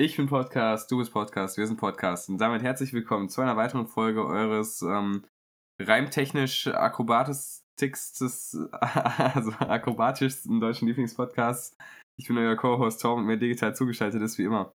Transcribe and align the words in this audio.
Ich 0.00 0.16
bin 0.16 0.28
Podcast, 0.28 0.90
du 0.90 0.96
bist 0.96 1.12
Podcast, 1.12 1.58
wir 1.58 1.66
sind 1.66 1.76
Podcast. 1.76 2.30
Und 2.30 2.38
damit 2.38 2.62
herzlich 2.62 2.94
willkommen 2.94 3.28
zu 3.28 3.42
einer 3.42 3.58
weiteren 3.58 3.86
Folge 3.86 4.24
eures 4.24 4.80
ähm, 4.80 5.26
reimtechnisch 5.78 6.68
akrobatischstes, 6.68 8.56
also 8.72 9.50
akrobatischsten 9.58 10.58
deutschen 10.58 10.88
Lieblingspodcasts. 10.88 11.76
Ich 12.18 12.28
bin 12.28 12.38
euer 12.38 12.56
Co-Host 12.56 13.02
Tom 13.02 13.18
und 13.18 13.26
mir 13.26 13.36
digital 13.36 13.76
zugeschaltet 13.76 14.22
ist 14.22 14.38
wie 14.38 14.44
immer. 14.44 14.72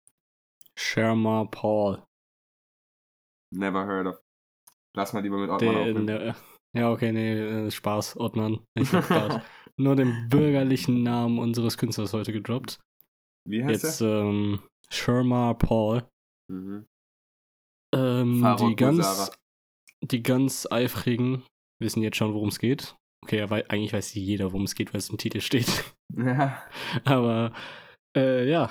Sherma 0.77 1.45
Paul. 1.45 2.03
Never 3.55 3.87
heard 3.87 4.09
of. 4.09 4.21
Lass 4.97 5.13
mal 5.13 5.23
lieber 5.23 5.39
mit 5.39 5.51
Ottmann 5.51 6.05
Der, 6.05 6.19
der, 6.19 6.37
ja, 6.75 6.91
okay, 6.91 7.13
nee, 7.13 7.67
äh, 7.67 7.71
Spaß, 7.71 8.17
Ottmann. 8.17 8.65
Ich 8.75 8.93
hab 8.93 9.07
grad 9.07 9.45
nur 9.77 9.95
den 9.95 10.29
bürgerlichen 10.29 11.05
Namen 11.05 11.39
unseres 11.39 11.79
Künstlers 11.79 12.13
heute 12.13 12.33
gedroppt. 12.33 12.81
Wie 13.49 13.65
heißt 13.65 13.85
Jetzt 13.85 14.01
ähm, 14.01 14.61
Sherma 14.93 15.55
Paul. 15.55 16.07
Mhm. 16.51 16.87
Ähm, 17.95 18.57
die, 18.59 18.77
ganz, 18.77 19.31
die 20.03 20.23
ganz 20.23 20.67
eifrigen 20.71 21.43
wissen 21.81 22.03
jetzt 22.03 22.17
schon, 22.17 22.35
worum 22.35 22.49
es 22.49 22.59
geht. 22.59 22.97
Okay, 23.25 23.41
aber 23.41 23.63
eigentlich 23.69 23.93
weiß 23.93 24.15
jeder, 24.15 24.53
worum 24.53 24.65
es 24.65 24.75
geht, 24.75 24.93
weil 24.93 24.99
es 24.99 25.11
im 25.11 25.19
Titel 25.19 25.41
steht. 25.41 25.67
Ja, 26.15 26.63
aber 27.07 27.55
äh, 28.15 28.47
ja, 28.47 28.71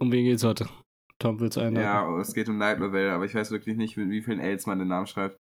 um 0.00 0.12
wen 0.12 0.24
geht's 0.24 0.44
heute? 0.44 0.68
Tom, 1.18 1.40
willst 1.40 1.56
du 1.56 1.60
einen? 1.60 1.74
ja, 1.74 2.08
es 2.20 2.34
geht 2.34 2.48
um 2.48 2.56
Night 2.56 2.78
Novel, 2.78 3.10
aber 3.10 3.24
ich 3.24 3.34
weiß 3.34 3.50
wirklich 3.50 3.76
nicht, 3.76 3.96
mit 3.96 4.10
wie 4.10 4.22
vielen 4.22 4.38
Ls 4.38 4.64
man 4.66 4.78
den 4.78 4.86
Namen 4.86 5.08
schreibt. 5.08 5.36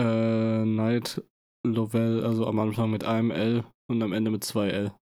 Äh, 0.00 0.64
Night 0.64 1.22
Lovell, 1.66 2.24
also 2.24 2.46
am 2.46 2.58
Anfang 2.60 2.90
mit 2.90 3.04
einem 3.04 3.30
L 3.30 3.66
und 3.90 4.02
am 4.02 4.14
Ende 4.14 4.30
mit 4.30 4.42
zwei 4.42 4.70
L. 4.70 4.94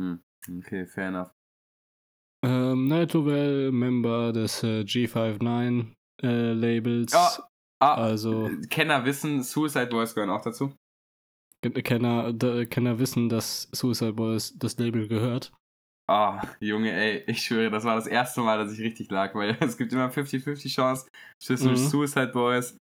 Hm. 0.00 0.20
Okay, 0.58 0.84
fair 0.84 1.10
enough. 1.10 1.30
Ähm, 2.44 2.86
Night 2.88 3.12
Lovell, 3.14 3.72
Member 3.72 4.32
des 4.32 4.62
äh, 4.62 4.80
G59 4.82 5.86
äh, 6.22 6.52
Labels. 6.52 7.12
Oh, 7.14 7.42
ah, 7.80 7.94
Also- 7.94 8.50
Kenner 8.70 9.04
wissen, 9.04 9.42
Suicide 9.42 9.86
Boys 9.86 10.14
gehören 10.14 10.30
auch 10.30 10.42
dazu. 10.42 10.72
Ken- 11.62 11.72
Kenner, 11.82 12.32
da, 12.32 12.64
Kenner 12.66 12.98
wissen, 12.98 13.28
dass 13.28 13.68
Suicide 13.72 14.12
Boys 14.12 14.56
das 14.58 14.76
Label 14.78 15.08
gehört. 15.08 15.52
Ah, 16.06 16.42
Junge, 16.60 16.92
ey, 16.92 17.24
ich 17.26 17.40
schwöre, 17.42 17.70
das 17.70 17.84
war 17.84 17.94
das 17.94 18.06
erste 18.06 18.42
Mal, 18.42 18.58
dass 18.58 18.72
ich 18.74 18.80
richtig 18.80 19.10
lag, 19.10 19.34
weil 19.34 19.56
es 19.60 19.78
gibt 19.78 19.90
immer 19.94 20.10
50-50 20.10 20.68
Chance 20.68 21.08
zwischen 21.42 21.70
Mhm. 21.70 21.76
Suicide 21.76 22.28
Boys 22.32 22.76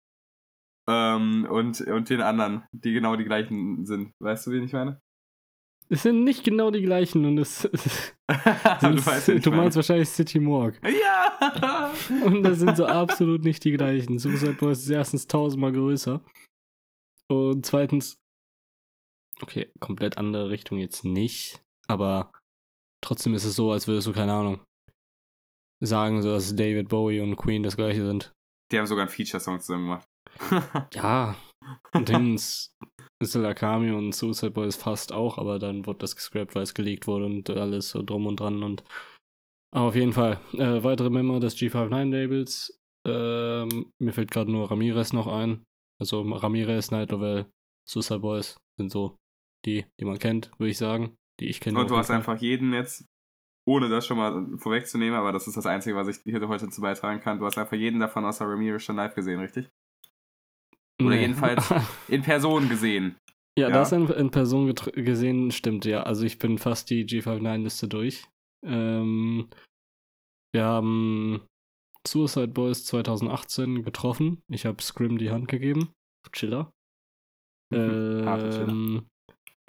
ähm, 0.89 1.45
und, 1.50 1.81
und 1.81 2.09
den 2.09 2.22
anderen, 2.22 2.64
die 2.72 2.94
genau 2.94 3.17
die 3.17 3.26
gleichen 3.26 3.86
sind. 3.86 4.11
Weißt 4.23 4.48
du, 4.48 4.52
wen 4.52 4.64
ich 4.64 4.72
meine? 4.73 5.02
Es 5.92 6.04
sind 6.04 6.23
nicht 6.23 6.44
genau 6.44 6.70
die 6.70 6.84
gleichen 6.84 7.26
und 7.26 7.40
es. 7.40 7.62
du 8.30 9.06
weißt, 9.06 9.28
wen 9.28 9.38
ich 9.38 9.44
du 9.44 9.52
meinst 9.52 9.76
wahrscheinlich 9.76 10.08
City 10.08 10.40
Morgue. 10.40 10.80
Ja! 10.84 11.92
Und 12.26 12.44
das 12.44 12.59
sind 12.59 12.78
so 12.78 12.86
absolut 12.86 13.44
nicht 13.44 13.64
die 13.64 13.72
gleichen. 13.72 14.20
Suicide 14.20 14.54
Boys 14.54 14.80
ist 14.80 14.90
erstens 14.90 15.26
tausendmal 15.26 15.72
größer. 15.72 16.22
Und 17.28 17.66
zweitens, 17.66 18.20
okay, 19.42 19.72
komplett 19.80 20.20
andere 20.20 20.52
Richtung 20.52 20.78
jetzt 20.78 21.06
nicht. 21.06 21.64
Aber 21.88 22.32
trotzdem 23.02 23.34
ist 23.34 23.45
es 23.45 23.56
so, 23.56 23.72
als 23.72 23.88
würdest 23.88 24.06
du, 24.06 24.14
keine 24.14 24.34
Ahnung, 24.34 24.62
sagen, 25.80 26.22
so, 26.22 26.30
dass 26.32 26.56
David 26.56 26.90
Bowie 26.90 27.22
und 27.22 27.36
Queen 27.36 27.64
das 27.64 27.78
gleiche 27.78 28.06
sind. 28.06 28.32
Die 28.72 28.78
haben 28.78 28.86
sogar 28.86 29.06
einen 29.06 29.12
Feature-Song 29.12 29.60
zusammen 29.60 29.86
gemacht. 29.86 30.08
Ja. 30.94 31.36
Und 31.94 32.10
Dings, 32.10 32.76
Stella 33.22 33.53
Kami 33.53 33.92
und 33.92 34.14
Suicide 34.14 34.52
Boys 34.52 34.75
fast 34.75 35.12
auch, 35.12 35.38
aber 35.38 35.59
dann 35.59 35.86
wurde 35.86 36.00
das 36.00 36.16
gescrapt, 36.16 36.56
weil 36.56 36.64
es 36.64 36.73
geleakt 36.73 37.08
wurde 37.08 37.26
und 37.26 37.50
alles 37.50 37.89
so 37.89 38.02
drum 38.02 38.28
und 38.28 38.39
dran 38.39 38.64
und 38.64 38.84
aber 39.72 39.86
auf 39.86 39.95
jeden 39.95 40.14
Fall. 40.14 40.39
Äh, 40.53 40.84
weitere 40.84 41.09
Member 41.09 41.39
des 41.39 41.56
G59-Labels. 41.58 42.80
Ähm, 43.06 43.92
mir 44.00 44.14
fällt 44.14 44.31
gerade 44.31 44.52
nur 44.52 44.70
Ramirez 44.70 45.14
noch 45.14 45.28
ein. 45.28 45.64
Also 46.00 46.22
Ramirez, 46.22 46.92
Night 46.92 47.11
Lovell, 47.11 47.45
Suicide 47.88 48.20
Boys 48.20 48.58
sind 48.77 48.92
so 48.92 49.17
die, 49.66 49.86
die 49.99 50.05
man 50.05 50.17
kennt, 50.17 50.52
würde 50.58 50.72
ich 50.72 50.77
sagen. 50.77 51.16
Die 51.39 51.49
ich 51.49 51.60
kenne. 51.60 51.80
Und 51.80 51.89
du 51.89 51.98
hast 51.98 52.10
einfach 52.10 52.39
jeden 52.42 52.73
jetzt, 52.73 53.05
ohne 53.67 53.89
das 53.89 54.05
schon 54.08 54.17
mal 54.17 54.58
vorwegzunehmen, 54.58 55.17
aber 55.17 55.32
das 55.32 55.48
ist 55.48 55.58
das 55.58 55.66
Einzige, 55.66 55.95
was 55.95 56.08
ich 56.08 56.17
hier 56.23 56.48
heute 56.48 56.70
zu 56.70 56.82
beitragen 56.82 57.20
kann. 57.20 57.39
Du 57.39 57.45
hast 57.45 57.58
einfach 57.58 57.77
jeden 57.77 57.99
davon 57.99 58.26
außer 58.26 58.45
Ramirez 58.45 58.83
schon 58.83 58.95
live 58.95 59.14
gesehen, 59.14 59.39
richtig? 59.39 59.70
Oder 61.02 61.15
Nee. 61.15 61.21
jedenfalls 61.21 61.73
in 62.08 62.21
Person 62.21 62.67
gesehen. 62.70 63.15
ja, 63.58 63.70
ja. 63.70 63.73
das 63.73 63.92
in, 63.92 64.08
in 64.10 64.32
Person 64.32 64.73
gesehen 64.93 65.52
stimmt, 65.52 65.86
ja. 65.86 66.04
Also 66.04 66.26
ich 66.26 66.37
bin 66.39 66.58
fast 66.58 66.89
die 66.89 67.05
G59-Liste 67.05 67.87
durch. 67.87 68.26
Ähm, 68.65 69.49
wir 70.54 70.64
haben 70.65 71.42
Suicide 72.08 72.49
Boys 72.49 72.86
2018 72.86 73.83
getroffen. 73.83 74.42
Ich 74.49 74.65
habe 74.65 74.82
Scrim 74.82 75.17
die 75.17 75.30
Hand 75.32 75.48
gegeben. 75.48 75.92
Chiller. 76.33 76.71
Mhm. 77.73 78.26
Ähm, 78.27 79.08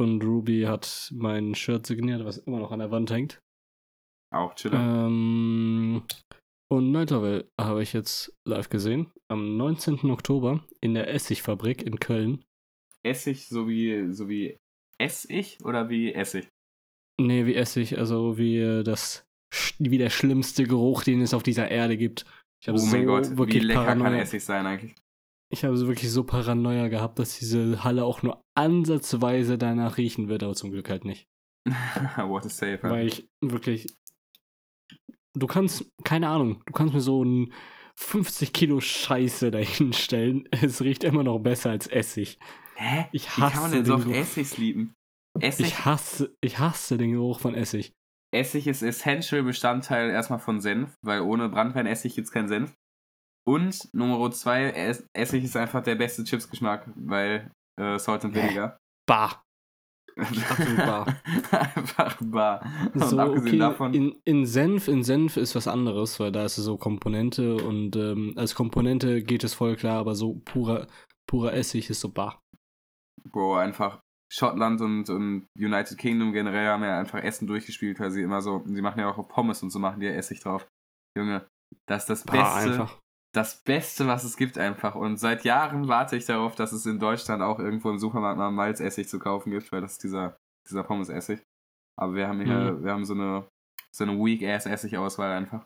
und 0.01 0.25
Ruby 0.25 0.63
hat 0.63 1.11
mein 1.15 1.55
Shirt 1.55 1.87
signiert, 1.87 2.25
was 2.25 2.39
immer 2.39 2.59
noch 2.59 2.73
an 2.73 2.79
der 2.79 2.91
Wand 2.91 3.11
hängt. 3.11 3.39
Auch 4.35 4.55
Chiller. 4.55 4.79
Ähm, 5.07 6.03
und 6.71 6.93
Night 6.93 7.11
Lovell 7.11 7.51
habe 7.61 7.83
ich 7.83 7.93
jetzt 7.93 8.33
live 8.45 8.69
gesehen. 8.69 9.11
Am 9.29 9.57
19. 9.57 10.11
Oktober 10.11 10.65
in 10.81 10.95
der 10.95 11.13
Essigfabrik 11.13 11.83
in 11.83 11.99
Köln. 11.99 12.45
Essig 13.03 13.49
sowie, 13.49 14.13
sowie 14.13 14.59
Essig 14.99 15.59
oder 15.65 15.89
wie 15.89 16.13
Essig? 16.13 16.49
Nee, 17.21 17.47
wie 17.47 17.55
Essig, 17.55 17.99
also 17.99 18.39
wie 18.39 18.59
äh, 18.59 18.83
das 18.83 19.27
wie 19.79 19.99
der 19.99 20.11
schlimmste 20.11 20.65
Geruch, 20.65 21.03
den 21.03 21.21
es 21.21 21.35
auf 21.35 21.43
dieser 21.43 21.71
Erde 21.71 21.97
gibt. 21.97 22.25
Ich 22.63 22.69
Oh 22.69 22.73
habe 22.73 22.83
mein 22.83 23.01
so 23.01 23.07
Gott, 23.07 23.31
wie 23.31 23.39
wirklich 23.39 23.63
lecker 23.65 23.85
kann 23.85 23.99
Paranoia. 23.99 24.23
Essig 24.23 24.45
sein 24.45 24.67
eigentlich? 24.67 24.95
Ich 25.53 25.65
habe 25.65 25.77
so 25.77 25.89
wirklich 25.89 26.11
so 26.11 26.23
Paranoia 26.23 26.89
gehabt, 26.89 27.19
dass 27.19 27.39
diese 27.39 27.83
Halle 27.83 28.05
auch 28.05 28.23
nur 28.23 28.45
ansatzweise 28.55 29.59
danach 29.59 29.97
riechen 29.97 30.29
wird, 30.29 30.45
aber 30.45 30.55
zum 30.55 30.71
Glück 30.71 30.89
halt 30.89 31.05
nicht. 31.05 31.27
What 31.67 32.47
a 32.47 32.49
save. 32.49 32.79
Weil 32.83 33.09
ich 33.09 33.29
wirklich. 33.41 33.89
Du 35.35 35.47
kannst, 35.47 35.85
keine 36.05 36.29
Ahnung, 36.29 36.63
du 36.67 36.73
kannst 36.73 36.95
mir 36.95 37.01
so 37.01 37.25
ein 37.25 37.53
50 37.97 38.53
Kilo 38.53 38.81
Scheiße 38.81 39.51
dahin 39.51 39.93
stellen. 39.93 40.49
Es 40.51 40.81
riecht 40.83 41.05
immer 41.05 41.23
noch 41.23 41.39
besser 41.39 41.71
als 41.71 41.87
Essig. 41.87 42.39
Hä? 42.77 43.07
Ich 43.13 43.27
Wie 43.27 43.41
kann 43.41 43.43
man 43.43 43.53
hasse 43.55 43.75
denn 43.77 43.85
so 43.85 43.95
auf 43.95 44.05
Geruch. 44.05 44.15
Essigs 44.17 44.57
lieben? 44.59 44.95
Essig, 45.39 45.67
Ich 45.67 45.85
hasse, 45.85 46.35
ich 46.41 46.59
hasse 46.59 46.99
den 46.99 47.13
Geruch 47.13 47.41
von 47.41 47.55
Essig. 47.55 47.93
Essig 48.33 48.67
ist 48.67 48.83
essential 48.83 49.43
Bestandteil 49.43 50.11
erstmal 50.11 50.39
von 50.39 50.61
Senf, 50.61 50.95
weil 51.03 51.21
ohne 51.21 51.49
Brandweinessig 51.49 52.15
gibt 52.15 52.27
es 52.27 52.33
keinen 52.33 52.49
Senf. 52.49 52.75
Und 53.47 53.89
Nummer 53.93 54.31
zwei, 54.33 54.71
Es- 54.71 55.07
Essig 55.13 55.45
ist 55.45 55.57
einfach 55.57 55.83
der 55.83 55.95
beste 55.97 56.25
Chipsgeschmack, 56.25 56.89
weil 56.97 57.51
äh, 57.81 57.99
Salt 57.99 58.25
and 58.25 58.35
Vinegar. 58.35 58.79
Bah. 59.07 59.43
Absolut 60.21 60.77
bar. 60.77 61.07
einfach 61.51 62.19
bar. 62.21 62.65
Und 62.95 63.05
So, 63.05 63.19
abgesehen 63.19 63.47
okay, 63.49 63.59
davon, 63.59 63.95
in, 63.95 64.15
in 64.25 64.47
Senf, 64.47 64.89
in 64.89 65.03
Senf 65.03 65.37
ist 65.37 65.55
was 65.55 65.69
anderes, 65.69 66.21
weil 66.21 66.33
da 66.33 66.45
ist 66.45 66.59
es 66.59 66.65
so 66.65 66.77
Komponente 66.77 67.57
und 67.57 67.97
ähm, 67.97 68.35
als 68.37 68.55
Komponente 68.55 69.23
geht 69.23 69.45
es 69.45 69.55
voll 69.55 69.77
klar, 69.77 69.99
aber 69.99 70.15
so 70.15 70.41
purer, 70.45 70.87
purer 71.27 71.55
Essig 71.55 71.91
ist 71.91 72.01
so 72.01 72.11
bah. 72.11 72.41
Bro, 73.33 73.57
einfach 73.57 74.01
Schottland 74.33 74.81
und, 74.81 75.11
und 75.11 75.49
United 75.59 75.99
Kingdom 75.99 76.33
generell 76.33 76.69
haben 76.69 76.85
ja 76.85 76.99
einfach 76.99 77.23
Essen 77.23 77.47
durchgespielt, 77.47 77.99
weil 77.99 78.11
sie 78.11 78.23
immer 78.23 78.41
so, 78.41 78.63
sie 78.67 78.81
machen 78.83 79.01
ja 79.01 79.11
auch 79.11 79.19
auf 79.19 79.29
Pommes 79.29 79.63
und 79.63 79.71
so 79.71 79.79
machen 79.79 80.01
die 80.01 80.07
ja 80.07 80.13
Essig 80.13 80.41
drauf. 80.41 80.69
Junge, 81.19 81.49
das 81.87 82.05
ist 82.05 82.11
das 82.11 82.25
Bah, 82.25 82.33
Beste, 82.33 82.71
einfach. 82.71 83.01
Das 83.33 83.63
Beste, 83.63 84.07
was 84.07 84.25
es 84.25 84.37
gibt 84.37 84.59
einfach. 84.59 84.95
Und 84.97 85.17
seit 85.19 85.45
Jahren 85.45 85.87
warte 85.89 86.17
ich 86.17 86.25
darauf, 86.27 86.55
dass 86.57 86.73
es 86.73 86.87
in 86.87 86.99
Deutschland 86.99 87.43
auch 87.43 87.59
irgendwo 87.59 87.91
im 87.91 87.99
Supermarkt 87.99 88.39
mal 88.39 88.51
Malzessig 88.51 89.09
zu 89.09 89.19
kaufen 89.19 89.51
gibt, 89.51 89.71
weil 89.73 89.81
das 89.81 89.93
ist 89.93 90.03
dieser, 90.05 90.37
dieser 90.69 90.83
Pommes-Essig. 90.83 91.41
Aber 91.99 92.15
wir 92.15 92.27
haben 92.29 92.41
hier, 92.45 92.73
Mhm. 92.73 92.85
wir 92.85 92.93
haben 92.93 93.05
so 93.05 93.15
eine, 93.15 93.47
so 93.95 94.05
eine 94.05 94.15
Weak-Ass-Essig-Auswahl 94.19 95.31
einfach. 95.33 95.65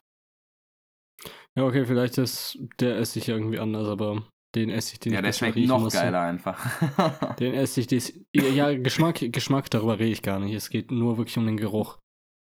Ja, 1.56 1.64
okay, 1.64 1.84
vielleicht 1.87 2.19
ist 2.19 2.58
der 2.81 2.99
Essig 2.99 3.28
irgendwie 3.28 3.58
anders, 3.61 3.87
aber 3.88 4.26
den 4.55 4.70
Essig, 4.70 5.00
den 5.00 5.12
ja, 5.12 5.20
ich 5.20 5.25
der 5.25 5.32
schmeckt 5.32 5.56
noch 5.69 5.81
musste- 5.81 5.99
geiler 6.00 6.20
einfach. 6.22 6.58
Den 7.38 7.55
Essig, 7.55 7.87
des, 7.88 8.12
ja, 8.32 8.72
Geschmack, 8.76 9.20
Geschmack, 9.32 9.70
darüber 9.70 9.99
rede 9.99 10.11
ich 10.12 10.22
gar 10.22 10.38
nicht. 10.38 10.55
Es 10.55 10.69
geht 10.70 10.90
nur 10.90 11.16
wirklich 11.19 11.37
um 11.38 11.46
den 11.46 11.56
Geruch. 11.56 11.99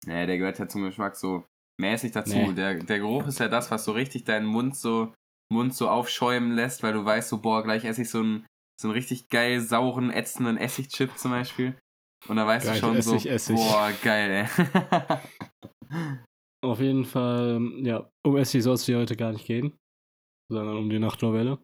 Nee, 0.07 0.27
der 0.27 0.39
gehört 0.39 0.59
ja 0.59 0.67
zum 0.67 0.83
Geschmack 0.83 1.15
so 1.17 1.45
mäßig 1.81 2.13
dazu. 2.13 2.37
Nee. 2.37 2.53
Der, 2.55 2.75
der 2.75 2.99
Geruch 2.99 3.27
ist 3.27 3.41
ja 3.41 3.49
das, 3.49 3.71
was 3.71 3.85
so 3.85 3.93
richtig 3.93 4.25
deinen 4.25 4.47
Mund 4.47 4.77
so, 4.77 5.13
Mund 5.53 5.75
so 5.75 5.89
aufschäumen 5.89 6.53
lässt, 6.53 6.83
weil 6.83 6.93
du 6.93 7.05
weißt 7.05 7.29
so, 7.29 7.39
boah, 7.41 7.63
gleich 7.63 7.85
esse 7.85 8.03
ich 8.03 8.11
so 8.11 8.19
einen, 8.21 8.47
so 8.81 8.89
einen 8.89 8.95
richtig 8.95 9.29
geil 9.29 9.61
sauren, 9.61 10.11
ätzenden 10.11 10.57
Essigchip 10.57 11.19
zum 11.19 11.33
Beispiel. 11.33 11.77
Und 12.29 12.37
da 12.37 12.47
weißt 12.47 12.67
Gleich 12.67 12.81
du 12.81 12.87
schon 12.87 12.97
esse 12.97 13.19
so, 13.19 13.29
Essig. 13.29 13.57
boah, 13.57 13.93
geil, 14.03 14.47
ey. 14.47 14.69
Auf 16.63 16.79
jeden 16.81 17.07
Fall, 17.07 17.61
ja, 17.83 18.11
um 18.25 18.37
Essig 18.37 18.63
soll 18.63 18.75
es 18.75 18.85
hier 18.85 18.99
heute 18.99 19.17
gar 19.17 19.33
nicht 19.33 19.47
gehen, 19.47 19.79
sondern 20.53 20.77
um 20.77 20.91
die 20.91 20.99
Nachtnovelle. 20.99 21.59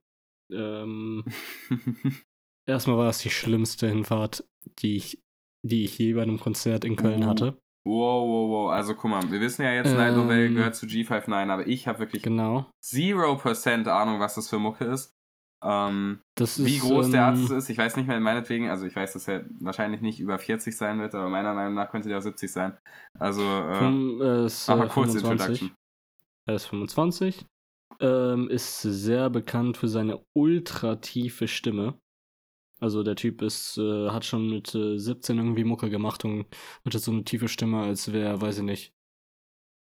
Ähm, 0.50 1.24
erstmal 2.68 2.96
war 2.96 3.06
das 3.06 3.18
die 3.18 3.30
schlimmste 3.30 3.88
Hinfahrt, 3.88 4.48
die 4.78 4.96
ich, 4.96 5.20
die 5.62 5.84
ich 5.84 5.98
je 5.98 6.14
bei 6.14 6.22
einem 6.22 6.40
Konzert 6.40 6.84
in 6.84 6.96
Köln 6.96 7.24
Uh. 7.24 7.26
hatte. 7.26 7.58
Wow, 7.86 8.28
wow, 8.28 8.50
wow. 8.50 8.70
Also 8.72 8.94
guck 8.96 9.10
mal, 9.10 9.30
wir 9.30 9.40
wissen 9.40 9.62
ja 9.62 9.72
jetzt, 9.72 9.92
Ähm, 9.92 9.96
Night 9.96 10.16
Novell 10.16 10.52
gehört 10.52 10.74
zu 10.74 10.86
G59, 10.86 11.50
aber 11.50 11.66
ich 11.68 11.86
habe 11.86 12.00
wirklich 12.00 12.22
Genau. 12.22 12.66
0% 12.82 13.86
Ahnung, 13.86 14.18
was 14.18 14.34
das 14.34 14.48
für 14.48 14.58
Mucke 14.58 14.84
ist. 14.86 15.14
Ähm, 15.62 16.20
Das 16.34 16.58
ist, 16.58 16.66
wie 16.66 16.78
groß 16.78 17.10
der 17.10 17.20
ähm, 17.20 17.26
Arzt 17.28 17.50
ist, 17.50 17.70
ich 17.70 17.78
weiß 17.78 17.96
nicht 17.96 18.08
mehr, 18.08 18.18
meinetwegen, 18.18 18.68
also 18.70 18.86
ich 18.86 18.96
weiß, 18.96 19.12
dass 19.12 19.28
er 19.28 19.44
wahrscheinlich 19.60 20.00
nicht 20.00 20.18
über 20.18 20.38
40 20.38 20.76
sein 20.76 20.98
wird, 20.98 21.14
aber 21.14 21.28
meiner 21.28 21.54
Meinung 21.54 21.74
nach 21.74 21.90
könnte 21.90 22.08
der 22.08 22.18
auch 22.18 22.22
70 22.22 22.50
sein. 22.50 22.76
Also, 23.18 23.42
äh, 23.42 23.84
äh, 23.84 24.46
ist, 24.46 24.68
mach 24.68 24.76
mal 24.76 24.86
äh, 24.86 24.88
kurz 24.88 25.12
25. 25.12 25.22
Introduction. 25.38 25.74
Er 26.46 26.54
ist 26.56 26.66
25. 26.66 27.46
Ähm, 28.00 28.48
ist 28.50 28.82
sehr 28.82 29.30
bekannt 29.30 29.76
für 29.76 29.88
seine 29.88 30.22
ultra 30.34 30.96
tiefe 30.96 31.48
Stimme. 31.48 31.98
Also 32.80 33.02
der 33.02 33.16
Typ 33.16 33.40
ist, 33.42 33.78
äh, 33.78 34.10
hat 34.10 34.24
schon 34.24 34.50
mit 34.50 34.74
äh, 34.74 34.98
17 34.98 35.38
irgendwie 35.38 35.64
Mucke 35.64 35.88
gemacht 35.88 36.24
und 36.24 36.46
hat 36.84 36.94
jetzt 36.94 37.04
so 37.04 37.12
eine 37.12 37.24
tiefe 37.24 37.48
Stimme, 37.48 37.82
als 37.82 38.12
wäre, 38.12 38.40
weiß 38.40 38.58
ich 38.58 38.64
nicht. 38.64 38.92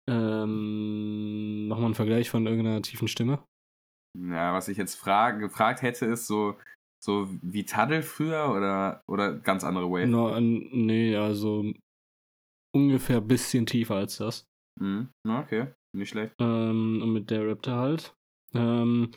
Ähm, 0.10 1.68
mach 1.68 1.78
mal 1.78 1.86
einen 1.86 1.96
Vergleich 1.96 2.30
von 2.30 2.48
irgendeiner 2.48 2.82
tiefen 2.82 3.08
Stimme. 3.08 3.44
Ja, 4.18 4.54
was 4.54 4.68
ich 4.70 4.78
jetzt 4.78 4.96
frag, 4.96 5.40
gefragt 5.40 5.82
hätte, 5.82 6.06
ist 6.06 6.26
so, 6.26 6.56
so 7.04 7.28
wie 7.42 7.66
Taddel 7.66 8.02
früher 8.02 8.50
oder, 8.50 9.04
oder 9.08 9.38
ganz 9.38 9.64
andere 9.64 9.90
Wave? 9.90 10.08
No, 10.08 10.40
nee, 10.40 11.16
also 11.16 11.72
ungefähr 12.74 13.18
ein 13.18 13.28
bisschen 13.28 13.66
tiefer 13.66 13.96
als 13.96 14.18
das. 14.18 14.46
Mhm. 14.80 15.10
Na, 15.28 15.42
Okay, 15.42 15.68
nicht 15.96 16.10
schlecht. 16.10 16.34
Ähm, 16.40 17.02
und 17.04 17.14
mit 17.14 17.30
der 17.30 17.48
Raptor 17.48 17.76
halt. 17.76 18.16
Ähm, 18.56 19.12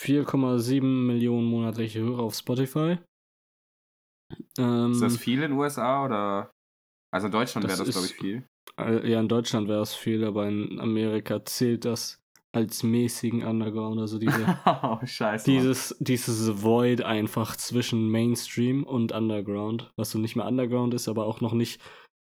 4,7 0.00 0.82
Millionen 0.82 1.46
monatliche 1.46 2.00
Hörer 2.00 2.22
auf 2.22 2.34
Spotify. 2.34 2.98
Ähm, 4.58 4.92
Ist 4.92 5.02
das 5.02 5.16
viel 5.16 5.42
in 5.42 5.50
den 5.50 5.58
USA 5.58 6.04
oder? 6.04 6.50
Also 7.12 7.26
in 7.26 7.32
Deutschland 7.32 7.66
wäre 7.66 7.76
Das 7.78 7.86
das, 7.86 7.94
glaube 7.94 8.06
ich, 8.06 8.14
viel. 8.14 8.46
äh, 8.78 9.10
ja, 9.10 9.20
in 9.20 9.28
Deutschland 9.28 9.68
wäre 9.68 9.82
es 9.82 9.94
viel, 9.94 10.24
aber 10.24 10.48
in 10.48 10.78
Amerika 10.80 11.44
zählt 11.44 11.84
das 11.84 12.22
als 12.52 12.82
mäßigen 12.82 13.42
Underground. 13.44 14.00
Also 14.00 14.18
diese, 14.20 14.58
oh, 14.82 14.98
scheiße. 15.04 15.50
Dieses, 15.50 15.96
dieses 15.98 16.62
Void 16.62 17.02
einfach 17.02 17.56
zwischen 17.56 18.08
Mainstream 18.10 18.84
und 18.84 19.12
Underground, 19.12 19.92
was 19.96 20.10
so 20.12 20.18
nicht 20.18 20.36
mehr 20.36 20.46
Underground 20.46 20.94
ist, 20.94 21.08
aber 21.08 21.26
auch 21.26 21.40
noch 21.40 21.52
nicht 21.52 21.80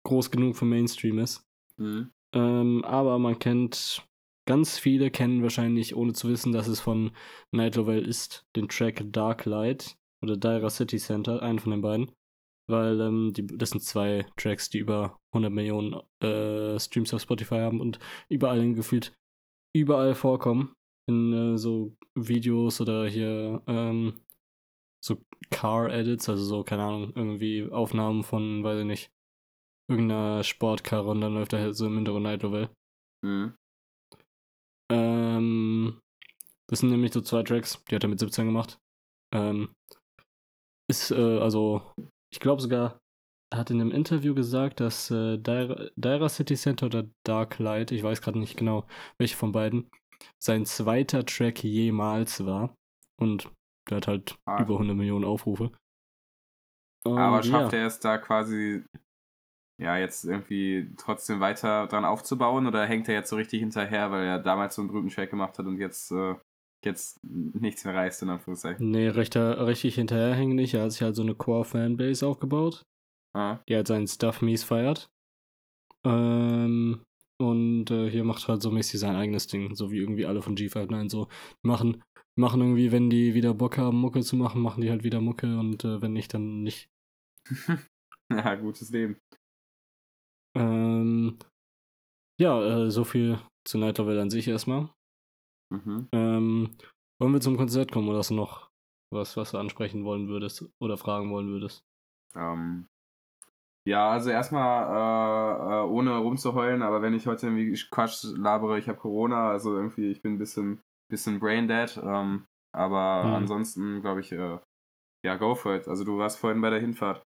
groß 0.07 0.31
genug 0.31 0.57
für 0.57 0.65
Mainstream 0.65 1.19
ist. 1.19 1.45
Mhm. 1.77 2.11
Ähm, 2.33 2.85
aber 2.85 3.19
man 3.19 3.39
kennt, 3.39 4.07
ganz 4.47 4.79
viele 4.79 5.11
kennen 5.11 5.43
wahrscheinlich, 5.43 5.95
ohne 5.95 6.13
zu 6.13 6.29
wissen, 6.29 6.53
dass 6.53 6.67
es 6.67 6.81
von 6.81 7.13
Night 7.53 7.77
Lovell 7.77 8.07
ist, 8.07 8.47
den 8.57 8.69
Track 8.69 9.03
Dark 9.13 9.45
Light 9.45 9.97
oder 10.23 10.37
Daira 10.37 10.71
City 10.71 10.99
Center, 10.99 11.43
einen 11.43 11.59
von 11.59 11.73
den 11.73 11.83
beiden. 11.83 12.13
Weil 12.69 13.01
ähm, 13.01 13.33
die, 13.33 13.47
das 13.47 13.71
sind 13.71 13.81
zwei 13.83 14.27
Tracks, 14.37 14.71
die 14.71 14.79
über 14.79 15.19
100 15.33 15.53
Millionen 15.53 16.01
äh, 16.23 16.79
Streams 16.79 17.13
auf 17.13 17.23
Spotify 17.23 17.57
haben 17.57 17.81
und 17.81 17.99
überall 18.29 18.75
gefühlt 18.75 19.13
überall 19.75 20.15
vorkommen. 20.15 20.75
In 21.09 21.33
äh, 21.33 21.59
so 21.59 21.97
Videos 22.15 22.81
oder 22.81 23.09
hier 23.09 23.63
ähm, 23.67 24.21
so 25.03 25.17
Car-Edits, 25.51 26.29
also 26.29 26.45
so, 26.45 26.63
keine 26.63 26.85
Ahnung, 26.85 27.13
irgendwie 27.15 27.69
Aufnahmen 27.71 28.23
von, 28.23 28.63
weiß 28.63 28.81
ich 28.81 28.87
nicht, 28.87 29.11
irgendeiner 29.89 30.45
Sportkarre 30.45 31.11
und 31.11 31.21
dann 31.21 31.35
läuft 31.35 31.53
da 31.53 31.59
halt 31.59 31.75
so 31.75 31.87
im 31.87 31.97
Hintergrund 31.97 32.25
Night 32.25 32.43
Lovell. 32.43 32.71
Mhm. 33.25 33.55
Ähm, 34.91 36.01
das 36.69 36.81
sind 36.81 36.91
nämlich 36.91 37.13
so 37.13 37.21
zwei 37.21 37.43
Tracks, 37.43 37.83
die 37.91 37.95
hat 37.95 38.03
er 38.05 38.09
mit 38.09 38.19
17 38.21 38.47
gemacht. 38.47 38.79
Ähm, 39.33 39.73
ist, 40.89 41.11
äh, 41.11 41.39
also, 41.39 41.83
ich 42.33 42.41
glaube 42.41 42.63
sogar, 42.63 42.99
er 43.53 43.59
hat 43.59 43.71
in 43.71 43.81
einem 43.81 43.91
Interview 43.93 44.35
gesagt, 44.35 44.81
dass 44.81 45.11
äh, 45.11 45.39
Daira, 45.39 45.89
Daira 45.97 46.29
City 46.29 46.55
Center 46.55 46.87
oder 46.87 47.09
Dark 47.25 47.59
Light, 47.59 47.91
ich 47.93 48.03
weiß 48.03 48.23
gerade 48.23 48.39
nicht 48.39 48.57
genau, 48.57 48.87
welche 49.19 49.37
von 49.37 49.53
beiden, 49.53 49.91
sein 50.43 50.67
zweiter 50.67 51.25
Track 51.25 51.65
jemals 51.65 52.45
war. 52.45 52.77
Und 53.19 53.51
der 53.89 53.99
hat 53.99 54.07
halt 54.09 54.39
Ah. 54.47 54.63
über 54.63 54.79
100 54.79 54.97
Millionen 54.97 55.25
Aufrufe. 55.25 55.73
Aber 57.05 57.37
Und 57.39 57.47
schafft 57.47 57.73
ja. 57.73 57.81
er 57.81 57.87
es 57.87 57.99
da 57.99 58.19
quasi, 58.19 58.85
ja, 59.81 59.97
jetzt 59.97 60.25
irgendwie 60.25 60.91
trotzdem 60.99 61.41
weiter 61.41 61.87
dran 61.87 62.05
aufzubauen 62.05 62.67
oder 62.67 62.85
hängt 62.85 63.09
er 63.09 63.15
jetzt 63.15 63.31
so 63.31 63.37
richtig 63.37 63.61
hinterher, 63.61 64.11
weil 64.11 64.27
er 64.27 64.39
damals 64.39 64.75
so 64.75 64.83
einen 64.83 64.91
berühmten 64.91 65.11
Track 65.11 65.31
gemacht 65.31 65.59
hat 65.59 65.67
und 65.67 65.79
jetzt, 65.79 66.13
äh, 66.13 66.35
jetzt 66.85 67.19
nichts 67.25 67.85
mehr 67.85 67.95
reißt, 67.95 68.23
in 68.23 68.29
Anführungszeichen? 68.29 68.91
Nee, 68.91 69.09
recht, 69.09 69.37
richtig 69.37 69.95
hinterherhängen 69.95 70.55
nicht. 70.55 70.75
Er 70.75 70.85
hat 70.85 70.93
sich 70.93 71.03
halt 71.03 71.17
so 71.17 71.23
eine 71.23 71.35
Core-Fanbase 71.35 72.27
aufgebaut. 72.27 72.85
Ah, 73.33 73.59
die 73.69 73.77
halt 73.77 73.87
seinen 73.87 74.09
Stuff 74.09 74.43
mies 74.43 74.65
feiert. 74.65 75.11
Ähm, 76.05 77.03
und 77.39 77.91
äh, 77.91 78.11
hier 78.11 78.25
macht 78.25 78.47
halt 78.49 78.61
so 78.61 78.71
mäßig 78.71 79.01
sein 79.01 79.17
eigenes 79.17 79.47
Ding, 79.47 79.75
so 79.75 79.91
wie 79.91 79.99
irgendwie 79.99 80.27
alle 80.27 80.43
von 80.43 80.57
G59 80.57 81.11
so 81.11 81.29
machen. 81.63 82.03
Machen 82.37 82.61
irgendwie, 82.61 82.93
wenn 82.93 83.09
die 83.09 83.35
wieder 83.35 83.55
Bock 83.55 83.79
haben, 83.79 83.99
Mucke 83.99 84.21
zu 84.21 84.37
machen, 84.37 84.61
machen 84.61 84.83
die 84.83 84.91
halt 84.91 85.05
wieder 85.05 85.21
Mucke 85.21 85.59
und 85.59 85.85
äh, 85.85 86.03
wenn 86.03 86.13
nicht, 86.13 86.35
dann 86.35 86.63
nicht. 86.63 86.91
ja, 88.31 88.55
gutes 88.57 88.91
Leben. 88.91 89.17
Ähm, 90.55 91.39
ja, 92.41 92.87
äh, 92.87 92.91
so 92.91 93.05
viel 93.05 93.39
zu 93.65 93.79
Night 93.79 93.99
Lovell 93.99 94.19
an 94.19 94.31
sich 94.31 94.49
erstmal. 94.49 94.91
Mhm. 95.71 96.09
Ähm, 96.15 96.77
wollen 97.21 97.33
wir 97.33 97.41
zum 97.41 97.57
Konzert 97.57 97.91
kommen 97.93 98.09
oder 98.09 98.19
hast 98.19 98.31
du 98.31 98.35
noch 98.35 98.71
was, 99.13 99.37
was 99.37 99.51
du 99.51 99.59
ansprechen 99.59 100.05
wollen 100.05 100.29
würdest 100.29 100.65
oder 100.81 100.97
fragen 100.97 101.31
wollen 101.33 101.49
würdest? 101.49 101.85
Ähm, 102.35 102.89
ja, 103.87 104.11
also 104.11 104.31
erstmal 104.31 105.83
äh, 105.83 105.85
äh, 105.85 105.89
ohne 105.89 106.19
rumzuheulen, 106.19 106.83
aber 106.83 107.03
wenn 107.03 107.15
ich 107.15 107.27
heute 107.27 107.47
irgendwie 107.47 107.75
Quatsch 107.91 108.25
labere, 108.25 108.79
ich 108.79 108.89
habe 108.89 108.99
Corona, 108.99 109.51
also 109.51 109.75
irgendwie 109.77 110.11
ich 110.11 110.23
bin 110.23 110.35
ein 110.35 110.39
bisschen, 110.39 110.83
bisschen 111.11 111.41
brain 111.41 111.69
dead, 111.69 111.99
ähm, 112.03 112.47
aber 112.73 113.01
Mhm. 113.25 113.33
ansonsten 113.33 114.01
glaube 114.03 114.21
ich, 114.21 114.33
äh, 114.33 114.59
ja, 115.25 115.37
go 115.37 115.55
for 115.55 115.77
it. 115.77 115.89
Also 115.89 116.05
du 116.05 116.19
warst 116.19 116.39
vorhin 116.39 116.61
bei 116.63 116.71
der 116.71 116.81
Hinfahrt. 116.81 117.23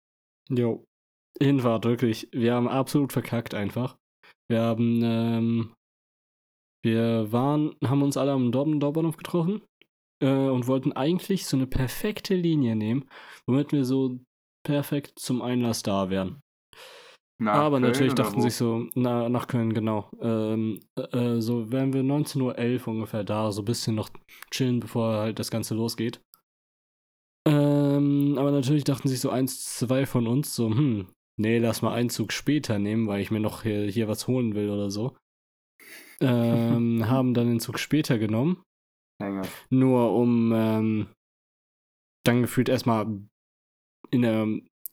Jo. 0.59 0.85
Hinfahrt, 1.43 1.85
wirklich. 1.85 2.29
Wir 2.33 2.55
haben 2.55 2.69
absolut 2.69 3.13
verkackt 3.13 3.55
einfach. 3.55 3.97
Wir 4.49 4.61
haben, 4.63 5.01
ähm, 5.03 5.75
wir 6.85 7.33
waren, 7.33 7.77
haben 7.85 8.03
uns 8.03 8.17
alle 8.17 8.33
am 8.33 8.53
Dortmund 8.53 8.83
Dortbahnhof 8.83 9.17
getroffen 9.17 9.63
äh, 10.23 10.27
und 10.27 10.67
wollten 10.67 10.93
eigentlich 10.93 11.47
so 11.47 11.57
eine 11.57 11.67
perfekte 11.67 12.35
Linie 12.35 12.77
nehmen, 12.77 13.09
womit 13.47 13.73
wir 13.73 13.85
so 13.85 14.19
perfekt 14.67 15.19
zum 15.19 15.41
Einlass 15.41 15.83
da 15.83 16.11
wären. 16.11 16.43
Nach 17.41 17.55
Aber 17.55 17.81
Köln 17.81 17.91
natürlich 17.91 18.15
dachten 18.15 18.43
sich 18.43 18.55
so, 18.55 18.87
na, 18.95 19.31
nach 19.31 19.47
Köln, 19.47 19.73
genau. 19.73 20.11
Ähm, 20.21 20.81
äh, 20.97 21.41
so 21.41 21.73
wären 21.73 21.95
wir 21.95 22.03
19.11 22.03 22.83
Uhr 22.83 22.89
ungefähr 22.89 23.25
da, 23.25 23.51
so 23.51 23.63
ein 23.63 23.65
bisschen 23.65 23.95
noch 23.95 24.11
chillen, 24.51 24.81
bevor 24.81 25.15
halt 25.15 25.39
das 25.39 25.51
Ganze 25.51 25.75
losgeht. 25.75 26.21
Ähm, 27.49 28.37
aber 28.37 28.51
natürlich 28.51 28.85
dachten 28.85 29.09
sich 29.09 29.21
so 29.21 29.31
eins, 29.31 29.65
zwei 29.65 30.05
von 30.05 30.27
uns 30.27 30.55
so, 30.55 30.69
hm, 30.69 31.07
nee, 31.41 31.59
lass 31.59 31.83
mal 31.83 31.95
einen 31.95 32.11
Zug 32.11 32.33
später 32.33 32.79
nehmen, 32.79 33.09
weil 33.09 33.21
ich 33.21 33.31
mir 33.31 33.41
noch 33.41 33.63
hier, 33.63 33.85
hier 33.87 34.09
was 34.09 34.29
holen 34.29 34.55
will 34.55 34.71
oder 34.71 34.91
so. 34.91 35.17
Ähm, 36.21 37.05
haben 37.09 37.35
dann 37.35 37.49
den 37.49 37.61
Zug 37.61 37.79
später 37.79 38.19
genommen, 38.19 38.63
Hänger. 39.21 39.43
nur 39.71 40.15
um 40.15 40.53
ähm, 40.55 41.07
dann 42.25 42.43
gefühlt 42.43 42.69
erstmal 42.69 43.07
in 44.11 44.23
der 44.23 44.47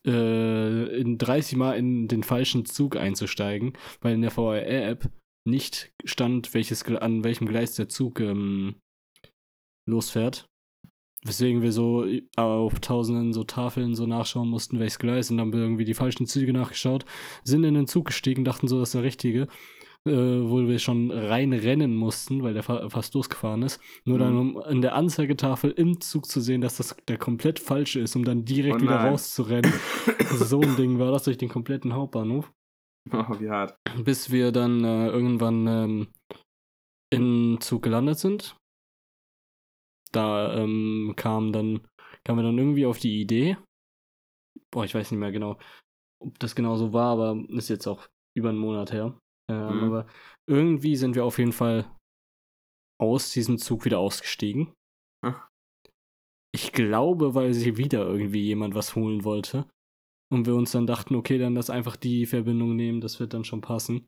äh, 0.06 1.00
in 1.00 1.18
30 1.18 1.58
Mal 1.58 1.78
in 1.78 2.08
den 2.08 2.24
falschen 2.24 2.66
Zug 2.66 2.96
einzusteigen, 2.96 3.74
weil 4.00 4.16
in 4.16 4.22
der 4.22 4.32
VRR-App 4.32 5.12
nicht 5.46 5.94
stand, 6.04 6.54
welches, 6.54 6.84
an 6.84 7.24
welchem 7.24 7.48
Gleis 7.48 7.76
der 7.76 7.90
Zug 7.90 8.20
ähm, 8.20 8.76
losfährt. 9.86 10.46
Weswegen 11.24 11.62
wir 11.62 11.72
so 11.72 12.06
auf 12.36 12.80
tausenden 12.80 13.34
so 13.34 13.44
Tafeln 13.44 13.96
so 13.96 14.06
nachschauen 14.06 14.48
mussten, 14.50 14.80
welches 14.80 15.00
Gleis, 15.00 15.32
und 15.32 15.38
dann 15.38 15.48
haben 15.48 15.54
wir 15.54 15.62
irgendwie 15.62 15.86
die 15.86 15.96
falschen 15.96 16.28
Züge 16.28 16.54
nachgeschaut, 16.54 17.06
sind 17.44 17.64
in 17.64 17.74
den 17.74 17.88
Zug 17.88 18.06
gestiegen, 18.06 18.46
dachten 18.46 18.68
so, 18.68 18.80
das 18.80 18.90
ist 18.90 18.96
der 18.96 19.04
richtige, 19.04 19.48
äh, 20.06 20.12
wo 20.12 20.68
wir 20.68 20.80
schon 20.80 21.12
reinrennen 21.12 21.96
mussten, 21.96 22.44
weil 22.44 22.54
der 22.54 22.64
fa 22.64 22.88
fast 22.90 23.14
losgefahren 23.16 23.64
ist. 23.64 23.82
Nur 24.06 24.20
dann, 24.20 24.34
Mhm. 24.34 24.56
um 24.56 24.64
in 24.70 24.82
der 24.82 24.94
Anzeigetafel 24.96 25.72
im 25.72 26.00
Zug 26.00 26.28
zu 26.28 26.40
sehen, 26.40 26.62
dass 26.62 26.78
das 26.78 26.96
der 27.08 27.18
komplett 27.18 27.60
falsche 27.60 28.00
ist, 28.00 28.16
um 28.16 28.24
dann 28.24 28.46
direkt 28.46 28.78
Oh 28.78 28.84
wieder 28.84 28.98
rauszurennen. 28.98 29.74
so 30.32 30.62
ein 30.62 30.76
Ding 30.78 31.00
war 31.00 31.12
das 31.12 31.24
durch 31.24 31.38
den 31.38 31.50
kompletten 31.50 31.94
Hauptbahnhof. 31.94 32.54
Oh, 33.12 33.40
wie 33.40 33.50
hart. 33.50 33.76
Bis 34.04 34.32
wir 34.32 34.52
dann 34.52 34.84
äh, 34.84 35.08
irgendwann 35.08 35.68
ähm, 35.68 36.08
in 37.10 37.58
Zug 37.60 37.82
gelandet 37.82 38.20
sind. 38.20 38.56
Da 40.12 40.56
ähm, 40.56 41.14
kam 41.16 41.52
dann, 41.52 41.88
kamen 42.24 42.40
wir 42.40 42.44
dann 42.44 42.58
irgendwie 42.58 42.86
auf 42.86 43.00
die 43.00 43.22
Idee. 43.22 43.58
Boah, 44.72 44.86
ich 44.86 44.96
weiß 44.96 45.12
nicht 45.12 45.20
mehr 45.20 45.32
genau, 45.32 45.58
ob 46.22 46.38
das 46.40 46.56
genau 46.56 46.76
so 46.78 46.94
war, 46.94 47.14
aber 47.14 47.44
ist 47.50 47.70
jetzt 47.70 47.88
auch 47.88 48.08
über 48.36 48.50
einen 48.50 48.60
Monat 48.60 48.92
her. 48.92 49.18
Ähm, 49.50 49.78
Mhm. 49.78 49.84
Aber 49.84 50.08
irgendwie 50.50 50.96
sind 50.96 51.16
wir 51.16 51.26
auf 51.26 51.38
jeden 51.38 51.54
Fall 51.54 51.90
aus 53.00 53.32
diesem 53.32 53.58
Zug 53.58 53.86
wieder 53.86 54.00
ausgestiegen. 54.00 54.74
Ach. 55.24 55.48
Ich 56.54 56.72
glaube, 56.74 57.36
weil 57.36 57.54
sich 57.54 57.78
wieder 57.78 58.06
irgendwie 58.06 58.44
jemand 58.44 58.76
was 58.76 58.96
holen 58.96 59.24
wollte. 59.24 59.70
Und 60.30 60.46
wir 60.46 60.56
uns 60.56 60.72
dann 60.72 60.88
dachten, 60.88 61.16
okay, 61.16 61.38
dann 61.38 61.56
lass 61.56 61.70
einfach 61.70 61.96
die 61.96 62.26
Verbindung 62.26 62.76
nehmen, 62.76 63.00
das 63.00 63.20
wird 63.20 63.34
dann 63.34 63.46
schon 63.46 63.62
passen. 63.62 64.08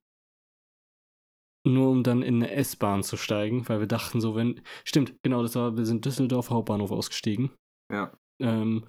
Nur 1.68 1.90
um 1.90 2.04
dann 2.04 2.22
in 2.22 2.36
eine 2.36 2.52
S-Bahn 2.52 3.04
zu 3.04 3.18
steigen, 3.18 3.68
weil 3.68 3.80
wir 3.80 3.88
dachten 3.88 4.22
so, 4.22 4.36
wenn. 4.36 4.62
Stimmt, 4.86 5.16
genau, 5.24 5.42
das 5.42 5.56
war, 5.56 5.76
wir 5.78 5.86
sind 5.86 6.06
Düsseldorf 6.06 6.50
Hauptbahnhof 6.50 6.92
ausgestiegen. 6.92 7.52
Ja. 7.92 8.18
Ähm, 8.42 8.88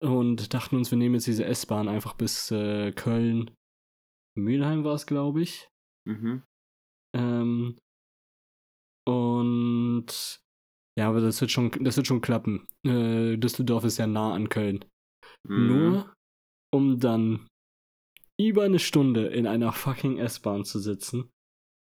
und 0.00 0.54
dachten 0.54 0.76
uns, 0.76 0.90
wir 0.90 0.98
nehmen 0.98 1.14
jetzt 1.14 1.26
diese 1.26 1.44
S-Bahn 1.44 1.88
einfach 1.88 2.14
bis 2.14 2.50
äh, 2.50 2.92
Köln. 2.92 3.50
Mülheim 4.36 4.84
war 4.84 4.94
es, 4.94 5.06
glaube 5.06 5.42
ich. 5.42 5.68
Mhm. 6.08 6.42
Ähm, 7.14 7.78
und 9.06 10.40
ja, 10.98 11.08
aber 11.08 11.20
das 11.20 11.40
wird 11.40 11.50
schon, 11.50 11.70
das 11.70 11.96
wird 11.96 12.06
schon 12.06 12.20
klappen. 12.20 12.66
Äh, 12.86 13.36
Düsseldorf 13.36 13.84
ist 13.84 13.98
ja 13.98 14.06
nah 14.06 14.34
an 14.34 14.48
Köln. 14.48 14.84
Mhm. 15.48 15.66
Nur 15.66 16.14
um 16.74 16.98
dann 16.98 17.48
über 18.40 18.64
eine 18.64 18.78
Stunde 18.78 19.26
in 19.26 19.46
einer 19.46 19.72
fucking 19.72 20.18
S-Bahn 20.18 20.64
zu 20.64 20.78
sitzen, 20.78 21.30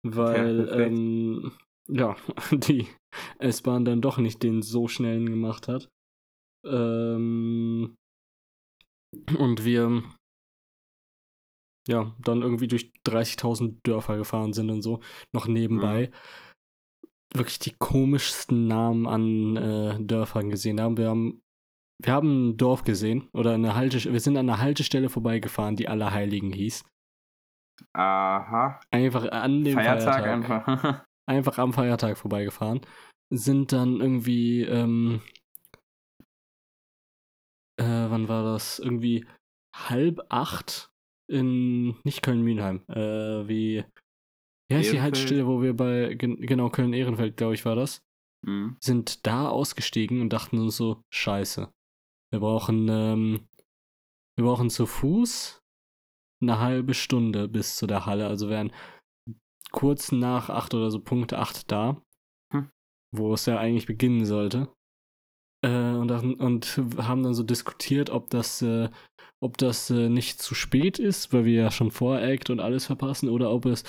weil 0.04 0.68
Ja, 0.68 0.76
ähm, 0.76 1.52
ja, 1.88 2.16
die 2.52 2.88
S-Bahn 3.40 3.86
dann 3.86 4.02
doch 4.02 4.18
nicht 4.18 4.44
den 4.44 4.62
so 4.62 4.88
schnellen 4.88 5.28
gemacht 5.28 5.68
hat. 5.68 5.90
Ähm, 6.66 7.96
und 9.38 9.66
wir 9.66 10.04
ja, 11.88 12.16
dann 12.20 12.44
irgendwie 12.44 12.68
durch 12.68 12.92
30.000 13.08 13.80
Dörfer 13.84 14.16
gefahren 14.18 14.54
sind 14.54 14.70
und 14.70 14.82
so, 14.82 15.02
noch 15.34 15.48
nebenbei. 15.48 16.12
Wirklich 17.34 17.60
die 17.60 17.74
komischsten 17.78 18.68
Namen 18.68 19.08
an 19.08 19.58
äh, 19.58 19.98
Dörfern 20.00 20.50
gesehen 20.50 20.80
haben. 20.80 20.98
Wir 20.98 21.10
haben 21.10 21.42
wir 22.04 22.14
haben 22.14 22.50
ein 22.50 22.58
Dorf 22.58 22.84
gesehen 22.84 23.30
oder 23.32 23.54
eine 23.54 23.76
Halte, 23.76 24.12
wir 24.12 24.20
sind 24.20 24.36
an 24.36 24.50
einer 24.50 24.60
Haltestelle 24.60 25.10
vorbeigefahren, 25.10 25.76
die 25.76 25.88
Allerheiligen 25.88 26.52
hieß. 26.52 26.84
Aha. 27.94 28.80
Einfach 28.92 29.30
an 29.32 29.64
dem 29.64 29.76
Feiertag, 29.76 30.24
Feiertag, 30.24 30.28
einfach. 30.28 31.06
einfach 31.26 31.58
am 31.58 31.74
Feiertag 31.74 32.18
vorbeigefahren. 32.18 32.82
Sind 33.34 33.72
dann 33.72 34.02
irgendwie, 34.02 34.64
ähm, 34.64 35.22
äh, 37.78 37.84
wann 37.84 38.28
war 38.28 38.44
das? 38.44 38.80
Irgendwie 38.80 39.26
halb 39.74 40.22
acht 40.30 40.92
in, 41.28 41.96
nicht 42.04 42.22
Köln-Mülheim, 42.22 42.84
äh, 42.90 43.48
wie, 43.48 43.86
wie 44.70 44.76
heißt 44.76 44.92
die? 44.92 45.02
Haltestelle, 45.02 45.48
wo 45.48 45.62
wir 45.62 45.74
bei, 45.76 46.14
gen 46.16 46.42
genau, 46.42 46.70
Köln-Ehrenfeld, 46.70 47.38
glaube 47.38 47.54
ich, 47.54 47.66
war 47.66 47.76
das. 47.76 48.04
mhm. 48.46 48.76
Sind 48.82 49.26
da 49.26 49.48
ausgestiegen 49.48 50.22
und 50.22 50.34
dachten 50.34 50.60
uns 50.60 50.76
so, 50.76 51.02
scheiße. 51.10 51.72
Wir 52.32 52.40
brauchen, 52.40 52.88
ähm, 52.90 53.48
wir 54.38 54.46
brauchen 54.46 54.70
zu 54.70 54.86
Fuß 54.86 55.61
eine 56.42 56.60
halbe 56.60 56.94
Stunde 56.94 57.48
bis 57.48 57.76
zu 57.76 57.88
der 57.88 58.06
Halle. 58.06 58.28
Also 58.28 58.50
wären 58.50 58.72
kurz 59.72 60.12
nach 60.12 60.50
acht 60.50 60.74
oder 60.74 60.92
so 60.92 61.00
Punkt 61.00 61.34
acht 61.34 61.72
da, 61.72 62.02
Hm. 62.54 62.70
wo 63.16 63.34
es 63.34 63.46
ja 63.46 63.58
eigentlich 63.58 63.86
beginnen 63.86 64.26
sollte. 64.26 64.70
Äh, 65.64 65.94
und, 65.94 66.12
und 66.12 66.82
haben 66.98 67.24
dann 67.24 67.34
so 67.34 67.44
diskutiert, 67.44 68.10
ob 68.10 68.30
das, 68.30 68.62
äh, 68.62 68.90
ob 69.40 69.58
das 69.58 69.90
äh, 69.90 70.10
nicht 70.10 70.42
zu 70.42 70.56
spät 70.56 70.98
ist, 71.00 71.34
weil 71.34 71.46
wir 71.46 71.54
ja 71.54 71.72
schon 71.72 71.92
Voract 71.92 72.50
und 72.50 72.60
alles 72.60 72.88
verpassen, 72.88 73.30
oder 73.30 73.52
ob 73.52 73.66
es 73.66 73.84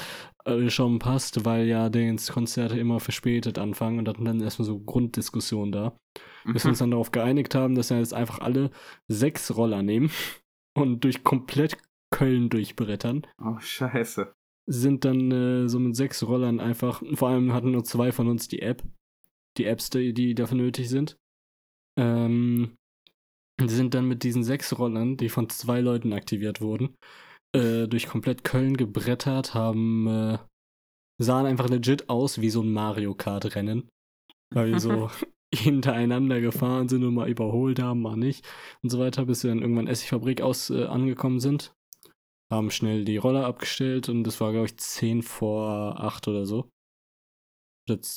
äh, 0.44 0.68
schon 0.68 0.98
passt, 0.98 1.44
weil 1.44 1.66
ja 1.66 1.88
die 1.88 2.14
Konzerte 2.30 2.78
immer 2.78 3.00
verspätet 3.00 3.58
anfangen 3.58 3.98
und 3.98 4.08
hatten 4.08 4.24
dann 4.24 4.40
erstmal 4.40 4.66
so 4.66 4.78
Grunddiskussion 4.80 5.72
da. 5.72 5.96
Bis 6.44 6.64
wir 6.64 6.70
uns 6.70 6.78
dann 6.80 6.90
darauf 6.90 7.12
geeinigt 7.12 7.54
haben, 7.54 7.74
dass 7.74 7.90
wir 7.90 7.98
jetzt 7.98 8.14
einfach 8.14 8.40
alle 8.40 8.70
sechs 9.08 9.56
Roller 9.56 9.82
nehmen 9.82 10.10
und 10.76 11.04
durch 11.04 11.24
komplett 11.24 11.76
Köln 12.12 12.48
durchbrettern 12.48 13.26
Oh, 13.42 13.58
scheiße. 13.58 14.32
sind 14.66 15.04
dann 15.04 15.32
äh, 15.32 15.68
so 15.68 15.80
mit 15.80 15.96
sechs 15.96 16.22
Rollern 16.22 16.60
einfach, 16.60 17.02
vor 17.14 17.30
allem 17.30 17.52
hatten 17.52 17.72
nur 17.72 17.82
zwei 17.82 18.12
von 18.12 18.28
uns 18.28 18.46
die 18.46 18.62
App, 18.62 18.84
die 19.56 19.64
Apps, 19.64 19.90
die, 19.90 20.14
die 20.14 20.36
dafür 20.36 20.58
nötig 20.58 20.88
sind. 20.88 21.16
Ähm, 21.98 22.76
sind 23.60 23.94
dann 23.94 24.06
mit 24.06 24.22
diesen 24.22 24.44
sechs 24.44 24.78
Rollern, 24.78 25.16
die 25.16 25.28
von 25.28 25.48
zwei 25.48 25.80
Leuten 25.80 26.12
aktiviert 26.12 26.60
wurden, 26.60 26.94
äh, 27.54 27.86
durch 27.88 28.06
komplett 28.06 28.44
Köln 28.44 28.76
gebrettert, 28.76 29.54
haben, 29.54 30.06
äh, 30.06 30.38
sahen 31.18 31.46
einfach 31.46 31.68
legit 31.68 32.08
aus 32.08 32.40
wie 32.40 32.50
so 32.50 32.62
ein 32.62 32.72
Mario 32.72 33.14
Kart 33.14 33.54
Rennen, 33.54 33.88
weil 34.52 34.72
wir 34.72 34.80
so 34.80 35.10
hintereinander 35.54 36.40
gefahren 36.40 36.88
sind 36.88 37.04
und 37.04 37.14
mal 37.14 37.28
überholt 37.28 37.80
haben, 37.80 38.00
mal 38.00 38.16
nicht 38.16 38.46
und 38.82 38.90
so 38.90 38.98
weiter, 38.98 39.26
bis 39.26 39.44
wir 39.44 39.50
dann 39.50 39.60
irgendwann 39.60 39.86
Essigfabrik 39.86 40.40
aus 40.40 40.70
äh, 40.70 40.84
angekommen 40.84 41.40
sind 41.40 41.74
haben 42.52 42.70
schnell 42.70 43.04
die 43.04 43.16
Roller 43.16 43.46
abgestellt 43.46 44.08
und 44.08 44.26
es 44.26 44.40
war, 44.40 44.52
glaube 44.52 44.66
ich, 44.66 44.76
10 44.76 45.22
vor 45.22 46.00
8 46.00 46.28
oder 46.28 46.46
so. 46.46 46.70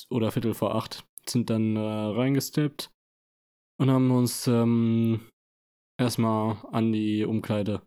Oder 0.10 0.32
Viertel 0.32 0.54
vor 0.54 0.75
8. 0.75 1.04
Sind 1.27 1.50
dann 1.50 1.75
äh, 1.75 1.80
reingesteppt 1.80 2.92
und 3.80 3.89
haben 3.89 4.12
uns 4.12 4.48
ähm, 4.48 5.27
erstmal 5.98 6.58
an 6.72 6.92
die 6.92 7.25
Umkleide. 7.25 7.82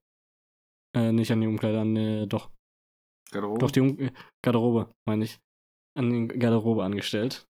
Äh, 0.94 1.12
nicht 1.12 1.30
an 1.30 1.40
die 1.40 1.46
Umkleide, 1.46 1.80
an 1.80 1.96
äh, 1.96 2.26
doch. 2.26 2.50
Garderobe? 3.30 3.58
Doch 3.58 3.70
die 3.70 3.80
um 3.80 3.98
äh, 3.98 4.10
Garderobe, 4.42 4.90
meine 5.06 5.24
ich. 5.24 5.38
An 5.96 6.10
die 6.10 6.38
Garderobe 6.38 6.82
angestellt. 6.82 7.46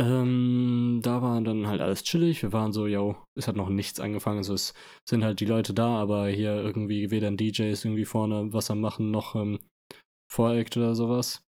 Ähm, 0.00 1.00
da 1.02 1.20
war 1.20 1.38
dann 1.42 1.66
halt 1.66 1.82
alles 1.82 2.02
chillig. 2.02 2.42
Wir 2.42 2.54
waren 2.54 2.72
so, 2.72 2.86
yo, 2.86 3.16
es 3.34 3.46
hat 3.46 3.56
noch 3.56 3.68
nichts 3.68 4.00
angefangen. 4.00 4.38
Also 4.38 4.54
es 4.54 4.72
sind 5.06 5.22
halt 5.22 5.40
die 5.40 5.46
Leute 5.46 5.74
da, 5.74 5.88
aber 5.98 6.28
hier 6.28 6.54
irgendwie 6.54 7.10
weder 7.10 7.28
ein 7.28 7.36
DJ 7.36 7.70
ist 7.70 7.84
irgendwie 7.84 8.06
vorne 8.06 8.50
was 8.54 8.70
am 8.70 8.80
Machen, 8.80 9.10
noch 9.10 9.36
ähm, 9.36 9.58
Voract 10.26 10.78
oder 10.78 10.94
sowas. 10.94 11.44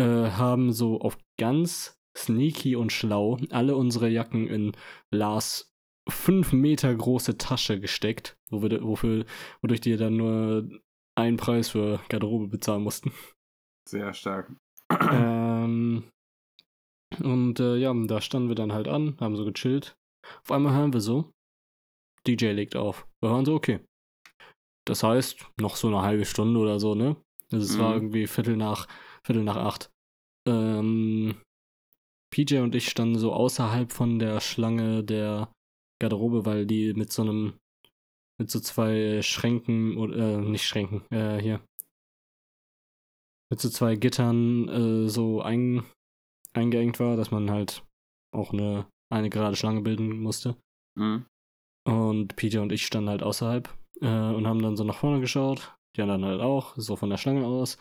Äh, 0.00 0.30
haben 0.30 0.72
so 0.72 1.00
auf 1.00 1.18
ganz 1.38 1.96
sneaky 2.18 2.74
und 2.74 2.90
schlau 2.90 3.38
alle 3.50 3.76
unsere 3.76 4.08
Jacken 4.08 4.48
in 4.48 4.72
Lars 5.12 5.72
5 6.08 6.52
Meter 6.52 6.92
große 6.92 7.38
Tasche 7.38 7.78
gesteckt, 7.78 8.36
wo 8.50 8.60
wir, 8.60 8.82
wofür, 8.82 9.24
wodurch 9.62 9.80
die 9.80 9.96
dann 9.96 10.16
nur 10.16 10.68
einen 11.14 11.36
Preis 11.36 11.68
für 11.68 12.00
Garderobe 12.08 12.48
bezahlen 12.48 12.82
mussten. 12.82 13.12
Sehr 13.88 14.12
stark. 14.14 14.52
ähm, 15.12 16.04
und 17.22 17.60
äh, 17.60 17.76
ja, 17.76 17.92
da 18.06 18.20
standen 18.20 18.48
wir 18.48 18.54
dann 18.54 18.72
halt 18.72 18.88
an, 18.88 19.16
haben 19.20 19.36
so 19.36 19.44
gechillt. 19.44 19.96
Auf 20.42 20.50
einmal 20.50 20.74
hören 20.74 20.92
wir 20.92 21.00
so, 21.00 21.30
DJ 22.26 22.46
legt 22.52 22.76
auf. 22.76 23.06
Wir 23.20 23.30
hören 23.30 23.44
so, 23.44 23.54
okay. 23.54 23.80
Das 24.86 25.02
heißt, 25.02 25.44
noch 25.60 25.76
so 25.76 25.88
eine 25.88 26.02
halbe 26.02 26.24
Stunde 26.24 26.58
oder 26.60 26.78
so, 26.80 26.94
ne? 26.94 27.16
Also 27.52 27.64
es 27.64 27.78
war 27.78 27.90
Mhm. 27.90 27.94
irgendwie 27.96 28.26
Viertel 28.26 28.56
nach, 28.56 28.88
Viertel 29.24 29.44
nach 29.44 29.56
acht. 29.56 29.90
Ähm, 30.48 31.40
PJ 32.32 32.58
und 32.58 32.74
ich 32.74 32.88
standen 32.88 33.18
so 33.18 33.32
außerhalb 33.32 33.92
von 33.92 34.18
der 34.18 34.40
Schlange 34.40 35.02
der 35.04 35.52
Garderobe, 36.00 36.44
weil 36.44 36.66
die 36.66 36.92
mit 36.94 37.12
so 37.12 37.22
einem, 37.22 37.54
mit 38.38 38.50
so 38.50 38.60
zwei 38.60 39.22
Schränken, 39.22 39.96
oder, 39.96 40.16
äh, 40.16 40.40
nicht 40.40 40.64
Schränken, 40.64 41.02
äh, 41.10 41.40
hier. 41.40 41.60
Mit 43.50 43.60
so 43.60 43.68
zwei 43.70 43.94
Gittern 43.96 44.68
äh, 44.68 45.08
so 45.08 45.40
ein, 45.40 45.84
eingeengt 46.56 47.00
war, 47.00 47.16
dass 47.16 47.30
man 47.30 47.50
halt 47.50 47.84
auch 48.34 48.52
eine, 48.52 48.86
eine 49.12 49.30
gerade 49.30 49.56
Schlange 49.56 49.82
bilden 49.82 50.20
musste. 50.20 50.56
Mhm. 50.98 51.26
Und 51.86 52.36
Peter 52.36 52.62
und 52.62 52.72
ich 52.72 52.86
standen 52.86 53.10
halt 53.10 53.22
außerhalb 53.22 53.68
äh, 54.00 54.06
und 54.06 54.46
haben 54.46 54.60
dann 54.60 54.76
so 54.76 54.84
nach 54.84 54.98
vorne 54.98 55.20
geschaut. 55.20 55.74
Die 55.96 56.02
anderen 56.02 56.24
halt 56.24 56.40
auch, 56.40 56.74
so 56.76 56.96
von 56.96 57.10
der 57.10 57.16
Schlange 57.16 57.46
aus. 57.46 57.78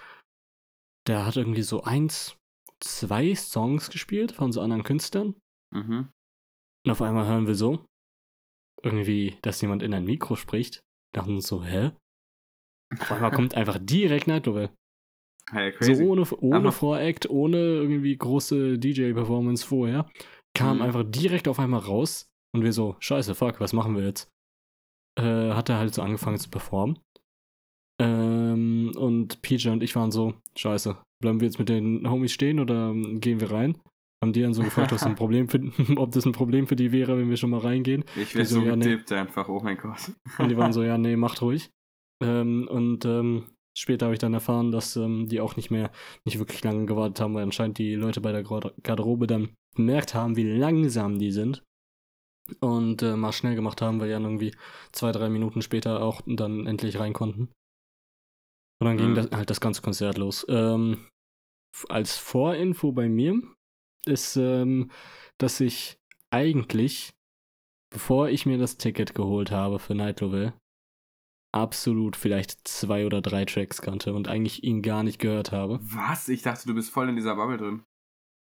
Der 1.07 1.25
hat 1.25 1.35
irgendwie 1.35 1.63
so 1.63 1.83
eins, 1.83 2.37
zwei 2.79 3.35
Songs 3.35 3.89
gespielt 3.89 4.31
von 4.31 4.51
so 4.51 4.61
anderen 4.61 4.83
Künstlern. 4.83 5.35
Mhm. 5.73 6.09
Und 6.85 6.91
auf 6.91 7.01
einmal 7.01 7.25
hören 7.25 7.47
wir 7.47 7.55
so, 7.55 7.85
irgendwie, 8.83 9.37
dass 9.41 9.61
jemand 9.61 9.81
in 9.81 9.93
ein 9.93 10.05
Mikro 10.05 10.35
spricht. 10.35 10.81
Dachten 11.13 11.41
so, 11.41 11.63
hä? 11.63 11.91
Auf 12.99 13.11
einmal 13.11 13.31
kommt 13.35 13.55
einfach 13.55 13.79
direkt 13.81 14.27
Night 14.27 14.45
Level. 14.45 14.69
Hey. 15.51 15.73
So 15.79 15.93
ohne, 16.03 16.23
ohne 16.41 16.71
Voract, 16.71 17.29
ohne 17.29 17.57
irgendwie 17.57 18.15
große 18.17 18.79
DJ-Performance 18.79 19.65
vorher, 19.65 20.09
kam 20.57 20.77
Mhm. 20.77 20.81
einfach 20.83 21.03
direkt 21.07 21.47
auf 21.47 21.59
einmal 21.59 21.81
raus 21.81 22.27
und 22.55 22.63
wir 22.63 22.73
so, 22.73 22.95
scheiße, 22.99 23.35
fuck, 23.35 23.59
was 23.59 23.73
machen 23.73 23.95
wir 23.95 24.05
jetzt? 24.05 24.29
Äh, 25.19 25.51
hat 25.53 25.69
er 25.69 25.77
halt 25.77 25.93
so 25.93 26.01
angefangen 26.01 26.37
zu 26.39 26.49
performen. 26.49 26.97
Ähm, 28.01 28.91
und 28.97 29.41
PJ 29.41 29.69
und 29.69 29.83
ich 29.83 29.95
waren 29.95 30.11
so, 30.11 30.33
scheiße, 30.57 30.97
bleiben 31.21 31.39
wir 31.39 31.47
jetzt 31.47 31.59
mit 31.59 31.69
den 31.69 32.09
Homies 32.09 32.31
stehen 32.33 32.59
oder 32.59 32.93
gehen 33.19 33.39
wir 33.39 33.51
rein? 33.51 33.77
Haben 34.23 34.33
die 34.33 34.41
dann 34.41 34.53
so 34.53 34.63
gefragt, 34.63 34.91
was 34.91 35.03
ein 35.03 35.15
Problem 35.15 35.47
für, 35.47 35.59
ob 35.97 36.11
das 36.11 36.25
ein 36.25 36.31
Problem 36.31 36.67
für 36.67 36.75
die 36.75 36.91
wäre, 36.91 37.17
wenn 37.17 37.29
wir 37.29 37.37
schon 37.37 37.51
mal 37.51 37.59
reingehen. 37.59 38.03
ich 38.15 38.35
wäre 38.35 38.45
so, 38.45 38.61
so 38.61 38.65
ja, 38.65 38.75
nee. 38.75 38.97
einfach, 39.11 39.47
oh 39.47 39.61
mein 39.63 39.77
Gott. 39.77 40.11
Und 40.39 40.49
die 40.49 40.57
waren 40.57 40.73
so, 40.73 40.83
ja, 40.83 40.97
nee, 40.97 41.15
macht 41.15 41.41
ruhig. 41.41 41.69
Ähm, 42.23 42.67
und 42.69 43.05
ähm, 43.05 43.45
später 43.77 44.05
habe 44.07 44.13
ich 44.15 44.19
dann 44.19 44.33
erfahren, 44.33 44.71
dass 44.71 44.95
ähm, 44.95 45.27
die 45.27 45.41
auch 45.41 45.55
nicht 45.55 45.69
mehr, 45.71 45.91
nicht 46.23 46.39
wirklich 46.39 46.63
lange 46.63 46.85
gewartet 46.85 47.19
haben, 47.21 47.33
weil 47.35 47.43
anscheinend 47.43 47.77
die 47.77 47.95
Leute 47.95 48.21
bei 48.21 48.31
der 48.31 48.43
Garde- 48.43 48.73
Garderobe 48.83 49.27
dann 49.27 49.53
bemerkt 49.75 50.13
haben, 50.13 50.35
wie 50.35 50.49
langsam 50.57 51.19
die 51.19 51.31
sind. 51.31 51.63
und 52.61 53.01
äh, 53.01 53.15
mal 53.15 53.31
schnell 53.33 53.55
gemacht 53.55 53.81
haben, 53.81 53.99
weil 53.99 54.07
wir 54.09 54.15
dann 54.15 54.23
irgendwie 54.25 54.53
zwei, 54.91 55.11
drei 55.11 55.29
Minuten 55.29 55.63
später 55.63 56.03
auch 56.03 56.21
dann 56.27 56.67
endlich 56.67 56.99
rein 56.99 57.11
konnten. 57.13 57.49
Und 58.79 58.85
dann 58.85 58.97
ging 58.97 59.11
Mhm. 59.11 59.15
das, 59.15 59.31
halt 59.31 59.49
das 59.49 59.61
ganze 59.61 59.81
Konzert 59.81 60.17
los. 60.19 60.45
Ähm, 60.47 61.07
als 61.89 62.17
Vorinfo 62.17 62.91
bei 62.91 63.09
mir 63.09 63.41
ist, 64.05 64.35
ähm, 64.37 64.91
dass 65.39 65.59
ich 65.59 65.97
eigentlich, 66.31 67.13
bevor 67.91 68.29
ich 68.29 68.45
mir 68.45 68.57
das 68.59 68.77
Ticket 68.77 69.15
geholt 69.15 69.49
habe 69.49 69.79
für 69.79 69.95
Night 69.95 70.21
Lovell, 70.21 70.53
absolut 71.55 72.15
vielleicht 72.15 72.67
zwei 72.67 73.05
oder 73.05 73.21
drei 73.21 73.45
Tracks 73.45 73.81
kannte 73.81 74.13
und 74.13 74.27
eigentlich 74.27 74.63
ihn 74.63 74.81
gar 74.81 75.03
nicht 75.03 75.19
gehört 75.19 75.51
habe. 75.51 75.79
Was? 75.81 76.27
Ich 76.27 76.41
dachte, 76.41 76.67
du 76.67 76.73
bist 76.75 76.91
voll 76.91 77.09
in 77.09 77.15
dieser 77.15 77.35
Bubble 77.35 77.57
drin. 77.57 77.83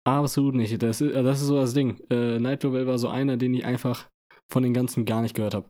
Absolut 0.07 0.55
nicht. 0.55 0.83
Das 0.83 1.01
ist, 1.01 1.15
das 1.15 1.41
ist 1.41 1.47
so 1.47 1.57
das 1.57 1.73
Ding. 1.75 2.01
Äh, 2.11 2.39
Night 2.39 2.63
Lovell 2.65 2.87
war 2.87 2.99
so 2.99 3.09
einer, 3.09 3.37
den 3.37 3.55
ich 3.55 3.65
einfach 3.65 4.09
von 4.53 4.63
den 4.63 4.75
ganzen 4.75 5.05
gar 5.05 5.23
nicht 5.23 5.35
gehört 5.35 5.55
habe. 5.55 5.69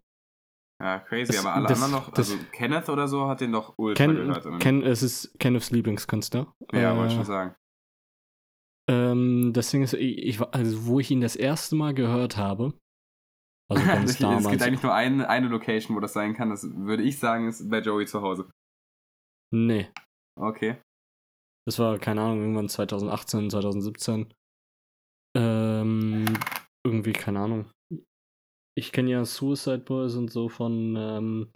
Ja, 0.83 0.99
crazy, 1.01 1.33
Das- 1.33 1.45
aber 1.45 1.55
alle 1.55 1.69
das- 1.69 1.83
anderen 1.83 2.03
noch, 2.05 2.13
also 2.13 2.37
Kenneth 2.53 2.89
oder 2.91 3.09
so 3.09 3.27
hat 3.29 3.41
den 3.41 3.53
doch 3.53 3.75
ultra 3.79 4.05
Ken, 4.05 4.15
gehört. 4.15 4.61
Ken, 4.61 4.83
es 4.83 5.03
ist 5.03 5.39
Kenneths 5.39 5.71
Lieblingskünstler. 5.71 6.53
ja, 6.73 6.93
äh, 6.93 6.97
wollte 6.97 7.09
ich 7.13 7.17
schon 7.17 7.25
sagen. 7.25 7.55
Ähm, 8.89 9.53
das 9.53 9.71
Ding 9.71 9.83
ist, 9.83 9.95
ich, 9.95 10.19
ich, 10.19 10.41
also 10.41 10.87
wo 10.87 11.01
ich 11.01 11.11
ihn 11.11 11.21
das 11.21 11.35
erste 11.37 11.75
Mal 11.77 11.95
gehört 11.95 12.37
habe, 12.37 12.75
also 13.69 13.85
ganz 13.87 14.11
es 14.11 14.19
gibt 14.19 14.31
damals. 14.31 14.63
eigentlich 14.63 14.83
nur 14.83 14.95
eine, 14.95 15.29
eine 15.29 15.49
Location, 15.49 15.97
wo 15.97 16.01
das 16.01 16.13
sein 16.13 16.35
kann. 16.35 16.51
Das 16.51 16.65
würde 16.75 17.03
ich 17.03 17.19
sagen, 17.19 17.49
ist 17.49 17.69
bei 17.71 17.81
Joey 17.81 18.07
zu 18.07 18.23
Hause. 18.23 18.49
Nee, 19.53 19.89
Okay. 20.39 20.77
das 21.67 21.79
war, 21.79 21.99
keine 21.99 22.21
Ahnung, 22.21 22.41
irgendwann 22.41 22.69
2018, 22.69 23.51
2017. 23.51 24.35
Ähm, 25.37 26.25
irgendwie, 26.87 27.13
keine 27.13 27.41
Ahnung. 27.41 27.71
Ich 28.77 28.93
kenne 28.93 29.11
ja 29.11 29.25
Suicide 29.25 29.79
Boys 29.79 30.15
und 30.17 30.31
so 30.31 30.49
von, 30.49 30.97
ähm, 30.97 31.51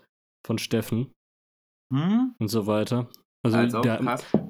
von 0.46 0.58
Steffen 0.58 1.12
Hm? 1.92 2.34
und 2.38 2.48
so 2.48 2.66
weiter. 2.66 3.10
Also, 3.44 3.58
Als 3.58 3.74
auch 3.74 3.82
der, 3.82 3.98
krass. 3.98 4.24
Äh, 4.34 4.46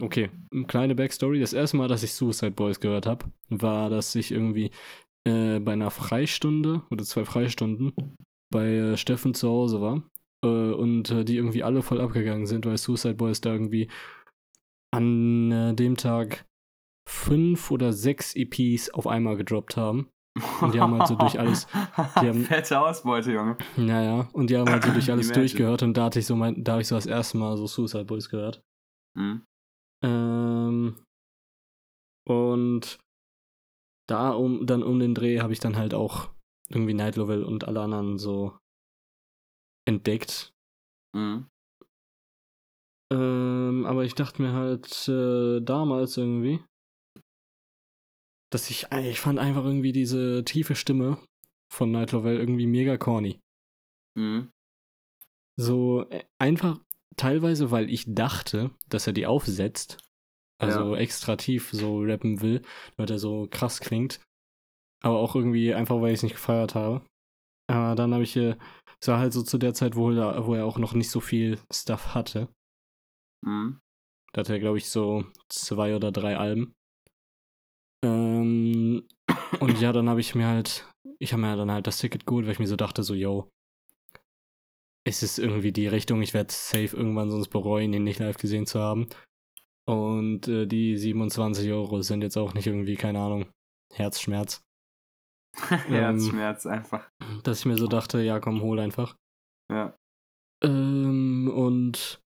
Okay, 0.00 0.30
eine 0.52 0.66
kleine 0.66 0.94
Backstory. 0.94 1.40
Das 1.40 1.52
erste 1.52 1.76
Mal, 1.76 1.88
dass 1.88 2.02
ich 2.04 2.14
Suicide 2.14 2.52
Boys 2.52 2.78
gehört 2.78 3.06
habe, 3.06 3.26
war, 3.48 3.90
dass 3.90 4.14
ich 4.14 4.30
irgendwie 4.30 4.70
äh, 5.26 5.58
bei 5.60 5.72
einer 5.72 5.90
Freistunde 5.90 6.82
oder 6.90 7.04
zwei 7.04 7.24
Freistunden 7.24 7.92
bei 8.52 8.66
äh, 8.68 8.96
Steffen 8.96 9.34
zu 9.34 9.48
Hause 9.48 9.80
war 9.80 10.02
äh, 10.44 10.48
und 10.72 11.10
äh, 11.10 11.24
die 11.24 11.36
irgendwie 11.36 11.62
alle 11.62 11.82
voll 11.82 12.00
abgegangen 12.00 12.46
sind, 12.46 12.66
weil 12.66 12.76
Suicide 12.76 13.14
Boys 13.14 13.40
da 13.40 13.52
irgendwie 13.52 13.90
an 14.92 15.50
äh, 15.50 15.74
dem 15.74 15.96
Tag 15.96 16.44
fünf 17.08 17.70
oder 17.70 17.92
sechs 17.92 18.34
EPs 18.36 18.90
auf 18.90 19.06
einmal 19.06 19.36
gedroppt 19.36 19.76
haben. 19.76 20.08
Und 20.60 20.74
die 20.74 20.80
haben 20.80 20.98
halt 20.98 21.06
so 21.06 21.14
durch 21.14 21.38
alles- 21.38 21.66
die 22.20 22.28
haben- 22.28 22.44
Fette 22.44 22.80
Ausbeute, 22.80 23.32
Junge. 23.32 23.56
Naja, 23.76 24.28
und 24.32 24.50
die 24.50 24.56
haben 24.56 24.68
halt 24.68 24.82
so 24.84 24.92
durch 24.92 25.10
alles 25.10 25.30
durchgehört 25.30 25.82
und 25.84 25.96
da 25.96 26.04
hatte 26.06 26.18
ich 26.18 26.26
so 26.26 26.34
mein, 26.34 26.64
da 26.64 26.72
habe 26.72 26.82
ich 26.82 26.88
so 26.88 26.96
das 26.96 27.06
erste 27.06 27.38
Mal 27.38 27.56
so 27.56 27.66
Suicide 27.66 28.04
Boys 28.04 28.28
gehört. 28.28 28.60
Hm. 29.16 29.42
Ähm, 30.04 30.96
und 32.26 32.98
da 34.06 34.30
um 34.30 34.66
dann 34.66 34.82
um 34.82 34.98
den 34.98 35.14
Dreh 35.14 35.40
habe 35.40 35.52
ich 35.52 35.60
dann 35.60 35.76
halt 35.76 35.94
auch 35.94 36.30
irgendwie 36.68 36.94
Night 36.94 37.16
Lovell 37.16 37.42
und 37.42 37.64
alle 37.64 37.80
anderen 37.80 38.18
so 38.18 38.58
entdeckt. 39.86 40.52
Hm. 41.14 41.48
Ähm, 43.12 43.84
aber 43.86 44.04
ich 44.04 44.14
dachte 44.14 44.42
mir 44.42 44.52
halt 44.52 45.08
äh, 45.08 45.60
damals 45.60 46.16
irgendwie, 46.16 46.64
dass 48.50 48.70
ich, 48.70 48.86
ich 48.92 49.20
fand 49.20 49.38
einfach 49.38 49.64
irgendwie 49.64 49.92
diese 49.92 50.44
tiefe 50.44 50.74
Stimme 50.74 51.18
von 51.72 51.90
Night 51.90 52.12
Lovell 52.12 52.38
irgendwie 52.38 52.66
mega 52.66 52.96
corny. 52.96 53.40
Hm. 54.18 54.50
So 55.56 56.08
äh, 56.10 56.24
einfach 56.38 56.80
teilweise, 57.16 57.70
weil 57.70 57.90
ich 57.90 58.04
dachte, 58.06 58.70
dass 58.88 59.06
er 59.06 59.12
die 59.12 59.26
aufsetzt. 59.26 59.98
Also 60.66 60.96
extra 60.96 61.36
tief 61.36 61.70
so 61.72 62.00
rappen 62.00 62.40
will, 62.40 62.62
weil 62.96 63.10
er 63.10 63.18
so 63.18 63.48
krass 63.50 63.80
klingt. 63.80 64.20
Aber 65.02 65.18
auch 65.18 65.34
irgendwie 65.34 65.74
einfach, 65.74 66.00
weil 66.00 66.12
ich 66.12 66.18
es 66.18 66.22
nicht 66.22 66.34
gefeiert 66.34 66.74
habe. 66.74 67.04
Aber 67.66 67.94
dann 67.94 68.12
habe 68.12 68.22
ich, 68.22 68.36
äh, 68.36 68.56
es 69.00 69.08
war 69.08 69.18
halt 69.18 69.32
so 69.32 69.42
zu 69.42 69.58
der 69.58 69.74
Zeit, 69.74 69.96
wo 69.96 70.10
er, 70.10 70.46
wo 70.46 70.54
er 70.54 70.66
auch 70.66 70.78
noch 70.78 70.94
nicht 70.94 71.10
so 71.10 71.20
viel 71.20 71.58
Stuff 71.72 72.14
hatte. 72.14 72.48
Hm. 73.44 73.80
Da 74.32 74.40
hatte 74.40 74.54
er, 74.54 74.60
glaube 74.60 74.78
ich, 74.78 74.88
so 74.88 75.24
zwei 75.48 75.94
oder 75.94 76.10
drei 76.10 76.36
Alben. 76.36 76.74
Ähm, 78.04 79.06
und 79.60 79.80
ja, 79.80 79.92
dann 79.92 80.08
habe 80.08 80.20
ich 80.20 80.34
mir 80.34 80.46
halt, 80.46 80.90
ich 81.18 81.32
habe 81.32 81.42
mir 81.42 81.56
dann 81.56 81.70
halt 81.70 81.86
das 81.86 81.98
Ticket 81.98 82.26
geholt, 82.26 82.46
weil 82.46 82.52
ich 82.52 82.58
mir 82.58 82.66
so 82.66 82.76
dachte, 82.76 83.02
so, 83.02 83.14
yo, 83.14 83.48
es 85.06 85.22
ist 85.22 85.38
irgendwie 85.38 85.72
die 85.72 85.86
Richtung, 85.86 86.22
ich 86.22 86.34
werde 86.34 86.52
safe 86.52 86.96
irgendwann 86.96 87.30
sonst 87.30 87.48
bereuen, 87.48 87.92
ihn 87.92 88.04
nicht 88.04 88.20
live 88.20 88.38
gesehen 88.38 88.66
zu 88.66 88.80
haben. 88.80 89.06
Und 89.86 90.48
äh, 90.48 90.66
die 90.66 90.96
27 90.96 91.70
Euro 91.70 92.00
sind 92.02 92.22
jetzt 92.22 92.36
auch 92.36 92.54
nicht 92.54 92.66
irgendwie, 92.66 92.96
keine 92.96 93.20
Ahnung, 93.20 93.46
Herzschmerz. 93.92 94.62
Herzschmerz 95.68 96.66
einfach. 96.66 97.08
Dass 97.42 97.60
ich 97.60 97.66
mir 97.66 97.76
so 97.76 97.86
dachte, 97.86 98.20
ja, 98.20 98.40
komm, 98.40 98.62
hol 98.62 98.80
einfach. 98.80 99.16
Ja. 99.70 99.96
Ähm, 100.62 101.50
und 101.54 102.20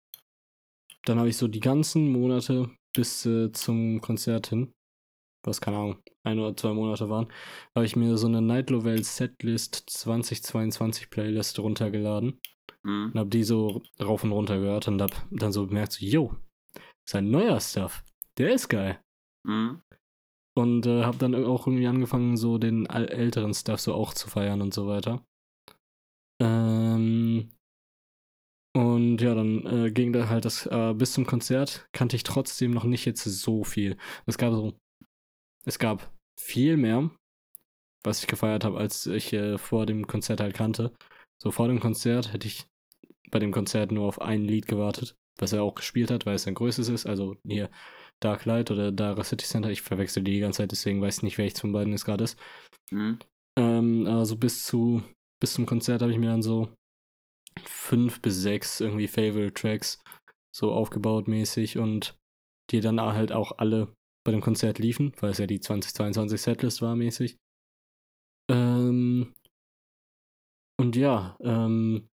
dann 1.06 1.20
habe 1.20 1.30
ich 1.30 1.38
so 1.38 1.48
die 1.48 1.60
ganzen 1.60 2.12
Monate 2.12 2.70
bis 2.96 3.26
äh, 3.26 3.52
zum 3.52 4.02
Konzert 4.02 4.48
hin, 4.48 4.74
was 5.46 5.62
keine 5.62 5.78
Ahnung, 5.78 5.98
ein 6.24 6.39
oder 6.39 6.56
zwei 6.58 6.74
Monate 6.74 7.10
waren, 7.10 7.32
habe 7.76 7.86
ich 7.86 7.96
mir 7.96 8.18
so 8.18 8.28
eine 8.28 8.41
Night 8.41 8.70
Lovell 8.70 9.04
Setlist 9.04 9.89
2022 9.89 11.10
Playlist 11.10 11.60
runtergeladen 11.60 12.39
Hm. 12.86 13.12
und 13.13 13.20
habe 13.20 13.30
die 13.30 13.44
so 13.44 13.82
rauf 14.02 14.24
und 14.24 14.32
runter 14.32 14.60
gehört 14.60 14.88
und 14.88 15.02
habe 15.02 15.15
dann 15.32 15.52
so 15.52 15.65
bemerkt, 15.65 15.94
so, 15.94 16.06
yo, 16.06 16.36
sein 17.08 17.30
neuer 17.30 17.60
Stuff, 17.60 18.04
der 18.38 18.54
ist 18.54 18.70
geil. 18.70 19.00
Hm. 19.46 19.82
Und 20.58 20.86
äh, 20.86 21.04
habe 21.04 21.18
dann 21.18 21.36
auch 21.36 21.68
irgendwie 21.68 21.88
angefangen, 21.88 22.38
so 22.38 22.58
den 22.58 22.86
älteren 22.86 23.54
Stuff 23.54 23.80
so 23.80 23.94
auch 23.94 24.13
zu 24.13 24.30
feiern 24.30 24.62
und 24.62 24.74
so 24.74 24.88
weiter. 24.88 25.26
Ähm, 26.41 27.52
und 28.76 29.22
ja, 29.22 29.36
dann 29.36 29.65
äh, 29.65 29.91
ging 29.91 30.12
da 30.12 30.28
halt 30.28 30.46
das, 30.46 30.65
äh, 30.65 30.94
bis 30.94 31.13
zum 31.13 31.26
Konzert 31.26 31.88
kannte 31.94 32.15
ich 32.15 32.24
trotzdem 32.24 32.72
noch 32.72 32.84
nicht 32.84 33.06
jetzt 33.06 33.24
so 33.24 33.63
viel. 33.63 33.98
Es 34.26 34.38
gab 34.38 34.54
so, 34.54 34.74
es 35.65 35.80
gab 35.80 36.12
viel 36.38 36.76
mehr, 36.76 37.10
was 38.04 38.20
ich 38.20 38.28
gefeiert 38.28 38.65
habe, 38.65 38.78
als 38.78 39.08
ich 39.08 39.32
äh, 39.32 39.58
vor 39.58 39.86
dem 39.86 40.08
Konzert 40.08 40.41
halt 40.41 40.56
kannte. 40.56 40.94
So 41.41 41.52
vor 41.52 41.68
dem 41.68 41.80
Konzert 41.80 42.34
hätte 42.34 42.48
ich 42.48 42.65
bei 43.32 43.39
dem 43.39 43.52
Konzert 43.52 43.91
nur 43.91 44.06
auf 44.06 44.22
ein 44.22 44.44
Lied 44.44 44.68
gewartet, 44.68 45.18
was 45.38 45.54
er 45.54 45.63
auch 45.63 45.76
gespielt 45.76 46.12
hat, 46.12 46.26
weil 46.26 46.36
es 46.36 46.43
sein 46.43 46.54
größtes 46.54 46.89
ist. 46.89 47.06
Also 47.06 47.36
hier 47.45 47.69
Dark 48.21 48.45
Light 48.45 48.71
oder 48.71 48.91
Dara 48.91 49.24
City 49.24 49.45
Center. 49.45 49.69
Ich 49.69 49.82
verwechsel 49.82 50.24
die 50.24 50.34
die 50.34 50.39
ganze 50.39 50.58
Zeit, 50.58 50.71
deswegen 50.71 51.02
weiß 51.02 51.17
ich 51.17 51.24
nicht, 51.24 51.38
welches 51.38 51.60
von 51.60 51.74
beiden 51.74 51.93
es 51.93 52.06
gerade 52.06 52.24
ist. 52.24 52.39
Hm. 52.89 53.19
Ähm, 53.58 54.08
also 54.08 54.38
bis 54.38 54.65
zu 54.65 55.04
bis 55.41 55.54
zum 55.54 55.65
Konzert 55.65 56.02
habe 56.02 56.12
ich 56.12 56.17
mir 56.17 56.30
dann 56.30 56.41
so 56.41 56.69
fünf 57.63 58.21
bis 58.21 58.41
sechs 58.41 58.80
irgendwie 58.80 59.08
Favorite 59.08 59.54
Tracks 59.54 60.02
so 60.56 60.71
aufgebaut 60.71 61.28
mäßig 61.28 61.78
und 61.78 62.17
die 62.71 62.80
dann 62.80 63.00
halt 63.00 63.32
auch 63.32 63.58
alle 63.58 63.93
bei 64.26 64.32
dem 64.32 64.41
Konzert 64.41 64.80
liefen, 64.80 65.13
weil 65.19 65.32
es 65.32 65.38
ja 65.38 65.45
die 65.45 65.60
2022 65.60 66.41
Setlist 66.41 66.82
war 66.82 66.95
mäßig. 66.95 67.38
Ähm, 68.50 69.34
und 70.78 70.95
ja, 70.95 71.38
ähm, 71.41 72.08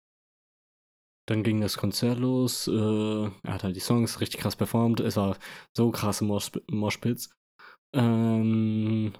dann 1.29 1.43
ging 1.43 1.61
das 1.61 1.77
Konzert 1.77 2.19
los. 2.19 2.69
Äh, 2.69 2.73
er 2.73 3.55
hat 3.55 3.63
halt 3.63 3.77
die 3.77 3.81
Songs 3.81 4.21
richtig 4.21 4.41
krass 4.41 4.57
performt. 4.57 5.01
Es 5.01 5.17
war 5.17 5.37
so 5.77 5.91
krasse 5.91 6.25
Mosh 6.25 6.51
Moshpits. 6.71 7.31
Ähm, 7.95 9.13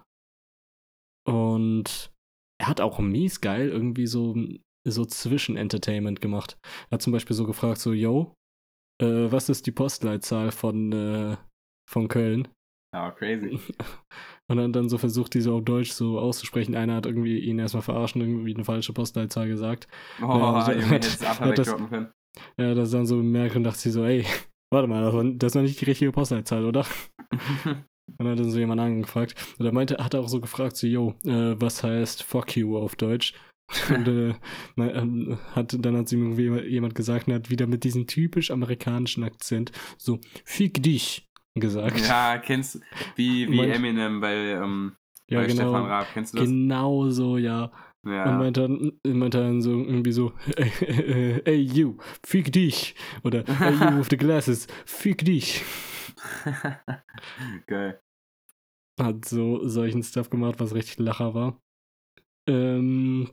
und 1.27 2.11
er 2.61 2.67
hat 2.67 2.81
auch 2.81 2.99
mies 2.99 3.41
geil 3.41 3.69
irgendwie 3.69 4.07
so, 4.07 4.35
so 4.85 5.05
Zwischen-Entertainment 5.05 6.21
gemacht. 6.21 6.59
Er 6.89 6.93
hat 6.93 7.03
zum 7.03 7.13
Beispiel 7.13 7.37
so 7.37 7.47
gefragt, 7.47 7.79
so, 7.79 7.93
yo, 7.93 8.35
äh, 9.03 9.31
was 9.31 9.49
ist 9.49 9.67
die 9.67 9.73
Postleitzahl 9.73 10.51
von, 10.51 10.93
äh, 10.93 11.37
von 11.89 12.09
Köln? 12.09 12.49
Ja, 12.95 13.11
crazy. 13.11 13.61
Und 14.51 14.57
dann, 14.57 14.73
dann 14.73 14.89
so 14.89 14.97
versucht, 14.99 15.35
die 15.35 15.41
so 15.43 15.57
auf 15.57 15.65
Deutsch 15.65 15.91
so 15.93 16.19
auszusprechen. 16.19 16.75
Einer 16.75 16.95
hat 16.97 17.07
irgendwie 17.07 17.39
ihn 17.39 17.59
erstmal 17.59 17.83
verarschen, 17.83 18.23
irgendwie 18.23 18.55
eine 18.55 18.65
falsche 18.65 18.93
Postleitzahl 18.95 19.47
gesagt. 19.49 19.89
Oh, 20.23 20.27
Ja, 20.27 20.63
so- 20.65 20.73
Junge, 20.73 20.89
hat- 20.91 21.41
hat 21.41 21.59
das- 21.59 21.77
können. 21.77 22.09
Ja, 22.57 22.75
das 22.75 22.91
dann 22.91 23.07
so 23.07 23.17
bemerkt 23.17 23.57
und 23.57 23.65
dachte 23.65 23.79
sie 23.81 23.91
so, 23.91 24.05
ey, 24.05 24.25
warte 24.73 24.89
mal, 24.89 25.03
das 25.03 25.15
war, 25.15 25.25
das 25.25 25.55
war 25.55 25.63
nicht 25.63 25.81
die 25.81 25.85
richtige 25.85 26.13
Postleitzahl, 26.13 26.65
oder? 26.65 26.87
Und 28.11 28.25
dann 28.25 28.29
hat 28.33 28.39
dann 28.39 28.51
so 28.51 28.59
jemand 28.59 28.81
angefragt. 28.81 29.35
Und 29.59 29.67
er 29.67 29.73
meinte, 29.73 29.99
hat 30.03 30.15
er 30.15 30.21
auch 30.21 30.29
so 30.29 30.41
gefragt, 30.41 30.77
so, 30.79 30.87
yo, 30.87 31.15
äh, 31.27 31.61
was 31.61 31.83
heißt 31.83 32.23
fuck 32.23 32.57
you 32.57 32.79
auf 32.79 32.97
Deutsch? 32.97 33.35
Und 33.95 34.09
äh, 34.09 34.35
na, 34.77 34.95
ähm, 34.95 35.39
hat, 35.55 35.77
dann 35.79 35.95
hat 35.95 36.09
sie 36.09 36.17
irgendwie 36.17 36.49
jemand 36.71 36.95
gesagt 36.95 37.29
und 37.29 37.35
hat 37.35 37.51
wieder 37.51 37.67
mit 37.67 37.85
diesem 37.85 38.07
typisch 38.07 38.51
amerikanischen 38.51 39.25
Akzent 39.25 39.73
so, 39.99 40.21
fick 40.47 40.83
dich 40.83 41.28
gesagt. 41.61 42.01
ja, 42.01 42.39
kennst 42.39 42.77
du, 42.77 42.81
wie, 43.17 43.49
wie 43.51 43.61
Manch- 43.61 43.75
Eminem 43.75 44.21
bei, 44.21 44.35
ähm, 44.35 44.97
Ja, 45.29 45.41
bei 45.41 45.49
Stefan 45.49 45.67
genau. 45.67 45.85
Raab, 45.87 46.07
kennst 46.13 46.35
du 46.35 46.39
das? 46.39 46.47
Genau 46.49 47.09
so, 47.11 47.37
ja. 47.37 47.71
Ja. 48.07 48.31
Und 48.31 48.39
meinte 48.39 48.61
dann, 48.63 48.93
meinte 49.19 49.39
dann 49.39 49.61
so 49.61 49.73
irgendwie 49.73 50.13
so, 50.13 50.33
ey, 50.57 51.43
ey 51.45 51.61
you, 51.61 51.97
fick 52.25 52.53
dich. 52.53 52.95
Oder 53.25 53.47
ey 53.49 53.75
you 53.75 53.99
with 53.99 54.07
the 54.11 54.17
glasses, 54.17 54.67
fick 54.87 55.25
dich. 55.25 55.63
Geil. 57.67 58.01
Hat 59.01 59.25
so 59.25 59.67
solchen 59.67 60.03
Stuff 60.03 60.31
gemacht, 60.31 60.59
was 60.59 60.75
richtig 60.75 60.99
Lacher 60.99 61.35
war. 61.35 61.61
Ähm, 62.49 63.31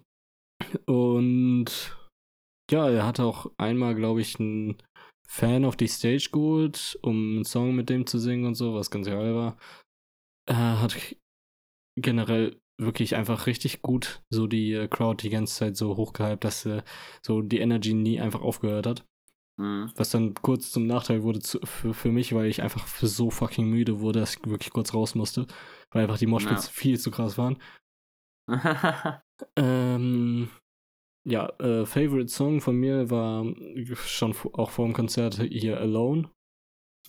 und 0.85 1.95
ja, 2.69 2.89
er 2.89 3.05
hat 3.05 3.19
auch 3.19 3.51
einmal, 3.57 3.95
glaube 3.95 4.21
ich, 4.21 4.39
einen 4.39 4.77
Fan 5.27 5.65
auf 5.65 5.75
die 5.75 5.87
Stage 5.87 6.29
geholt, 6.31 6.97
um 7.01 7.35
einen 7.35 7.45
Song 7.45 7.75
mit 7.75 7.89
dem 7.89 8.05
zu 8.05 8.19
singen 8.19 8.45
und 8.45 8.55
so, 8.55 8.73
was 8.73 8.91
ganz 8.91 9.07
geil 9.07 9.35
war. 9.35 9.57
Er 10.47 10.81
hat 10.81 10.95
generell 11.99 12.59
wirklich 12.77 13.15
einfach 13.15 13.47
richtig 13.47 13.81
gut 13.81 14.21
so 14.29 14.47
die 14.47 14.73
äh, 14.73 14.87
Crowd 14.87 15.23
die 15.23 15.29
ganze 15.29 15.55
Zeit 15.55 15.77
so 15.77 15.95
hochgehypt, 15.95 16.43
dass 16.43 16.65
äh, 16.65 16.83
so 17.21 17.41
die 17.41 17.59
Energy 17.59 17.93
nie 17.93 18.19
einfach 18.19 18.41
aufgehört 18.41 18.85
hat. 18.85 19.05
Mhm. 19.57 19.91
Was 19.95 20.09
dann 20.09 20.33
kurz 20.33 20.71
zum 20.71 20.85
Nachteil 20.85 21.23
wurde 21.23 21.39
zu, 21.39 21.59
für, 21.63 21.93
für 21.93 22.11
mich, 22.11 22.33
weil 22.35 22.47
ich 22.47 22.61
einfach 22.61 22.85
für 22.85 23.07
so 23.07 23.29
fucking 23.31 23.69
müde 23.69 24.01
wurde, 24.01 24.19
dass 24.19 24.35
ich 24.35 24.45
wirklich 24.45 24.71
kurz 24.71 24.93
raus 24.93 25.15
musste, 25.15 25.47
weil 25.91 26.03
einfach 26.03 26.17
die 26.17 26.27
Moshpits 26.27 26.65
Ja. 26.65 26.71
viel 26.71 26.99
zu 26.99 27.11
krass 27.11 27.37
waren. 27.37 27.57
Ähm, 29.57 30.49
ja, 31.27 31.47
äh, 31.59 31.85
Favorite 31.85 32.29
Song 32.29 32.61
von 32.61 32.75
mir 32.75 33.09
war 33.09 33.45
schon 33.95 34.35
auch 34.53 34.69
vor 34.69 34.85
dem 34.85 34.93
Konzert 34.93 35.35
hier 35.41 35.79
Alone. 35.79 36.29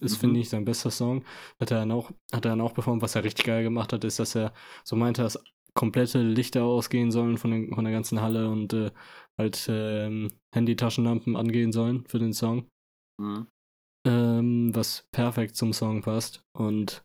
Ist, 0.00 0.16
Mhm. 0.16 0.20
finde 0.20 0.40
ich, 0.40 0.48
sein 0.50 0.64
bester 0.64 0.90
Song. 0.90 1.24
Hat 1.58 1.70
er, 1.70 1.78
dann 1.78 1.92
auch, 1.92 2.10
hat 2.32 2.44
er 2.44 2.50
dann 2.50 2.60
auch 2.60 2.74
performt. 2.74 3.00
Was 3.02 3.14
er 3.14 3.24
richtig 3.24 3.46
geil 3.46 3.62
gemacht 3.62 3.92
hat, 3.94 4.04
ist, 4.04 4.18
dass 4.18 4.34
er 4.34 4.52
so 4.84 4.94
meinte, 4.96 5.22
dass 5.22 5.42
komplette 5.74 6.22
Lichter 6.22 6.64
ausgehen 6.64 7.10
sollen 7.10 7.38
von, 7.38 7.50
den, 7.50 7.74
von 7.74 7.84
der 7.84 7.92
ganzen 7.92 8.20
Halle 8.20 8.50
und 8.50 8.72
äh, 8.74 8.90
halt 9.38 9.66
ähm, 9.70 10.30
Handy-Taschenlampen 10.54 11.36
angehen 11.36 11.72
sollen 11.72 12.06
für 12.06 12.18
den 12.18 12.32
Song. 12.32 12.68
mhm. 13.20 13.46
Ähm, 14.06 14.74
was 14.74 15.08
perfekt 15.12 15.56
zum 15.56 15.72
Song 15.72 16.02
passt. 16.02 16.44
Und 16.56 17.02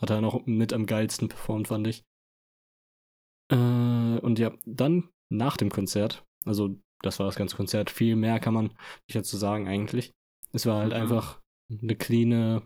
hat 0.00 0.10
er 0.10 0.20
noch 0.20 0.46
mit 0.46 0.72
am 0.72 0.86
geilsten 0.86 1.28
performt, 1.28 1.68
fand 1.68 1.86
ich. 1.86 2.04
Äh, 3.50 4.18
und 4.20 4.38
ja, 4.38 4.52
dann 4.64 5.08
nach 5.32 5.56
dem 5.56 5.70
Konzert, 5.70 6.24
also 6.46 6.76
das 7.02 7.18
war 7.18 7.26
das 7.26 7.36
ganze 7.36 7.56
Konzert, 7.56 7.90
viel 7.90 8.16
mehr 8.16 8.40
kann 8.40 8.54
man 8.54 8.66
nicht 9.06 9.14
dazu 9.14 9.36
sagen 9.36 9.68
eigentlich. 9.68 10.12
Es 10.52 10.66
war 10.66 10.78
halt 10.80 10.92
Mhm. 10.92 11.00
einfach 11.00 11.40
eine 11.70 11.96
cleane, 11.96 12.62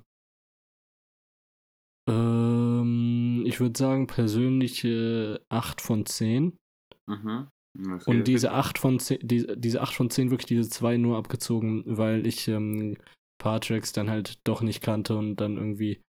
ähm, 2.09 3.43
ich 3.47 3.61
würde 3.61 3.79
sagen 3.79 4.07
persönliche 4.07 5.45
8 5.49 5.81
von 5.81 6.07
10. 6.07 6.57
Mhm. 7.07 7.49
Und 8.07 8.27
diese 8.27 8.49
fit. 8.49 8.57
8 8.57 8.79
von 8.79 8.99
10, 8.99 9.21
diese, 9.23 9.57
diese 9.57 9.81
8 9.81 9.95
von 9.95 10.11
10 10.11 10.31
wirklich 10.31 10.47
diese 10.47 10.69
zwei 10.69 10.97
nur 10.97 11.17
abgezogen, 11.17 11.85
weil 11.87 12.27
ich 12.27 12.49
ähm, 12.49 12.97
paar 13.39 13.61
Tracks 13.61 13.93
dann 13.93 14.11
halt 14.11 14.41
doch 14.45 14.61
nicht 14.63 14.83
kannte 14.83 15.17
und 15.17 15.37
dann 15.37 15.57
irgendwie 15.57 16.03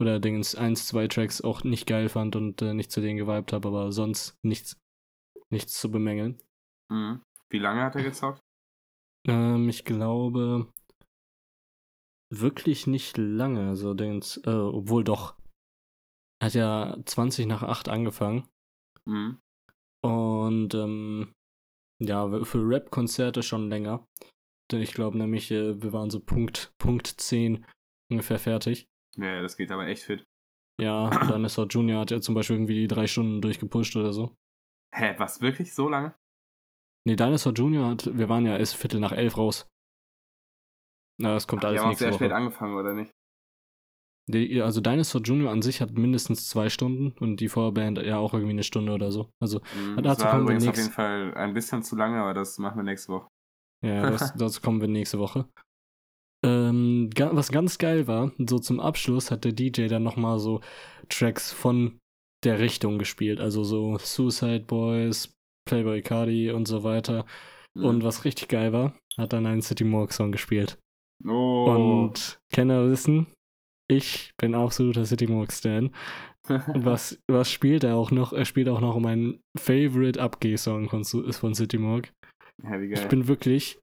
oder 0.00 0.18
Dingens 0.18 0.54
eins, 0.54 0.86
zwei 0.86 1.08
Tracks 1.08 1.42
auch 1.42 1.62
nicht 1.62 1.86
geil 1.86 2.08
fand 2.08 2.34
und 2.36 2.62
äh, 2.62 2.74
nicht 2.74 2.90
zu 2.90 3.00
denen 3.00 3.18
geweibt 3.18 3.52
habe, 3.52 3.68
aber 3.68 3.92
sonst 3.92 4.34
nichts, 4.42 4.78
nichts 5.50 5.78
zu 5.78 5.90
bemängeln. 5.90 6.38
Mhm. 6.90 7.22
Wie 7.48 7.58
lange 7.58 7.82
hat 7.82 7.96
er 7.96 8.02
gezockt? 8.02 8.40
Ähm, 9.26 9.68
ich 9.68 9.84
glaube 9.84 10.70
wirklich 12.32 12.86
nicht 12.86 13.16
lange, 13.16 13.68
also 13.68 13.94
Dingens, 13.94 14.38
äh, 14.44 14.50
obwohl 14.50 15.04
doch. 15.04 15.36
Er 16.40 16.46
hat 16.46 16.54
ja 16.54 16.96
20 17.04 17.46
nach 17.46 17.62
8 17.62 17.88
angefangen. 17.88 18.48
Mhm. 19.04 19.40
Und 20.02 20.74
ähm, 20.74 21.34
ja, 22.00 22.44
für 22.44 22.66
Rap-Konzerte 22.66 23.42
schon 23.42 23.68
länger. 23.68 24.06
Denn 24.70 24.80
ich 24.80 24.94
glaube 24.94 25.18
nämlich, 25.18 25.50
äh, 25.50 25.82
wir 25.82 25.92
waren 25.92 26.10
so 26.10 26.20
Punkt, 26.20 26.72
Punkt 26.78 27.06
10 27.06 27.66
ungefähr 28.10 28.38
fertig. 28.38 28.88
Ja, 29.16 29.42
das 29.42 29.56
geht 29.56 29.70
aber 29.70 29.86
echt 29.86 30.04
fit. 30.04 30.24
Ja, 30.80 31.10
Dinosaur 31.28 31.66
Junior 31.66 32.00
hat 32.00 32.10
ja 32.10 32.20
zum 32.20 32.34
Beispiel 32.34 32.56
irgendwie 32.56 32.80
die 32.80 32.88
drei 32.88 33.06
Stunden 33.06 33.42
durchgepusht 33.42 33.96
oder 33.96 34.12
so. 34.12 34.34
Hä, 34.94 35.14
was, 35.18 35.40
wirklich 35.40 35.74
so 35.74 35.88
lange? 35.88 36.14
Nee, 37.06 37.16
Dinosaur 37.16 37.52
Junior 37.54 37.88
hat, 37.90 38.16
wir 38.16 38.28
waren 38.28 38.46
ja 38.46 38.56
erst 38.56 38.76
Viertel 38.76 39.00
nach 39.00 39.12
elf 39.12 39.36
raus. 39.36 39.66
Na, 41.20 41.34
das 41.34 41.46
kommt 41.46 41.62
Die 41.62 41.66
alles 41.66 41.80
haben 41.80 41.86
auch 41.86 41.90
nächste 41.90 42.04
sehr 42.06 42.12
spät 42.14 42.30
Woche. 42.30 42.36
angefangen, 42.36 42.74
oder 42.76 42.94
nicht? 42.94 43.10
Die, 44.30 44.62
also 44.62 44.80
Dinosaur 44.80 45.22
Junior 45.22 45.50
an 45.50 45.60
sich 45.62 45.80
hat 45.80 45.92
mindestens 45.92 46.48
zwei 46.48 46.68
Stunden 46.68 47.12
und 47.18 47.40
die 47.40 47.48
Vorband 47.48 47.98
ja 47.98 48.18
auch 48.18 48.32
irgendwie 48.32 48.52
eine 48.52 48.62
Stunde 48.62 48.92
oder 48.92 49.10
so. 49.10 49.30
Also, 49.42 49.60
Mhm. 49.74 50.02
dazu 50.02 50.24
kommen 50.26 50.46
wir 50.46 50.54
übrigens 50.54 50.62
auf 50.64 50.68
nix. 50.68 50.78
jeden 50.78 50.92
Fall 50.92 51.34
ein 51.34 51.52
bisschen 51.54 51.82
zu 51.82 51.96
lange, 51.96 52.20
aber 52.20 52.34
das 52.34 52.58
machen 52.58 52.76
wir 52.76 52.84
nächste 52.84 53.12
Woche. 53.12 53.28
Ja, 53.84 54.02
das, 54.10 54.34
dazu 54.34 54.60
kommen 54.60 54.80
wir 54.80 54.88
nächste 54.88 55.18
Woche. 55.18 55.48
Ähm, 56.44 57.10
was 57.16 57.50
ganz 57.50 57.76
geil 57.78 58.06
war, 58.06 58.32
so 58.38 58.58
zum 58.58 58.78
Abschluss 58.80 59.30
hat 59.30 59.44
der 59.44 59.52
DJ 59.52 59.88
dann 59.88 60.02
nochmal 60.04 60.38
so 60.38 60.60
Tracks 61.08 61.52
von 61.52 61.98
der 62.44 62.60
Richtung 62.60 62.98
gespielt. 62.98 63.40
Also 63.40 63.64
so 63.64 63.98
Suicide 63.98 64.64
Boys, 64.64 65.34
Playboy 65.70 66.02
Cardi 66.02 66.50
und 66.50 66.66
so 66.66 66.82
weiter. 66.82 67.24
Mhm. 67.74 67.84
Und 67.84 68.04
was 68.04 68.24
richtig 68.24 68.48
geil 68.48 68.72
war, 68.72 68.94
hat 69.16 69.32
dann 69.32 69.46
einen 69.46 69.62
City 69.62 69.84
Morgue 69.84 70.12
Song 70.12 70.32
gespielt. 70.32 70.78
oh. 71.24 71.64
Und 71.70 72.40
Kenner 72.52 72.90
wissen, 72.90 73.28
ich 73.88 74.32
bin 74.36 74.56
absoluter 74.56 75.04
City 75.04 75.28
Morgue 75.28 75.52
Stan. 75.52 75.90
Und 76.48 76.84
was, 76.84 77.20
was 77.28 77.50
spielt 77.52 77.84
er 77.84 77.96
auch 77.96 78.10
noch? 78.10 78.32
Er 78.32 78.44
spielt 78.44 78.68
auch 78.68 78.80
noch 78.80 78.98
meinen 78.98 79.40
Favorite 79.56 80.20
Abgeh-Song 80.20 80.88
von, 80.88 81.04
von 81.04 81.54
City 81.54 81.78
Morgue. 81.78 82.10
ja, 82.64 82.80
wie 82.80 82.92
Ich 82.92 83.06
bin 83.06 83.28
wirklich. 83.28 83.78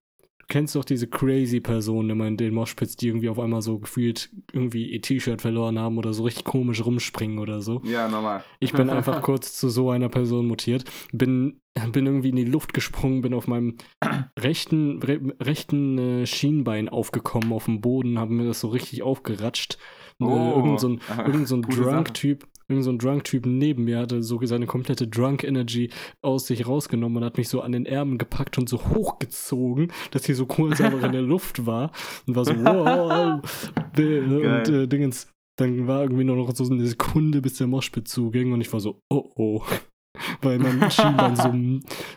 Du 0.49 0.53
kennst 0.53 0.75
doch 0.77 0.85
diese 0.85 1.07
crazy 1.07 1.59
Personen 1.59 2.09
immer 2.09 2.25
in 2.25 2.37
den 2.37 2.53
Moshpits, 2.53 2.95
die 2.95 3.07
irgendwie 3.09 3.27
auf 3.27 3.37
einmal 3.37 3.61
so 3.61 3.79
gefühlt 3.79 4.29
irgendwie 4.53 4.85
ihr 4.89 5.01
T-Shirt 5.01 5.41
verloren 5.41 5.77
haben 5.77 5.97
oder 5.97 6.13
so 6.13 6.23
richtig 6.23 6.45
komisch 6.45 6.85
rumspringen 6.85 7.39
oder 7.39 7.59
so. 7.59 7.81
ja, 7.83 8.07
normal. 8.07 8.45
Ich 8.61 8.71
bin 8.71 8.89
einfach 8.89 9.21
kurz 9.21 9.53
zu 9.59 9.67
so 9.67 9.89
einer 9.91 10.07
Person 10.07 10.47
mutiert. 10.47 10.85
Bin, 11.11 11.59
bin 11.91 12.05
irgendwie 12.05 12.29
in 12.29 12.37
die 12.37 12.45
Luft 12.45 12.73
gesprungen, 12.73 13.21
bin 13.21 13.33
auf 13.33 13.47
meinem 13.47 13.75
rechten, 14.39 15.03
re, 15.03 15.19
rechten 15.41 15.97
äh, 15.97 16.25
Schienbein 16.25 16.87
aufgekommen 16.87 17.51
auf 17.51 17.65
dem 17.65 17.81
Boden, 17.81 18.17
habe 18.17 18.31
mir 18.33 18.45
das 18.47 18.61
so 18.61 18.69
richtig 18.69 19.03
aufgeratscht. 19.03 19.77
Äh, 20.21 20.25
irgend 20.25 20.79
so 20.79 20.87
ein, 20.89 21.01
irgend 21.17 21.47
so 21.49 21.57
ein 21.57 21.65
Oh. 21.65 21.71
Drunk-Typ, 21.75 22.47
irgend 22.69 22.83
so 22.83 22.91
ein 22.91 22.99
Drunk-Typ 22.99 23.45
neben 23.45 23.85
mir 23.85 23.99
hatte 23.99 24.21
so 24.23 24.39
seine 24.45 24.65
komplette 24.65 25.07
Drunk-Energy 25.07 25.89
aus 26.21 26.47
sich 26.47 26.67
rausgenommen 26.67 27.17
und 27.17 27.23
hat 27.23 27.37
mich 27.37 27.49
so 27.49 27.61
an 27.61 27.71
den 27.71 27.85
Ärmeln 27.85 28.17
gepackt 28.17 28.57
und 28.57 28.67
so 28.67 28.77
hochgezogen, 28.89 29.91
dass 30.11 30.25
hier 30.25 30.35
so 30.35 30.45
kurz 30.45 30.81
einfach 30.81 31.03
in 31.03 31.11
der 31.11 31.21
Luft 31.23 31.65
war 31.65 31.91
und 32.25 32.35
war 32.35 32.45
so, 32.45 32.53
wow. 32.55 33.41
und 33.97 34.69
äh, 34.69 34.87
Dingens, 34.87 35.31
dann 35.57 35.87
war 35.87 36.03
irgendwie 36.03 36.23
nur 36.23 36.35
noch 36.35 36.53
so 36.55 36.69
eine 36.69 36.85
Sekunde, 36.85 37.41
bis 37.41 37.55
der 37.55 37.67
Moshpit 37.67 38.07
zuging 38.07 38.53
und 38.53 38.61
ich 38.61 38.71
war 38.71 38.79
so, 38.79 39.01
oh 39.09 39.31
oh. 39.35 39.63
Weil 40.41 40.57
mein 40.57 40.89
Schienbein 40.89 41.35
so, 41.35 41.53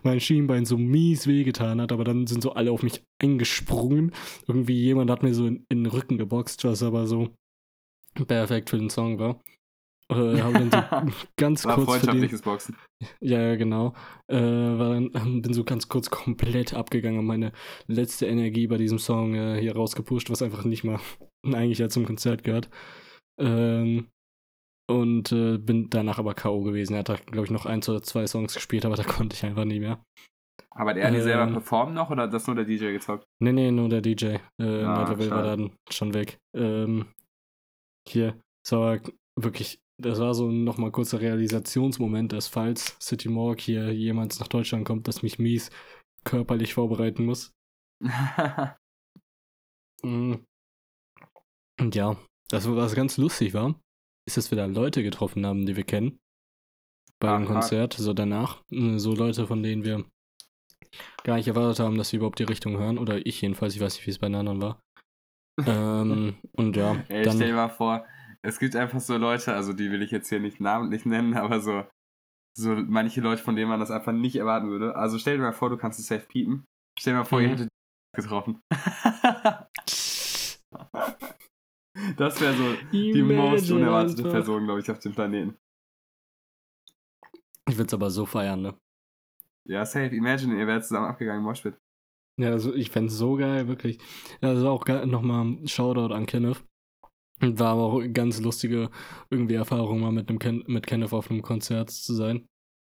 mein 0.02 0.20
Schienbein 0.20 0.64
so 0.64 0.78
mies 0.78 1.26
wehgetan 1.26 1.82
hat, 1.82 1.92
aber 1.92 2.04
dann 2.04 2.26
sind 2.26 2.42
so 2.42 2.52
alle 2.52 2.72
auf 2.72 2.82
mich 2.82 3.04
eingesprungen. 3.22 4.12
Irgendwie 4.46 4.80
jemand 4.80 5.10
hat 5.10 5.22
mir 5.22 5.34
so 5.34 5.46
in, 5.46 5.66
in 5.68 5.84
den 5.84 5.86
Rücken 5.86 6.16
geboxt, 6.16 6.64
was 6.64 6.82
aber 6.82 7.06
so 7.06 7.28
perfekt 8.26 8.70
für 8.70 8.78
den 8.78 8.88
Song 8.88 9.18
war. 9.18 9.38
Äh, 10.11 10.40
habe 10.42 10.68
dann 10.68 10.70
so 11.11 11.27
ganz 11.37 11.64
War 11.64 11.77
kurz 11.77 11.87
für 12.01 12.07
den, 12.07 12.20
freundschaftliches 12.20 12.42
Boxen. 12.42 12.77
ja, 13.20 13.40
ja, 13.40 13.57
genau. 13.57 13.94
Äh, 14.29 14.37
war 14.37 14.90
dann, 14.94 15.11
ähm, 15.14 15.42
bin 15.42 15.55
so 15.55 15.64
ganz 15.64 15.88
kurz 15.88 16.11
komplett 16.11 16.75
abgegangen 16.75 17.20
und 17.20 17.27
meine 17.27 17.53
letzte 17.87 18.27
Energie 18.27 18.66
bei 18.66 18.77
diesem 18.77 18.99
Song 18.99 19.35
äh, 19.35 19.61
hier 19.61 19.75
rausgepusht, 19.77 20.31
was 20.31 20.42
einfach 20.42 20.64
nicht 20.64 20.85
mal 20.85 20.99
eigentlich 21.46 21.79
ja 21.79 21.88
zum 21.88 22.07
Konzert 22.07 22.44
gehört. 22.44 22.68
Ähm, 23.38 24.09
und 24.88 25.31
äh, 25.31 25.57
bin 25.59 25.88
danach 25.88 26.18
aber 26.18 26.35
K.O. 26.35 26.62
gewesen. 26.62 26.94
Er 26.94 27.05
hat, 27.05 27.27
glaube 27.29 27.44
ich, 27.44 27.53
noch 27.53 27.64
eins 27.64 27.88
oder 27.88 28.03
zwei 28.03 28.27
Songs 28.27 28.55
gespielt, 28.55 28.85
aber 28.85 28.96
da 28.96 29.05
konnte 29.05 29.35
ich 29.37 29.44
einfach 29.44 29.64
nicht 29.64 29.81
mehr. 29.81 30.03
Aber 30.73 30.94
der 30.94 31.07
hat 31.07 31.14
die 31.14 31.20
selber 31.20 31.44
Ähm. 31.44 31.53
performt 31.53 31.94
noch 31.94 32.11
oder 32.11 32.25
hat 32.25 32.33
das 32.35 32.46
nur 32.46 32.57
der 32.57 32.64
DJ 32.64 32.92
gezockt? 32.92 33.25
Nee, 33.40 33.53
nee, 33.53 33.70
nur 33.70 33.88
der 33.88 34.01
DJ. 34.01 34.25
Äh, 34.27 34.38
Ah, 34.59 34.99
Night 35.05 35.09
Level 35.11 35.31
war 35.31 35.42
dann 35.44 35.77
schon 35.90 36.12
weg. 36.14 36.38
Ähm, 36.57 37.07
hier, 38.09 38.40
es 38.64 38.73
war 38.73 38.99
wirklich, 39.38 39.81
das 40.00 40.18
war 40.18 40.34
so 40.34 40.48
ein 40.48 40.64
nochmal 40.64 40.90
kurzer 40.90 41.20
Realisationsmoment, 41.20 42.32
dass 42.32 42.48
falls 42.48 42.96
City 43.00 43.28
Morgue 43.28 43.62
hier 43.62 43.92
jemals 43.94 44.40
nach 44.40 44.48
Deutschland 44.48 44.84
kommt, 44.84 45.08
dass 45.08 45.22
mich 45.22 45.38
mies 45.38 45.70
körperlich 46.24 46.74
vorbereiten 46.74 47.24
muss. 47.26 47.52
Mhm. 50.02 50.46
Und 51.78 51.94
ja, 51.94 52.16
das, 52.48 52.66
was 52.68 52.94
ganz 52.94 53.16
lustig 53.16 53.54
war, 53.54 53.78
ist, 54.26 54.36
dass 54.36 54.50
wir 54.50 54.56
da 54.56 54.66
Leute 54.66 55.02
getroffen 55.02 55.44
haben, 55.46 55.66
die 55.66 55.76
wir 55.76 55.84
kennen. 55.84 56.18
Bei 57.18 57.36
dem. 57.36 57.46
Konzert, 57.46 57.94
so 57.94 58.14
danach. 58.14 58.62
Äh, 58.70 58.98
So 58.98 59.14
Leute, 59.14 59.46
von 59.46 59.62
denen 59.62 59.84
wir 59.84 60.04
gar 61.22 61.36
nicht 61.36 61.48
erwartet 61.48 61.80
haben, 61.80 61.98
dass 61.98 62.08
sie 62.08 62.16
überhaupt 62.16 62.38
die 62.38 62.44
Richtung 62.44 62.78
hören. 62.78 62.98
Oder 62.98 63.24
ich 63.26 63.40
jedenfalls, 63.42 63.74
ich 63.74 63.80
weiß 63.80 63.96
nicht, 63.96 64.06
wie 64.06 64.10
es 64.10 64.18
bei 64.18 64.28
den 64.28 64.36
anderen 64.36 64.62
war. 64.62 64.82
ähm, 65.66 66.36
und 66.52 66.76
ja, 66.76 66.94
dann. 67.08 67.36
stell 67.36 67.48
dir 67.48 67.54
mal 67.54 67.68
vor, 67.68 68.06
es 68.42 68.59
gibt 68.59 68.74
einfach 68.76 69.00
so 69.00 69.16
Leute, 69.16 69.55
also 69.55 69.72
die 69.72 69.90
will 69.90 70.03
ich 70.03 70.11
jetzt 70.11 70.29
hier 70.29 70.40
nicht 70.40 70.61
namentlich 70.61 71.05
nennen, 71.07 71.35
aber 71.37 71.61
so, 71.61 71.85
so 72.57 72.74
manche 72.74 73.20
Leute, 73.20 73.42
von 73.42 73.57
denen 73.57 73.68
man 73.68 73.81
das 73.81 73.90
einfach 73.90 74.12
nicht 74.12 74.37
erwarten 74.37 74.68
würde. 74.70 74.96
Also 74.96 75.18
stell 75.18 75.37
dir 75.37 75.42
mal 75.42 75.53
vor, 75.53 75.70
du 75.70 75.76
kannst 75.76 75.98
es 76.00 76.07
safe 76.07 76.26
piepen. 76.26 76.64
Stell 76.98 77.12
dir 77.14 77.18
mal 77.18 77.24
vor, 77.24 77.38
Mhm. 77.40 77.44
ihr 77.44 77.50
hättet 77.50 77.68
getroffen. 78.16 78.61
das 82.16 82.40
wäre 82.40 82.55
so 82.55 82.74
die 82.92 83.22
most 83.22 83.70
unerwartete 83.70 84.22
Alter. 84.24 84.33
Person, 84.33 84.64
glaube 84.64 84.81
ich, 84.81 84.90
auf 84.90 84.98
dem 84.98 85.12
Planeten. 85.12 85.57
Ich 87.68 87.76
würde 87.76 87.87
es 87.87 87.94
aber 87.94 88.11
so 88.11 88.26
feiern, 88.26 88.62
ne? 88.62 88.79
Ja, 89.68 89.85
safe. 89.85 90.14
Imagine, 90.16 90.59
ihr 90.59 90.66
wärt 90.66 90.85
zusammen 90.85 91.07
abgegangen 91.07 91.40
im 91.40 91.44
Moshpit. 91.44 91.79
Ja, 92.40 92.50
also 92.50 92.74
ich 92.74 92.90
fände 92.90 93.09
es 93.09 93.18
so 93.18 93.37
geil, 93.37 93.68
wirklich. 93.68 93.98
Also 94.40 94.68
auch 94.70 94.87
nochmal 95.07 95.44
ein 95.44 95.68
Shoutout 95.68 96.12
an 96.14 96.26
Kenneth. 96.26 96.64
Und 97.42 97.59
War 97.59 97.72
aber 97.72 97.83
auch 97.83 98.00
eine 98.00 98.12
ganz 98.12 98.40
lustige 98.40 98.90
irgendwie 99.31 99.55
Erfahrung, 99.55 100.00
mal 100.00 100.12
mit, 100.12 100.29
einem 100.29 100.38
Ken 100.38 100.62
mit 100.66 100.87
Kenneth 100.87 101.12
auf 101.12 101.31
einem 101.31 101.42
Konzert 101.42 101.90
zu 101.90 102.14
sein. 102.14 102.46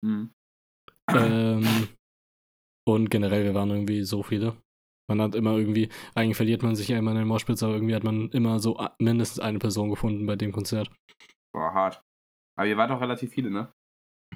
Mhm. 0.04 0.32
ähm, 1.10 1.88
und 2.86 3.10
generell, 3.10 3.44
wir 3.44 3.54
waren 3.54 3.70
irgendwie 3.70 4.02
so 4.02 4.22
viele. 4.22 4.56
Man 5.10 5.22
hat 5.22 5.34
immer 5.34 5.56
irgendwie, 5.56 5.88
eigentlich 6.14 6.36
verliert 6.36 6.62
man 6.62 6.76
sich 6.76 6.88
ja 6.88 6.98
immer 6.98 7.12
in 7.12 7.18
den 7.18 7.28
Moshpits, 7.28 7.62
aber 7.62 7.74
irgendwie 7.74 7.94
hat 7.94 8.04
man 8.04 8.30
immer 8.30 8.58
so 8.58 8.78
mindestens 8.98 9.40
eine 9.40 9.58
Person 9.58 9.90
gefunden 9.90 10.26
bei 10.26 10.36
dem 10.36 10.52
Konzert. 10.52 10.90
Boah, 11.54 11.72
hart. 11.72 12.02
Aber 12.58 12.66
ihr 12.66 12.76
wart 12.76 12.90
auch 12.90 13.00
relativ 13.00 13.30
viele, 13.30 13.50
ne? 13.50 13.72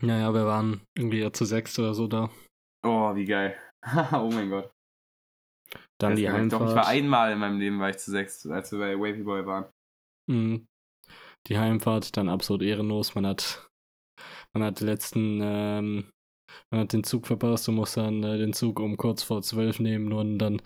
Naja, 0.01 0.33
wir 0.33 0.47
waren 0.47 0.81
irgendwie 0.97 1.21
ja 1.21 1.33
zu 1.33 1.45
sechs 1.45 1.79
oder 1.79 1.95
so 1.95 2.07
da. 2.07 2.31
Oh, 2.85 3.15
wie 3.15 3.27
geil. 3.27 3.57
oh 4.13 4.31
mein 4.33 4.49
Gott. 4.49 4.71
Dann 5.99 6.13
Das 6.13 6.19
die 6.19 6.31
Heimfahrt. 6.31 6.63
Doch, 6.63 6.69
ich 6.69 6.75
war 6.75 6.87
einmal 6.87 7.33
in 7.33 7.39
meinem 7.39 7.59
Leben, 7.59 7.79
war 7.79 7.91
ich 7.91 7.99
zu 7.99 8.11
sechs, 8.11 8.47
als 8.47 8.73
wir 8.73 8.79
bei 8.79 8.99
Wavy 8.99 9.23
Boy 9.23 9.45
waren. 9.47 9.67
Mhm. 10.33 10.67
Die 11.49 11.59
Heimfahrt, 11.59 12.17
dann 12.17 12.29
absolut 12.29 12.63
ehrenlos. 12.63 13.15
Man 13.15 13.27
hat, 13.27 13.69
man 14.55 14.63
hat 14.63 14.81
den 14.81 14.87
letzten, 14.87 15.41
ähm, 15.43 16.05
man 16.71 16.81
hat 16.83 16.93
den 16.93 17.05
Zug 17.05 17.27
verpasst 17.27 17.69
und 17.69 17.75
muss 17.77 17.95
dann 17.95 18.23
äh, 18.23 18.39
den 18.39 18.53
Zug 18.53 18.79
um 18.81 18.97
kurz 18.97 19.23
vor 19.23 19.43
zwölf 19.43 19.81
nehmen 19.81 20.13
und 20.13 20.39
dann 20.39 20.63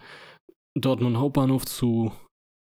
Dortmund 0.79 1.17
Hauptbahnhof 1.17 1.65
zu, 1.65 2.13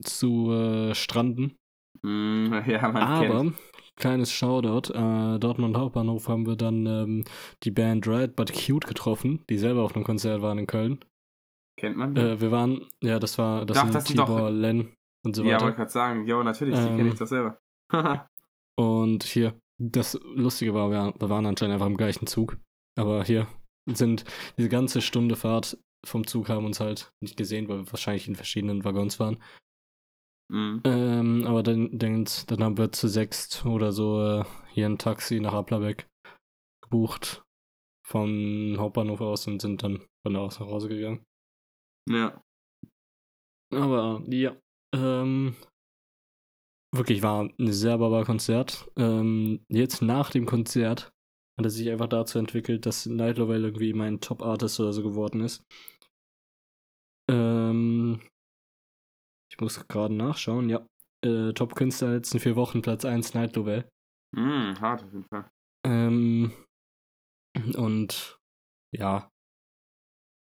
zu 0.02 0.52
äh, 0.52 0.94
stranden. 0.94 1.56
Mm, 2.02 2.52
ja, 2.66 2.88
man 2.88 2.96
Aber, 3.02 3.26
kennt. 3.42 3.54
kleines 3.96 4.32
Shoutout, 4.32 4.92
äh, 4.92 5.38
Dortmund 5.38 5.76
Hauptbahnhof 5.76 6.28
haben 6.28 6.46
wir 6.46 6.56
dann 6.56 6.86
ähm, 6.86 7.24
die 7.62 7.70
Band 7.70 8.08
Red 8.08 8.34
But 8.34 8.52
Cute 8.52 8.86
getroffen, 8.88 9.44
die 9.48 9.58
selber 9.58 9.82
auf 9.84 9.94
einem 9.94 10.04
Konzert 10.04 10.42
waren 10.42 10.58
in 10.58 10.66
Köln. 10.66 10.98
Kennt 11.78 11.96
man? 11.96 12.16
Äh, 12.16 12.40
wir 12.40 12.50
waren, 12.50 12.88
ja, 13.02 13.20
das 13.20 13.38
war, 13.38 13.64
das 13.64 13.76
Doch, 13.76 13.84
sind 13.84 13.94
das 13.94 14.04
sind 14.06 14.18
doch- 14.18 14.26
Tibor, 14.26 14.50
Len 14.50 14.92
und 15.24 15.36
so 15.36 15.42
ja, 15.44 15.54
weiter. 15.54 15.64
wollte 15.64 15.76
gerade 15.76 15.90
sagen. 15.90 16.26
Jo, 16.26 16.42
natürlich, 16.42 16.74
die 16.76 16.86
Ähm, 16.86 16.96
kenne 16.96 17.08
ich 17.10 17.18
doch 17.18 17.26
selber. 17.26 17.60
Und 18.76 19.24
hier, 19.24 19.60
das 19.78 20.18
Lustige 20.34 20.72
war, 20.72 20.90
wir, 20.90 21.14
wir 21.18 21.28
waren 21.28 21.44
anscheinend 21.44 21.74
einfach 21.74 21.86
im 21.86 21.96
gleichen 21.96 22.26
Zug. 22.26 22.56
Aber 22.96 23.24
hier 23.24 23.46
sind 23.86 24.24
diese 24.56 24.68
ganze 24.68 25.02
Stunde 25.02 25.36
Fahrt 25.36 25.76
vom 26.04 26.26
Zug 26.26 26.48
haben 26.48 26.64
uns 26.64 26.80
halt 26.80 27.12
nicht 27.20 27.36
gesehen, 27.36 27.68
weil 27.68 27.78
wir 27.78 27.92
wahrscheinlich 27.92 28.26
in 28.28 28.36
verschiedenen 28.36 28.84
Waggons 28.84 29.20
waren. 29.20 29.42
Mhm. 30.50 30.80
Ähm, 30.84 31.44
aber 31.46 31.62
dann, 31.62 31.96
dann, 31.96 32.26
dann 32.46 32.64
haben 32.64 32.78
wir 32.78 32.92
zu 32.92 33.08
sechst 33.08 33.64
oder 33.66 33.92
so 33.92 34.20
äh, 34.22 34.44
hier 34.70 34.86
ein 34.86 34.98
Taxi 34.98 35.40
nach 35.40 35.52
Applerbeck 35.52 36.08
gebucht 36.82 37.44
vom 38.04 38.76
Hauptbahnhof 38.78 39.20
aus 39.20 39.46
und 39.46 39.62
sind 39.62 39.82
dann 39.82 40.06
von 40.22 40.34
da 40.34 40.40
aus 40.40 40.58
nach 40.58 40.66
Hause 40.66 40.88
gegangen. 40.88 41.24
Ja. 42.08 42.42
Aber 43.72 44.22
ja, 44.26 44.56
ähm, 44.94 45.56
wirklich 46.94 47.22
war 47.22 47.44
ein 47.44 47.72
sehr 47.72 47.98
baba 47.98 48.24
Konzert. 48.24 48.90
Ähm, 48.96 49.64
jetzt 49.68 50.02
nach 50.02 50.30
dem 50.30 50.46
Konzert 50.46 51.12
hat 51.58 51.66
es 51.66 51.74
sich 51.74 51.90
einfach 51.90 52.08
dazu 52.08 52.38
entwickelt, 52.38 52.86
dass 52.86 53.06
Night 53.06 53.38
Lovell 53.38 53.64
irgendwie 53.64 53.92
mein 53.92 54.20
Top 54.20 54.42
Artist 54.42 54.80
oder 54.80 54.92
so 54.92 55.02
geworden 55.02 55.40
ist. 55.40 55.62
Ähm, 57.30 58.20
ich 59.52 59.60
muss 59.60 59.86
gerade 59.88 60.14
nachschauen, 60.14 60.68
ja. 60.68 60.86
Äh, 61.24 61.52
Top 61.52 61.74
Künstler 61.74 62.12
letzten 62.12 62.40
vier 62.40 62.56
Wochen, 62.56 62.80
Platz 62.80 63.04
1 63.04 63.34
Night 63.34 63.54
Lovell. 63.56 63.88
Mm, 64.34 64.72
hart 64.80 65.04
auf 65.04 65.12
jeden 65.12 65.24
Fall. 65.24 65.50
Ähm, 65.86 66.52
und 67.76 68.38
ja, 68.96 69.28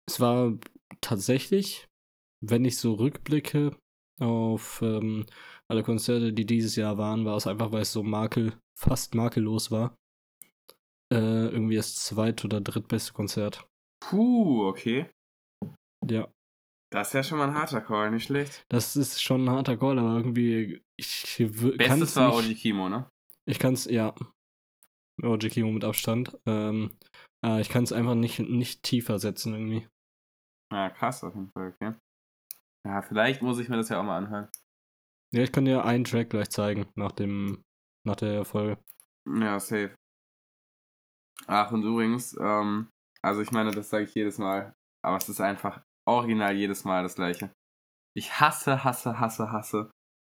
es 0.09 0.21
war 0.21 0.57
tatsächlich, 1.01 1.89
wenn 2.45 2.65
ich 2.65 2.77
so 2.79 2.95
rückblicke 2.95 3.77
auf 4.23 4.81
ähm, 4.83 5.27
alle 5.69 5.83
Konzerte, 5.83 6.33
die 6.33 6.47
dieses 6.47 6.77
Jahr 6.77 6.99
waren, 6.99 7.25
war 7.25 7.37
es 7.37 7.47
einfach, 7.47 7.73
weil 7.73 7.83
es 7.83 7.93
so 7.93 8.03
makel, 8.03 8.53
fast 8.79 9.15
makellos 9.15 9.71
war. 9.71 9.95
Äh, 11.13 11.49
irgendwie 11.49 11.77
das 11.77 11.97
zweit- 11.97 12.45
oder 12.45 12.61
drittbeste 12.61 13.13
Konzert. 13.13 13.67
Puh, 14.03 14.67
okay. 14.67 15.11
Ja, 16.09 16.29
Das 16.91 17.09
ist 17.09 17.15
ja 17.15 17.23
schon 17.23 17.39
mal 17.39 17.49
ein 17.49 17.55
harter 17.55 17.81
Call, 17.81 18.11
nicht 18.11 18.25
schlecht. 18.25 18.65
das 18.69 18.97
ist 18.97 19.23
schon 19.23 19.45
ein 19.45 19.51
harter 19.51 19.77
Call, 19.77 19.99
aber 19.99 20.17
irgendwie, 20.17 20.83
ich 20.99 21.37
kann 21.37 21.77
Bestes 21.77 22.01
es 22.11 22.17
war. 22.17 22.35
Oji 22.35 22.55
Kimo, 22.55 22.89
ne? 22.89 23.09
Ich 23.47 23.59
kann 23.59 23.75
es, 23.75 23.85
ja. 23.85 24.15
OG 25.23 25.51
Kimo 25.51 25.71
mit 25.71 25.85
Abstand. 25.85 26.37
Ähm, 26.47 26.91
äh, 27.45 27.61
ich 27.61 27.69
kann 27.69 27.85
es 27.85 27.93
einfach 27.93 28.15
nicht, 28.15 28.39
nicht 28.41 28.83
tiefer 28.83 29.19
setzen 29.19 29.53
irgendwie. 29.55 29.87
Ja, 30.73 30.91
krass 30.91 31.23
auf 31.23 31.35
jeden 31.35 31.51
Fall, 31.53 31.75
okay. 31.75 31.95
Ja, 32.87 33.03
vielleicht 33.03 33.43
muss 33.43 33.59
ich 33.59 33.69
mir 33.69 33.77
das 33.77 33.89
ja 33.89 34.01
auch 34.01 34.05
mal 34.05 34.19
anhören. 34.19 34.49
Ja, 35.33 35.43
ich 35.43 35.53
kann 35.53 35.65
dir 35.65 35.85
einen 35.85 36.05
Track 36.05 36.31
gleich 36.31 36.51
zeigen 36.51 36.87
nach 36.95 37.13
dem, 37.13 37.65
nach 38.05 38.17
der 38.17 38.45
Folge. 38.45 38.83
Ja, 39.27 39.59
safe. 39.61 39.95
Ach, 41.47 41.73
und 41.73 41.85
übrigens, 41.85 42.37
ähm, 42.39 42.89
also 43.23 43.41
ich 43.41 43.51
meine, 43.51 43.71
das 43.71 43.91
sage 43.91 44.05
ich 44.05 44.15
jedes 44.15 44.39
Mal, 44.39 44.75
aber 45.03 45.17
es 45.17 45.29
ist 45.29 45.41
einfach 45.41 45.83
original 46.07 46.55
jedes 46.55 46.85
Mal 46.85 47.03
das 47.03 47.15
gleiche. 47.15 47.53
Ich 48.15 48.41
hasse, 48.41 48.85
hasse, 48.85 49.19
hasse, 49.19 49.51
hasse, 49.51 49.91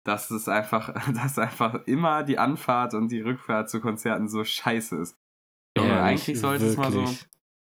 dass 0.05 0.31
es 0.31 0.49
einfach, 0.49 0.95
dass 1.15 1.39
einfach 1.39 1.87
immer 1.87 2.23
die 2.23 2.39
Anfahrt 2.39 2.95
und 2.95 3.09
die 3.09 3.21
Rückfahrt 3.21 3.69
zu 3.69 3.81
Konzerten 3.81 4.29
so 4.29 4.45
scheiße 4.45 4.97
ist. 4.97 5.17
Ehrlich, 5.77 5.93
eigentlich 5.93 6.41
sollte 6.41 6.67
es 6.67 6.77
mal 6.77 6.91
so. 6.91 7.05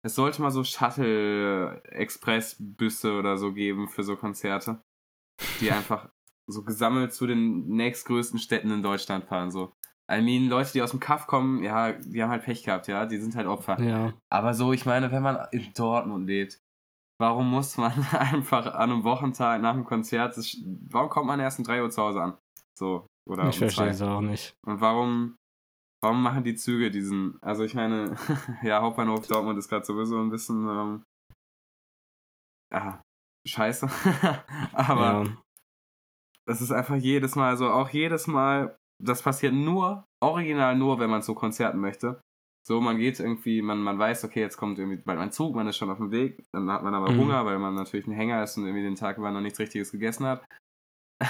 Es 0.04 0.16
sollte 0.16 0.42
mal 0.42 0.50
so 0.52 0.64
Shuttle-Express-Büsse 0.64 3.14
oder 3.14 3.38
so 3.38 3.54
geben 3.54 3.88
für 3.88 4.04
so 4.04 4.16
Konzerte, 4.16 4.82
die 5.60 5.72
einfach 5.72 6.10
so 6.48 6.64
gesammelt 6.64 7.14
zu 7.14 7.28
den 7.28 7.68
nächstgrößten 7.68 8.40
Städten 8.40 8.72
in 8.72 8.82
Deutschland 8.84 9.26
fahren, 9.26 9.52
so. 9.52 9.74
I 10.12 10.22
mean, 10.22 10.50
Leute, 10.50 10.74
die 10.74 10.82
aus 10.82 10.92
dem 10.92 11.00
Kaff 11.00 11.26
kommen, 11.26 11.64
ja, 11.64 11.94
die 11.94 12.22
haben 12.22 12.32
halt 12.32 12.44
Pech 12.44 12.64
gehabt, 12.64 12.90
ja, 12.90 13.06
die 13.06 13.18
sind 13.18 13.34
halt 13.36 13.48
Opfer. 13.48 13.82
Ja, 13.82 14.14
Aber 14.30 14.54
so, 14.54 14.74
ich 14.74 14.86
meine, 14.86 15.10
wenn 15.12 15.24
man 15.24 15.48
in 15.52 15.72
Dortmund 15.74 16.28
lebt, 16.28 16.60
warum 17.18 17.50
muss 17.50 17.78
man 17.78 17.94
einfach 18.12 18.66
an 18.66 18.92
einem 18.92 19.06
Wochentag 19.06 19.62
nach 19.62 19.74
dem 19.74 19.86
Konzert, 19.86 20.36
warum 20.90 21.10
kommt 21.10 21.28
man 21.28 21.40
erst 21.40 21.60
um 21.60 21.66
3 21.66 21.84
Uhr 21.84 21.90
zu 21.90 22.02
Hause 22.02 22.22
an? 22.22 22.38
So, 22.78 23.06
oder 23.30 23.48
ich 23.48 23.56
um 23.56 23.70
verstehe 23.70 23.90
es 23.90 24.02
auch 24.02 24.20
nicht. 24.22 24.54
Und 24.66 24.82
warum, 24.82 25.38
warum 26.02 26.22
machen 26.22 26.44
die 26.44 26.56
Züge 26.56 26.92
diesen, 26.92 27.42
also 27.42 27.64
ich 27.64 27.74
meine, 27.74 28.16
ja, 28.64 28.82
Hauptbahnhof 28.82 29.28
Dortmund 29.28 29.58
ist 29.60 29.70
gerade 29.70 29.86
sowieso 29.86 30.20
ein 30.20 30.30
bisschen, 30.30 30.68
ähm, 30.68 31.04
ja, 32.72 33.02
scheiße. 33.48 33.88
Aber 34.74 35.24
ja, 35.24 35.24
es 36.46 36.62
ist 36.62 36.72
einfach 36.72 36.96
jedes 36.96 37.36
Mal 37.36 37.58
so, 37.58 37.70
auch 37.70 37.90
jedes 37.90 38.28
Mal, 38.28 38.78
das 39.02 39.22
passiert 39.22 39.54
nur, 39.54 40.06
original 40.22 40.76
nur, 40.76 41.00
wenn 41.00 41.10
man 41.10 41.22
zu 41.22 41.36
Konzerten 41.36 41.80
möchte. 41.80 42.22
So, 42.68 42.80
man 42.80 42.98
geht 42.98 43.20
irgendwie, 43.20 43.62
man, 43.62 43.80
man 43.82 43.98
weiß, 43.98 44.24
okay, 44.24 44.42
jetzt 44.42 44.58
kommt 44.58 44.78
irgendwie 44.78 45.02
bald 45.02 45.18
mein 45.18 45.32
Zug, 45.32 45.56
man 45.56 45.68
ist 45.68 45.78
schon 45.78 45.90
auf 45.90 45.98
dem 45.98 46.12
Weg, 46.12 46.44
dann 46.52 46.70
hat 46.70 46.84
man 46.84 46.94
aber 46.94 47.12
Mhm. 47.12 47.18
Hunger, 47.18 47.46
weil 47.46 47.58
man 47.58 47.74
natürlich 47.74 48.06
ein 48.06 48.14
Hänger 48.14 48.44
ist 48.44 48.58
und 48.58 48.66
irgendwie 48.66 48.84
den 48.84 48.96
Tag 48.96 49.18
über 49.18 49.32
noch 49.32 49.42
nichts 49.42 49.60
Richtiges 49.60 49.92
gegessen 49.92 50.26
hat. 50.26 50.46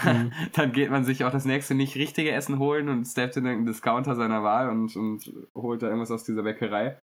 Mhm. 0.04 0.32
dann 0.54 0.71
geht 0.71 0.89
man 0.91 1.04
sich 1.04 1.23
auch 1.25 1.32
das 1.32 1.45
nächste 1.45 1.75
nicht 1.75 1.95
richtige 1.95 2.32
Essen 2.32 2.60
holen 2.60 2.89
und 2.89 3.06
steppt 3.06 3.38
in 3.38 3.45
irgendeinen 3.45 3.67
Discounter 3.67 4.15
seiner 4.15 4.43
Wahl 4.43 4.69
und, 4.69 4.95
und 4.95 5.32
holt 5.56 5.82
da 5.82 5.88
irgendwas 5.88 6.12
aus 6.12 6.23
dieser 6.23 6.43
Bäckerei. 6.43 6.99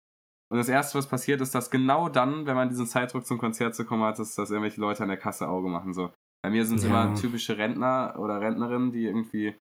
Und 0.49 0.59
das 0.59 0.69
erste, 0.69 0.97
was 0.97 1.09
passiert, 1.09 1.41
ist, 1.41 1.55
dass 1.55 1.71
genau 1.71 2.09
dann, 2.09 2.47
wenn 2.47 2.55
man 2.55 2.69
diesen 2.69 2.87
Zeitdruck 2.87 3.27
zum 3.27 3.39
Konzert 3.39 3.75
zu 3.75 3.85
kommen 3.85 4.05
hat, 4.05 4.19
ist, 4.21 4.39
dass 4.39 4.51
irgendwelche 4.51 4.81
Leute 4.81 5.03
an 5.03 5.09
der 5.09 5.19
Kasse 5.19 5.49
Auge 5.49 5.69
machen. 5.69 5.93
So. 5.93 6.13
Bei 6.45 6.51
mir 6.51 6.65
sind 6.65 6.77
es 6.79 6.85
Ja. 6.85 6.91
immer 6.91 7.15
typische 7.17 7.59
Rentner 7.59 8.15
oder 8.19 8.41
Rentnerinnen, 8.41 8.93
die 8.93 9.07
irgendwie, 9.07 9.57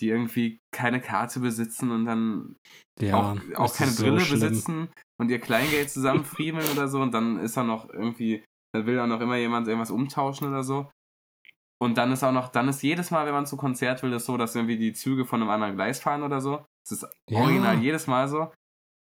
die 0.00 0.08
irgendwie 0.10 0.58
keine 0.72 1.00
Karte 1.00 1.40
besitzen 1.40 1.90
und 1.90 2.04
dann 2.04 2.56
ja, 3.00 3.16
auch, 3.16 3.36
auch 3.56 3.74
keine 3.74 3.90
so 3.90 4.04
Brille 4.04 4.20
schlimm. 4.20 4.40
besitzen 4.40 4.88
und 5.20 5.30
ihr 5.30 5.40
Kleingeld 5.40 5.90
zusammenfriemeln 5.90 6.66
oder 6.72 6.86
so 6.86 7.00
und 7.02 7.12
dann 7.12 7.40
ist 7.40 7.56
da 7.56 7.64
noch 7.64 7.90
irgendwie, 7.90 8.44
dann 8.72 8.86
will 8.86 9.00
auch 9.00 9.08
noch 9.08 9.20
immer 9.20 9.36
jemand 9.36 9.66
irgendwas 9.66 9.90
umtauschen 9.90 10.46
oder 10.46 10.62
so. 10.62 10.88
Und 11.82 11.98
dann 11.98 12.10
ist 12.12 12.22
auch 12.24 12.32
noch, 12.32 12.48
dann 12.48 12.68
ist 12.68 12.82
jedes 12.82 13.10
Mal, 13.10 13.26
wenn 13.26 13.34
man 13.34 13.46
zu 13.46 13.56
Konzert 13.56 14.02
will, 14.02 14.12
ist 14.14 14.24
so, 14.26 14.36
dass 14.36 14.54
irgendwie 14.54 14.78
die 14.78 14.92
Züge 14.94 15.26
von 15.26 15.40
einem 15.42 15.50
anderen 15.50 15.74
Gleis 15.74 16.00
fahren 16.00 16.22
oder 16.22 16.40
so. 16.40 16.64
Das 16.88 17.02
ist 17.02 17.06
Ja. 17.28 17.40
original 17.40 17.78
jedes 17.78 18.06
Mal 18.06 18.28
so. 18.28 18.52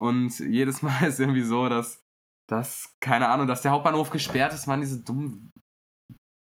Und 0.01 0.39
jedes 0.41 0.81
Mal 0.83 1.03
ist 1.09 1.21
irgendwie 1.21 1.43
so, 1.43 1.69
dass, 1.69 2.01
dass, 2.49 2.95
keine 3.01 3.29
Ahnung, 3.29 3.47
dass 3.47 3.63
der 3.63 3.73
Hauptbahnhof 3.73 4.11
gesperrt 4.11 4.53
ist, 4.55 4.67
man, 4.67 4.81
diese 4.81 5.03
dummen, 5.05 5.51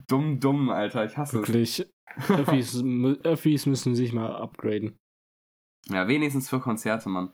dumm, 0.09 0.41
dumm, 0.41 0.69
Alter, 0.71 1.05
ich 1.05 1.17
hasse 1.17 1.41
es. 1.41 1.49
Wirklich. 1.49 1.89
Öffis, 2.29 2.75
mü- 2.83 3.21
Öffis 3.25 3.67
müssen 3.67 3.95
sich 3.95 4.13
mal 4.13 4.35
upgraden. 4.37 4.97
Ja, 5.89 6.07
wenigstens 6.09 6.49
für 6.51 6.61
Konzerte, 6.61 7.09
Mann. 7.09 7.33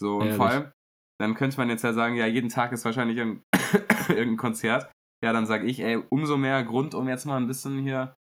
So, 0.00 0.16
und 0.18 0.32
vor 0.32 0.46
allem, 0.48 0.72
dann 1.20 1.34
könnte 1.34 1.56
man 1.58 1.68
jetzt 1.68 1.84
ja 1.84 1.92
sagen, 1.92 2.16
ja, 2.16 2.26
jeden 2.26 2.48
Tag 2.48 2.72
ist 2.72 2.84
wahrscheinlich 2.84 3.16
irgendein, 3.18 3.44
irgendein 4.08 4.36
Konzert. 4.36 4.90
Ja, 5.22 5.32
dann 5.32 5.46
sage 5.46 5.66
ich, 5.66 5.78
ey, 5.80 6.02
umso 6.10 6.36
mehr 6.36 6.62
Grund, 6.64 6.94
um 6.94 7.08
jetzt 7.08 7.24
mal 7.26 7.36
ein 7.36 7.46
bisschen 7.46 7.78
hier 7.78 8.14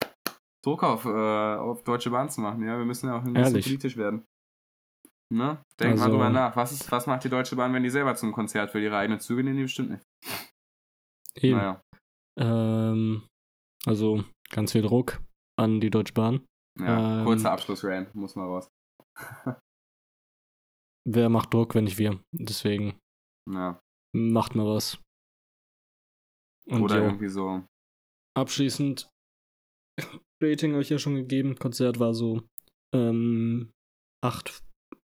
Druck 0.65 0.83
auf, 0.83 1.05
äh, 1.05 1.09
auf 1.57 1.83
Deutsche 1.85 2.11
Bahn 2.11 2.29
zu 2.29 2.41
machen. 2.41 2.63
Ja, 2.63 2.77
wir 2.79 2.85
müssen 2.85 3.07
ja 3.09 3.15
auch 3.17 3.23
ein 3.25 3.33
bisschen 3.33 3.47
Ehrlich? 3.55 3.65
politisch 3.67 3.97
werden. 3.97 4.25
Ne? 5.33 5.63
Denk 5.79 5.97
mal 5.97 6.05
Also- 6.05 6.11
drüber 6.17 6.31
nach. 6.31 6.57
Was, 6.57 6.73
ist, 6.73 6.91
was 6.91 7.07
macht 7.07 7.25
die 7.25 7.29
Deutsche 7.31 7.57
Bahn, 7.57 7.73
wenn 7.73 7.83
die 7.83 7.91
selber 7.91 8.15
zum 8.17 8.33
Konzert 8.33 8.75
will? 8.75 8.83
Ihre 8.83 8.97
eigenen 8.97 9.21
Züge 9.21 9.43
nehmen 9.45 9.57
die 9.57 9.63
bestimmt 9.63 9.91
nicht. 9.91 10.05
Eben. 11.37 11.57
Naja. 11.57 11.81
Ähm, 12.39 13.27
also 13.87 14.25
ganz 14.51 14.73
viel 14.73 14.83
Druck 14.83 15.23
an 15.59 15.81
die 15.81 15.91
Deutsche 15.91 16.15
Bahn. 16.15 16.45
Ja, 16.79 17.21
Ähm, 17.21 17.25
kurzer 17.27 17.53
Abschluss-Rand, 17.53 18.15
muss 18.15 18.35
mal 18.37 18.47
raus. 18.47 18.69
Wer 21.09 21.29
macht 21.29 21.53
Druck, 21.55 21.75
wenn 21.75 21.85
nicht 21.85 21.99
wir? 21.99 22.21
Deswegen 22.33 22.99
Ja. 23.49 23.81
macht 24.15 24.55
mal 24.55 24.67
was. 24.67 24.99
Und 26.67 26.83
Oder 26.83 26.99
jo, 26.99 27.05
irgendwie 27.05 27.29
so. 27.29 27.65
abschließend, 28.37 29.09
Rating 30.43 30.73
habe 30.73 30.83
ich 30.83 30.91
ja 30.91 30.99
schon 30.99 31.15
gegeben. 31.15 31.57
Konzert 31.59 31.99
war 32.01 32.15
so 32.15 32.43
ähm, 32.95 33.73
8, 34.25 34.63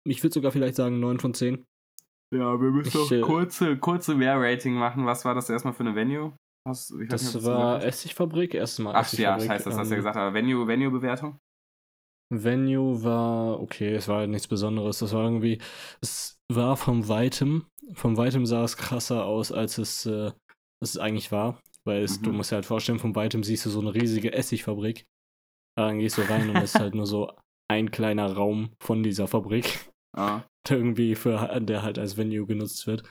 ich 0.08 0.23
würde 0.23 0.34
sogar 0.34 0.52
vielleicht 0.52 0.76
sagen 0.76 1.00
9 1.00 1.19
von 1.19 1.34
10. 1.34 1.65
Ja, 2.34 2.60
wir 2.60 2.71
müssen 2.71 3.02
Ich, 3.06 3.12
äh, 3.12 3.21
kurze, 3.21 3.78
kurze 3.78 4.15
Mehr-Rating 4.15 4.73
machen. 4.73 5.06
Was 5.06 5.23
war 5.23 5.34
das 5.34 5.50
erstmal 5.50 5.73
für 5.73 5.82
eine 5.82 5.95
Venue? 5.95 6.36
Weiß 6.67 6.93
Das 7.08 7.34
nicht, 7.34 7.45
war 7.45 7.78
hast. 7.78 7.86
Essigfabrik, 7.86 8.54
erstes 8.54 8.80
Mal 8.80 8.93
Ach 8.95 9.13
ja, 9.13 9.39
scheiße, 9.39 9.69
das 9.69 9.78
hast 9.78 9.88
du 9.88 9.93
ja 9.93 9.97
Ähm, 9.97 10.00
gesagt. 10.00 10.17
Aber 10.17 10.34
Venue, 10.34 10.67
Venue-Bewertung? 10.67 11.39
Venue 12.30 13.04
war 13.04 13.62
okay, 13.62 13.95
es 13.95 14.10
war 14.10 14.17
halt 14.19 14.30
nichts 14.30 14.47
Besonderes. 14.47 15.00
Das 15.00 15.13
war 15.13 15.23
irgendwie, 15.23 15.60
es 16.02 16.38
war 16.52 16.76
vom 16.76 17.08
Weitem, 17.08 17.65
vom 17.93 18.17
Weitem 18.17 18.45
sah 18.45 18.65
es 18.65 18.76
krasser 18.76 19.26
aus, 19.26 19.54
als 19.54 19.78
es, 19.78 20.06
äh, 20.06 20.32
es 20.82 20.97
eigentlich 20.97 21.32
war. 21.32 21.62
Weil 21.88 22.04
es, 22.04 22.21
du 22.21 22.30
Mhm. 22.32 22.38
musst 22.38 22.52
dir 22.52 22.56
halt 22.56 22.65
vorstellen, 22.65 23.00
vom 23.00 23.15
Weitem 23.15 23.43
siehst 23.43 23.65
du 23.65 23.69
so 23.69 23.80
eine 23.80 23.93
riesige 23.95 24.34
Essigfabrik. 24.34 25.06
Dann 25.78 26.00
gehst 26.00 26.17
du 26.17 26.21
rein 26.23 26.50
und 26.50 26.58
es 26.58 26.73
ist 26.76 26.80
halt 26.80 26.93
nur 26.95 27.08
so 27.08 27.32
ein 27.69 27.91
kleiner 27.91 28.32
Raum 28.34 28.71
von 28.82 29.04
dieser 29.04 29.28
Fabrik, 29.28 29.89
Ah, 30.15 30.43
der 30.69 30.78
irgendwie 30.78 31.15
für, 31.15 31.60
der 31.62 31.82
halt 31.84 31.97
als 32.00 32.17
Venue 32.17 32.45
genutzt 32.45 32.86
wird. 32.88 33.04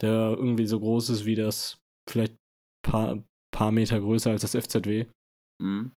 Der 0.00 0.30
irgendwie 0.36 0.66
so 0.66 0.80
groß 0.80 1.10
ist 1.10 1.24
wie 1.26 1.34
das, 1.34 1.78
vielleicht 2.08 2.36
paar, 2.84 3.22
paar 3.52 3.70
Meter 3.72 4.00
größer 4.00 4.30
als 4.30 4.42
das 4.42 4.54
FZW. 4.54 5.06
mhm. 5.60 5.92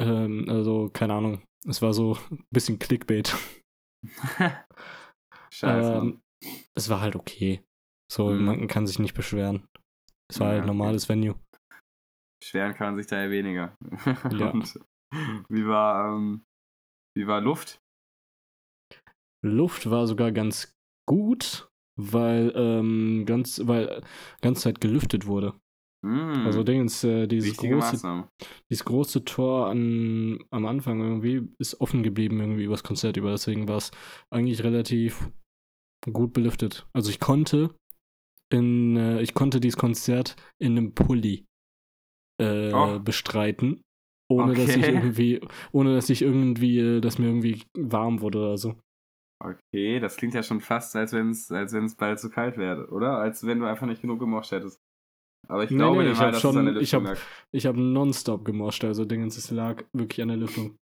Ähm, 0.00 0.46
also, 0.48 0.88
keine 0.92 1.14
Ahnung. 1.14 1.42
Es 1.68 1.82
war 1.82 1.92
so 1.92 2.16
ein 2.30 2.44
bisschen 2.50 2.78
Clickbait. 2.78 3.36
Scheiße. 5.52 5.92
Ähm, 5.92 6.20
es 6.74 6.88
war 6.88 7.00
halt 7.00 7.14
okay. 7.16 7.62
So, 8.10 8.30
Mhm. 8.30 8.44
man 8.44 8.66
kann 8.68 8.86
sich 8.86 8.98
nicht 8.98 9.14
beschweren. 9.14 9.66
Es 10.32 10.40
war 10.40 10.48
Ja, 10.48 10.52
halt 10.54 10.62
okay. 10.62 10.66
normales 10.68 11.08
Venue. 11.08 11.34
Schweren 12.42 12.74
kann 12.74 12.88
man 12.88 12.96
sich 12.96 13.06
da 13.06 13.22
ja 13.22 13.30
weniger. 13.30 13.76
Ja. 14.32 14.50
Und 14.50 14.78
wie 15.50 15.66
war, 15.66 16.16
ähm, 16.16 16.44
wie 17.16 17.26
war 17.26 17.40
Luft? 17.40 17.78
Luft 19.44 19.90
war 19.90 20.06
sogar 20.06 20.32
ganz 20.32 20.72
gut, 21.08 21.68
weil 21.98 22.52
ähm, 22.56 23.24
ganz, 23.26 23.60
weil 23.66 24.02
ganze 24.40 24.62
Zeit 24.62 24.80
gelüftet 24.80 25.26
wurde. 25.26 25.54
Mm, 26.04 26.46
Also 26.46 26.62
Dingens, 26.62 27.04
äh, 27.04 27.26
dieses 27.26 27.50
wichtige 27.50 27.74
große, 27.74 28.28
dieses 28.70 28.84
große 28.84 29.24
Tor 29.24 29.68
an, 29.68 30.42
am 30.50 30.66
Anfang 30.66 31.00
irgendwie 31.00 31.48
ist 31.58 31.80
offen 31.80 32.02
geblieben 32.02 32.40
irgendwie 32.40 32.64
übers 32.64 32.82
Konzert 32.84 33.16
über. 33.16 33.30
Deswegen 33.32 33.68
war 33.68 33.76
es 33.76 33.90
eigentlich 34.30 34.64
relativ 34.64 35.30
gut 36.10 36.32
belüftet. 36.32 36.88
Also 36.94 37.10
ich 37.10 37.20
konnte 37.20 37.74
in, 38.52 38.96
äh, 38.96 39.20
ich 39.22 39.34
konnte 39.34 39.60
dieses 39.60 39.76
Konzert 39.78 40.36
in 40.60 40.76
einem 40.78 40.94
Pulli 40.94 41.44
äh, 42.40 42.72
Oh. 42.72 42.98
bestreiten, 42.98 43.82
ohne 44.30 44.54
dass 44.54 44.68
ich 44.76 44.82
Okay. 44.82 44.92
irgendwie, 45.16 45.40
ohne 45.72 45.94
dass 45.94 46.10
ich 46.10 46.22
irgendwie, 46.22 46.78
äh, 46.78 47.00
dass 47.00 47.18
mir 47.18 47.26
irgendwie 47.26 47.62
warm 47.76 48.20
wurde 48.20 48.38
oder 48.38 48.58
so. 48.58 48.74
Okay, 49.44 49.98
das 49.98 50.16
klingt 50.16 50.34
ja 50.34 50.42
schon 50.42 50.60
fast, 50.60 50.94
als 50.94 51.12
wenn 51.12 51.30
es 51.30 51.50
als 51.50 51.72
wenn's 51.72 51.96
bald 51.96 52.20
zu 52.20 52.30
kalt 52.30 52.56
wäre, 52.58 52.88
oder? 52.90 53.18
Als 53.18 53.44
wenn 53.44 53.58
du 53.58 53.66
einfach 53.66 53.86
nicht 53.86 54.00
genug 54.02 54.20
gemoscht 54.20 54.52
hättest. 54.52 54.78
Aber 55.48 55.64
ich 55.64 55.70
Nee, 55.70 55.76
glaube 55.78 56.04
nee, 56.04 56.12
ich 56.12 56.18
hab 56.20 56.30
dass 56.32 56.40
schon- 56.40 56.76
ich 56.80 56.94
hab- 56.94 57.02
lag. 57.02 57.18
Ich 57.52 57.66
habe 57.66 57.80
nonstop 57.80 58.44
gemoscht, 58.44 58.84
also 58.84 59.04
Dingens, 59.04 59.36
es 59.36 59.50
lag 59.50 59.82
wirklich 59.92 60.22
an 60.22 60.28
der 60.28 60.36
Lüftung. 60.36 60.76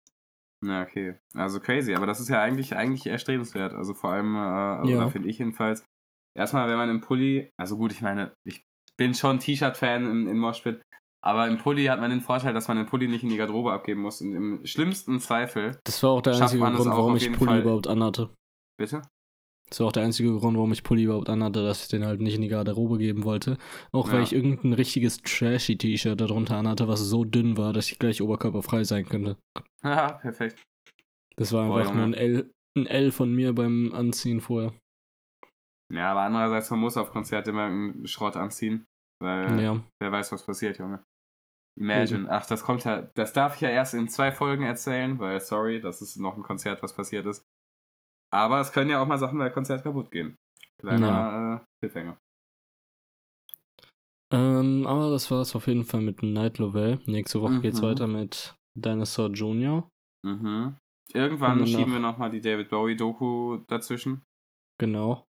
Ja, 0.64 0.83
okay. 0.83 1.16
Also 1.35 1.61
crazy, 1.61 1.94
aber 1.94 2.07
das 2.07 2.18
ist 2.18 2.31
ja 2.31 2.40
eigentlich, 2.40 2.74
eigentlich 2.74 3.07
erstrebenswert. 3.07 3.74
Also 3.74 3.92
vor 3.92 4.11
allem, 4.12 4.35
äh, 4.35 4.90
Ja. 4.90 5.11
finde 5.11 5.29
ich 5.29 5.38
jedenfalls. 5.38 5.85
Erstmal, 6.37 6.68
wenn 6.68 6.77
man 6.77 6.90
im 6.90 7.01
Pulli, 7.01 7.51
also 7.57 7.77
gut, 7.77 7.92
ich 7.92 8.03
meine, 8.03 8.35
ich 8.44 8.62
bin 8.96 9.14
schon 9.14 9.38
T-Shirt-Fan 9.38 10.05
im, 10.09 10.29
im 10.29 10.38
Moshpit, 10.38 10.83
aber 11.22 11.49
im 11.49 11.59
Pulli 11.59 11.87
hat 11.87 12.01
man 12.01 12.11
den 12.11 12.20
Vorteil, 12.20 12.55
dass 12.55 12.68
man 12.68 12.77
den 12.77 12.87
Pulli 12.87 13.09
nicht 13.09 13.22
in 13.25 13.31
die 13.31 13.37
Garderobe 13.37 13.72
abgeben 13.72 14.03
muss. 14.03 14.20
Und 14.20 14.35
im 14.35 14.64
schlimmsten 14.66 15.18
Zweifel, 15.20 15.79
Das 15.85 16.03
war 16.03 16.11
auch 16.11 16.20
der 16.22 16.35
einzige 16.35 16.62
Grund, 16.62 16.79
warum 16.87 17.16
ich 17.16 17.33
Pulli 17.33 17.51
Fall. 17.51 17.61
überhaupt 17.62 17.87
anhatte. 17.88 18.31
bitte? 18.79 19.03
Das 19.68 19.81
war 19.81 19.88
auch 19.88 19.92
der 19.92 20.05
einzige 20.05 20.31
Grund, 20.38 20.57
warum 20.57 20.70
ich 20.72 20.85
Pulli 20.85 21.03
überhaupt 21.05 21.29
anhatte, 21.29 21.64
dass 21.64 21.83
ich 21.83 21.88
den 21.88 22.05
halt 22.07 22.20
nicht 22.20 22.37
in 22.37 22.42
die 22.42 22.49
Garderobe 22.49 22.99
geben 22.99 23.25
wollte. 23.25 23.59
Auch 23.90 24.09
weil 24.12 24.18
Ja. 24.18 24.22
ich 24.22 24.33
irgendein 24.33 24.75
richtiges 24.75 25.18
trashy 25.18 25.77
T-Shirt 25.77 26.20
darunter 26.20 26.57
anhatte, 26.57 26.87
was 26.87 27.01
so 27.01 27.25
dünn 27.25 27.57
war, 27.57 27.72
dass 27.72 27.90
ich 27.90 27.99
gleich 27.99 28.22
oberkörperfrei 28.22 28.85
sein 28.85 29.07
könnte. 29.07 29.37
Haha, 29.83 30.12
perfekt. 30.12 30.62
Das 31.37 31.53
war 31.53 31.66
Boah, 31.66 31.79
einfach 31.81 31.94
nur 31.94 32.05
ein. 32.05 32.14
L, 32.14 32.51
ein 32.77 32.87
L 32.87 33.11
von 33.11 33.35
mir 33.35 33.53
beim 33.55 33.92
Anziehen 33.92 34.40
vorher. 34.40 34.72
Ja, 35.92 36.11
aber 36.11 36.22
andererseits, 36.22 36.70
man 36.70 36.81
muss 36.81 36.96
auf 36.96 37.11
Konzerte 37.12 37.51
immer 37.51 37.64
einen 37.64 38.07
Schrott 38.09 38.37
anziehen, 38.37 38.87
weil 39.20 39.61
Ja. 39.61 39.81
wer 40.01 40.12
weiß, 40.12 40.33
was 40.33 40.44
passiert, 40.44 40.79
Junge. 40.79 41.03
Imagine. 41.79 42.31
Ach, 42.31 42.46
das 42.46 42.64
kommt 42.64 42.85
ja, 42.85 43.03
das 43.14 43.33
darf 43.33 43.57
ich 43.57 43.61
ja 43.61 43.68
erst 43.68 43.94
in 43.94 44.09
zwei 44.09 44.33
Folgen 44.33 44.64
erzählen, 44.64 45.18
weil, 45.18 45.40
sorry, 45.40 45.81
das 45.81 46.01
ist 46.03 46.16
noch 46.16 46.37
ein 46.37 46.42
Konzert, 46.42 46.83
was 46.83 46.94
passiert 46.94 47.27
ist. 47.27 47.44
Aber 48.33 48.61
es 48.61 48.72
können 48.72 48.90
ja 48.90 49.01
auch 49.01 49.07
mal 49.07 49.18
Sachen 49.18 49.38
bei 49.38 49.51
Konzert 49.51 49.83
kaputt 49.85 50.11
gehen. 50.11 50.37
Kleiner 50.81 51.62
äh, 51.62 51.66
Cliffhanger. 51.81 52.18
Ähm, 54.33 54.87
aber 54.87 55.11
das 55.11 55.31
war 55.31 55.40
es 55.40 55.55
auf 55.55 55.66
jeden 55.68 55.85
Fall 55.85 56.01
mit 56.01 56.22
Night 56.22 56.59
Lovell. 56.59 56.99
Nächste 57.07 57.40
Woche 57.40 57.61
geht's 57.61 57.81
Mhm. 57.81 57.87
weiter 57.87 58.07
mit 58.09 58.57
Dinosaur 58.75 59.31
Jr. 59.31 59.88
Mhm. 60.25 60.77
Irgendwann 61.12 61.64
schieben 61.66 61.92
wir 61.92 62.01
nochmal 62.01 62.31
die 62.31 62.40
David 62.40 62.68
Bowie-Doku 62.68 63.59
dazwischen. 63.68 64.25
Genau. 64.79 65.26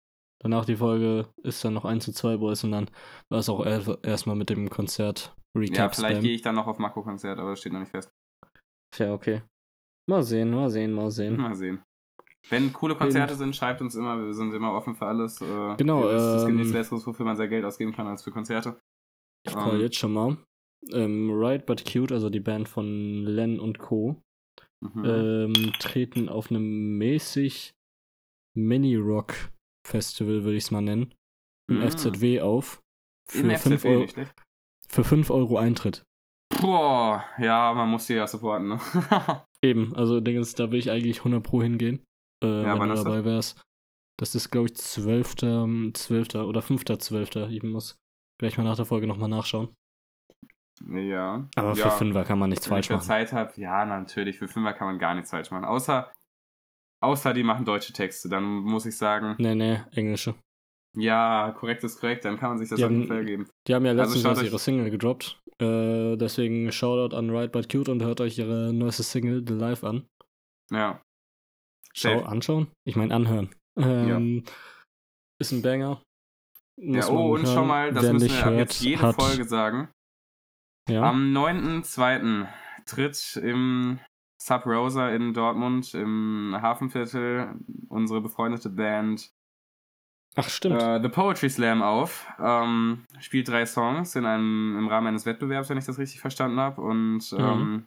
Danach 0.46 0.66
die 0.66 0.76
Folge 0.76 1.28
ist 1.42 1.66
dann 1.66 1.74
noch 1.74 1.86
1 1.86 2.04
zu 2.06 2.12
2 2.12 2.38
Boys 2.38 2.64
und 2.64 2.72
dann 2.72 2.88
war 3.32 3.40
es 3.40 3.50
auch 3.50 3.66
er- 3.66 3.98
erstmal 4.04 4.36
mit 4.36 4.52
dem 4.52 4.70
Konzert 4.70 5.36
Recap 5.58 5.76
Ja, 5.76 5.90
vielleicht 5.90 6.22
gehe 6.22 6.36
ich 6.36 6.44
dann 6.44 6.54
noch 6.54 6.68
auf 6.68 6.78
Mako-Konzert, 6.78 7.40
aber 7.40 7.50
das 7.50 7.60
steht 7.62 7.74
noch 7.74 7.80
nicht 7.80 7.90
fest. 7.90 8.12
Ja, 9.00 9.12
okay. 9.16 9.42
Mal 10.08 10.22
sehen, 10.22 10.52
mal 10.52 10.70
sehen, 10.70 10.92
mal 10.94 11.10
sehen. 11.10 11.38
Mal 11.38 11.56
sehen. 11.56 11.82
Wenn 12.50 12.72
coole 12.74 12.94
Konzerte 12.96 13.34
sind, 13.34 13.56
schreibt 13.56 13.82
uns 13.82 13.96
immer, 13.96 14.24
wir 14.24 14.36
sind 14.36 14.54
immer 14.54 14.72
offen 14.74 14.94
für 14.96 15.08
alles. 15.08 15.42
Äh, 15.42 15.76
Genau, 15.78 16.08
Es 16.10 16.46
gibt 16.46 16.58
nichts 16.58 16.70
ähm, 16.70 16.74
Besseres, 16.78 17.08
wofür 17.08 17.26
man 17.26 17.36
sein 17.38 17.50
Geld 17.50 17.66
ausgeben 17.66 17.92
kann, 17.92 18.06
als 18.06 18.22
für 18.24 18.30
Konzerte. 18.32 18.80
Ich 19.48 19.54
call 19.56 19.78
Ähm. 19.78 19.82
jetzt 19.82 19.96
schon 19.98 20.14
mal. 20.14 20.38
Ähm, 20.92 21.32
Right 21.34 21.66
But 21.66 21.92
Cute, 21.92 22.12
also 22.12 22.30
die 22.30 22.40
Band 22.40 22.70
von 22.70 23.24
Len 23.24 23.60
und 23.60 23.80
Co., 23.80 24.22
Mhm. 24.82 25.04
ähm, 25.06 25.54
treten 25.80 26.30
auf 26.30 26.52
einem 26.52 27.00
mäßig 27.00 27.74
Mini-Rock-Festival, 29.86 30.44
würde 30.44 30.58
ich 30.58 30.64
es 30.66 30.72
mal 30.72 30.82
nennen, 30.82 31.14
im 31.70 31.78
Mhm. 31.80 31.84
FZW 31.90 32.42
auf. 32.42 32.82
Für 33.28 33.40
5 33.40 33.60
FZW, 33.62 33.88
Euro, 33.90 34.00
nicht 34.02 34.12
schlecht. 34.14 34.34
für 34.90 35.04
5 35.04 35.30
Euro 35.32 35.58
Eintritt. 35.58 36.04
Boah, 36.62 37.24
ja, 37.40 37.74
man 37.74 37.90
muss 37.90 38.06
die 38.08 38.14
ja 38.14 38.28
supporten, 38.28 38.68
ne? 38.70 38.80
Eben, 39.64 39.96
also 39.96 40.20
Dingens, 40.22 40.54
da 40.54 40.70
will 40.72 40.78
ich 40.80 40.92
eigentlich 40.92 41.20
100 41.20 41.42
Pro 41.44 41.62
hingehen, 41.64 42.04
äh, 42.44 42.64
Ja, 42.64 42.80
wenn 42.80 42.90
du 42.90 42.94
ist 42.94 43.00
das? 43.00 43.04
dabei 43.06 43.26
wärst. 43.26 43.62
Das 44.18 44.36
ist, 44.36 44.52
glaube 44.52 44.68
ich, 44.68 44.76
12. 44.78 45.36
12. 45.94 46.36
oder 46.36 46.62
5.12. 46.62 47.50
Ich 47.50 47.64
muss 47.64 47.98
gleich 48.40 48.58
mal 48.58 48.64
nach 48.64 48.76
der 48.78 48.86
Folge 48.86 49.08
nochmal 49.08 49.28
nachschauen. 49.30 49.74
ja. 50.88 51.50
Aber 51.56 51.74
ja. 51.74 51.90
für 51.90 51.98
Fünfer 51.98 52.24
kann 52.24 52.40
man 52.40 52.50
nichts 52.52 52.70
Wenn 52.70 52.78
ich 52.80 52.88
falsch 52.88 52.90
machen. 52.98 53.08
Zeit 53.08 53.34
habe, 53.34 53.60
ja, 53.60 53.86
natürlich. 53.86 54.38
Für 54.38 54.48
Fünfer 54.48 54.74
kann 54.74 54.88
man 54.88 55.00
gar 55.00 55.16
nichts 55.16 55.32
falsch 55.32 55.50
machen. 55.52 55.66
Außer, 55.66 56.12
außer 57.06 57.34
die 57.34 57.44
machen 57.44 57.66
deutsche 57.66 57.94
Texte. 57.94 58.30
Dann 58.30 58.44
muss 58.44 58.86
ich 58.86 58.98
sagen, 58.98 59.36
Nee, 59.38 59.56
nee, 59.56 59.80
englische. 59.94 60.36
ja, 60.98 61.52
korrekt 61.58 61.84
ist 61.84 62.00
korrekt. 62.00 62.26
Dann 62.26 62.38
kann 62.38 62.50
man 62.50 62.58
sich 62.58 62.70
das 62.70 62.78
Die 62.78 62.86
auf 62.86 62.92
jeden 62.92 63.08
Fall 63.08 63.26
geben. 63.26 63.48
Die 63.68 63.74
haben 63.76 63.86
ja 63.86 63.92
Also 63.92 64.16
letztens 64.16 64.40
euch- 64.40 64.46
ihre 64.46 64.60
Single 64.60 64.90
gedroppt. 64.90 65.40
Äh, 65.62 66.18
deswegen 66.18 66.72
Shoutout 66.72 67.16
an 67.16 67.30
Right 67.30 67.52
But 67.52 67.70
Cute 67.72 67.90
und 67.90 68.04
hört 68.04 68.20
euch 68.22 68.38
ihre 68.38 68.74
neueste 68.74 69.04
Single 69.04 69.44
The 69.48 69.54
Live 69.54 69.84
an. 69.86 70.06
Ja. 70.72 71.02
Schau, 71.94 72.20
Safe. 72.20 72.26
anschauen? 72.28 72.68
Ich 72.86 72.96
meine 72.98 73.14
anhören. 73.16 73.50
Ähm, 73.78 74.44
Ist 75.40 75.52
ein 75.54 75.62
Banger. 75.62 76.02
Muss 76.78 77.08
ja, 77.08 77.14
oh, 77.14 77.34
und 77.36 77.44
hören. 77.46 77.54
schon 77.56 77.68
mal, 77.68 77.94
das 77.94 78.04
Wer 78.04 78.14
müssen 78.14 78.30
wir 78.30 78.46
hört, 78.46 78.58
jetzt 78.58 78.82
jede 78.82 79.02
hat, 79.02 79.16
Folge 79.16 79.44
sagen. 79.46 79.90
Ja, 80.90 81.04
Am 81.04 81.32
9.2. 81.34 82.48
tritt 82.86 83.38
im 83.42 84.00
Sub 84.46 84.68
Rosa 84.68 85.10
in 85.10 85.34
Dortmund 85.34 85.94
im 85.96 86.56
Hafenviertel 86.62 87.56
unsere 87.90 88.22
befreundete 88.22 88.70
Band 88.70 89.32
Ach, 90.36 90.48
stimmt. 90.50 90.80
äh, 90.80 91.02
The 91.02 91.10
Poetry 91.10 91.50
Slam 91.50 91.82
auf. 91.82 92.28
Ähm, 92.40 93.06
spielt 93.20 93.48
drei 93.48 93.66
Songs 93.66 94.16
in 94.16 94.26
einem, 94.26 94.78
im 94.78 94.88
Rahmen 94.88 95.08
eines 95.08 95.26
Wettbewerbs, 95.26 95.70
wenn 95.70 95.80
ich 95.80 95.86
das 95.86 95.98
richtig 95.98 96.20
verstanden 96.20 96.60
habe. 96.60 96.82
Und 96.82 97.32
Mhm. 97.32 97.40
ähm, 97.40 97.86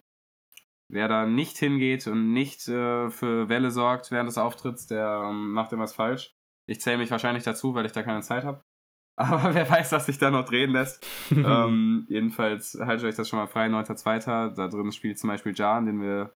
wer 0.91 1.07
da 1.07 1.27
nicht 1.27 1.59
hingeht 1.59 2.09
und 2.09 2.33
nicht 2.33 2.67
äh, 2.67 3.09
für 3.11 3.49
Welle 3.49 3.71
sorgt 3.71 4.11
während 4.11 4.29
des 4.29 4.39
Auftritts, 4.39 4.87
der 4.89 5.27
ähm, 5.31 5.53
macht 5.53 5.71
irgendwas 5.71 5.95
falsch. 5.95 6.35
Ich 6.67 6.81
zähle 6.81 6.99
mich 6.99 7.11
wahrscheinlich 7.13 7.45
dazu, 7.45 7.75
weil 7.75 7.87
ich 7.87 7.93
da 7.93 8.03
keine 8.03 8.23
Zeit 8.23 8.43
habe. 8.45 8.63
Aber 9.17 9.55
wer 9.55 9.69
weiß, 9.71 9.93
was 9.93 10.07
sich 10.07 10.19
da 10.19 10.31
noch 10.33 10.45
drehen 10.45 10.71
lässt. 10.73 11.07
ähm, 11.31 12.07
jedenfalls 12.09 12.77
haltet 12.81 13.07
euch 13.07 13.15
das 13.17 13.29
schon 13.29 13.39
mal 13.39 13.47
frei, 13.47 13.67
9.2. 13.67 14.55
Da 14.55 14.67
drin 14.69 14.91
spielt 14.91 15.19
zum 15.21 15.29
Beispiel 15.29 15.53
Jan, 15.55 15.87
den 15.87 16.01
wir 16.01 16.33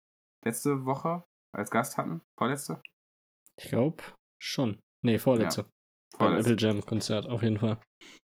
letzte 0.44 0.84
Woche 0.84 1.24
als 1.56 1.70
Gast 1.70 1.96
hatten. 1.98 2.20
Vorletzte? 2.38 2.80
ich 3.58 3.68
glaube 3.68 4.02
schon. 4.42 4.78
Nee, 5.04 5.18
vorletzte. 5.18 5.64
Beim 5.64 6.28
Vorletzte. 6.28 6.52
Apple 6.52 6.66
Jam 6.66 6.80
Konzert, 6.86 7.26
auf 7.26 7.42
jeden 7.42 7.58
Fall. 7.58 7.80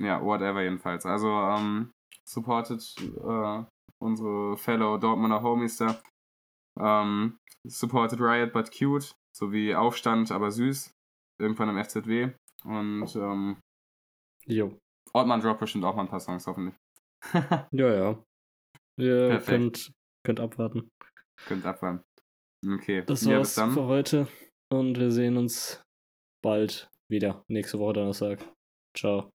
Ja, 0.01 0.21
whatever 0.23 0.61
jedenfalls. 0.61 1.05
Also, 1.05 1.27
ähm, 1.29 1.91
supportet 2.27 2.83
äh, 2.99 3.63
unsere 4.01 4.57
Fellow 4.57 4.97
Dortmunder 4.97 5.41
Homies 5.41 5.77
da. 5.77 6.01
Ähm, 6.79 7.37
supported 7.67 8.19
Riot 8.19 8.53
but 8.53 8.71
cute, 8.71 9.13
sowie 9.35 9.75
Aufstand 9.75 10.31
aber 10.31 10.51
süß. 10.51 10.91
Irgendwann 11.39 11.69
im 11.69 11.83
FZW. 11.83 12.31
Und 12.63 13.15
ähm, 13.15 13.59
Jo. 14.45 14.77
Ortmann 15.13 15.41
droppt 15.41 15.59
bestimmt 15.59 15.83
auch 15.85 15.95
mal 15.95 16.03
ein 16.03 16.09
paar 16.09 16.19
Songs, 16.19 16.45
hoffentlich. 16.47 16.75
Ja, 17.71 17.93
ja. 17.93 18.23
Ihr 18.97 19.27
Perfekt. 19.29 19.47
könnt, 19.47 19.91
könnt 20.25 20.39
abwarten. 20.39 20.89
Könnt 21.47 21.65
abwarten. 21.65 22.03
Okay. 22.65 23.03
Das 23.05 23.25
ja, 23.25 23.37
war's 23.37 23.49
bis 23.49 23.55
dann. 23.55 23.71
für 23.71 23.85
heute. 23.85 24.27
Und 24.69 24.97
wir 24.99 25.11
sehen 25.11 25.37
uns 25.37 25.83
bald 26.41 26.89
wieder. 27.09 27.43
Nächste 27.47 27.79
Woche 27.79 27.93
Donnerstag. 27.93 28.39
Ciao. 28.95 29.31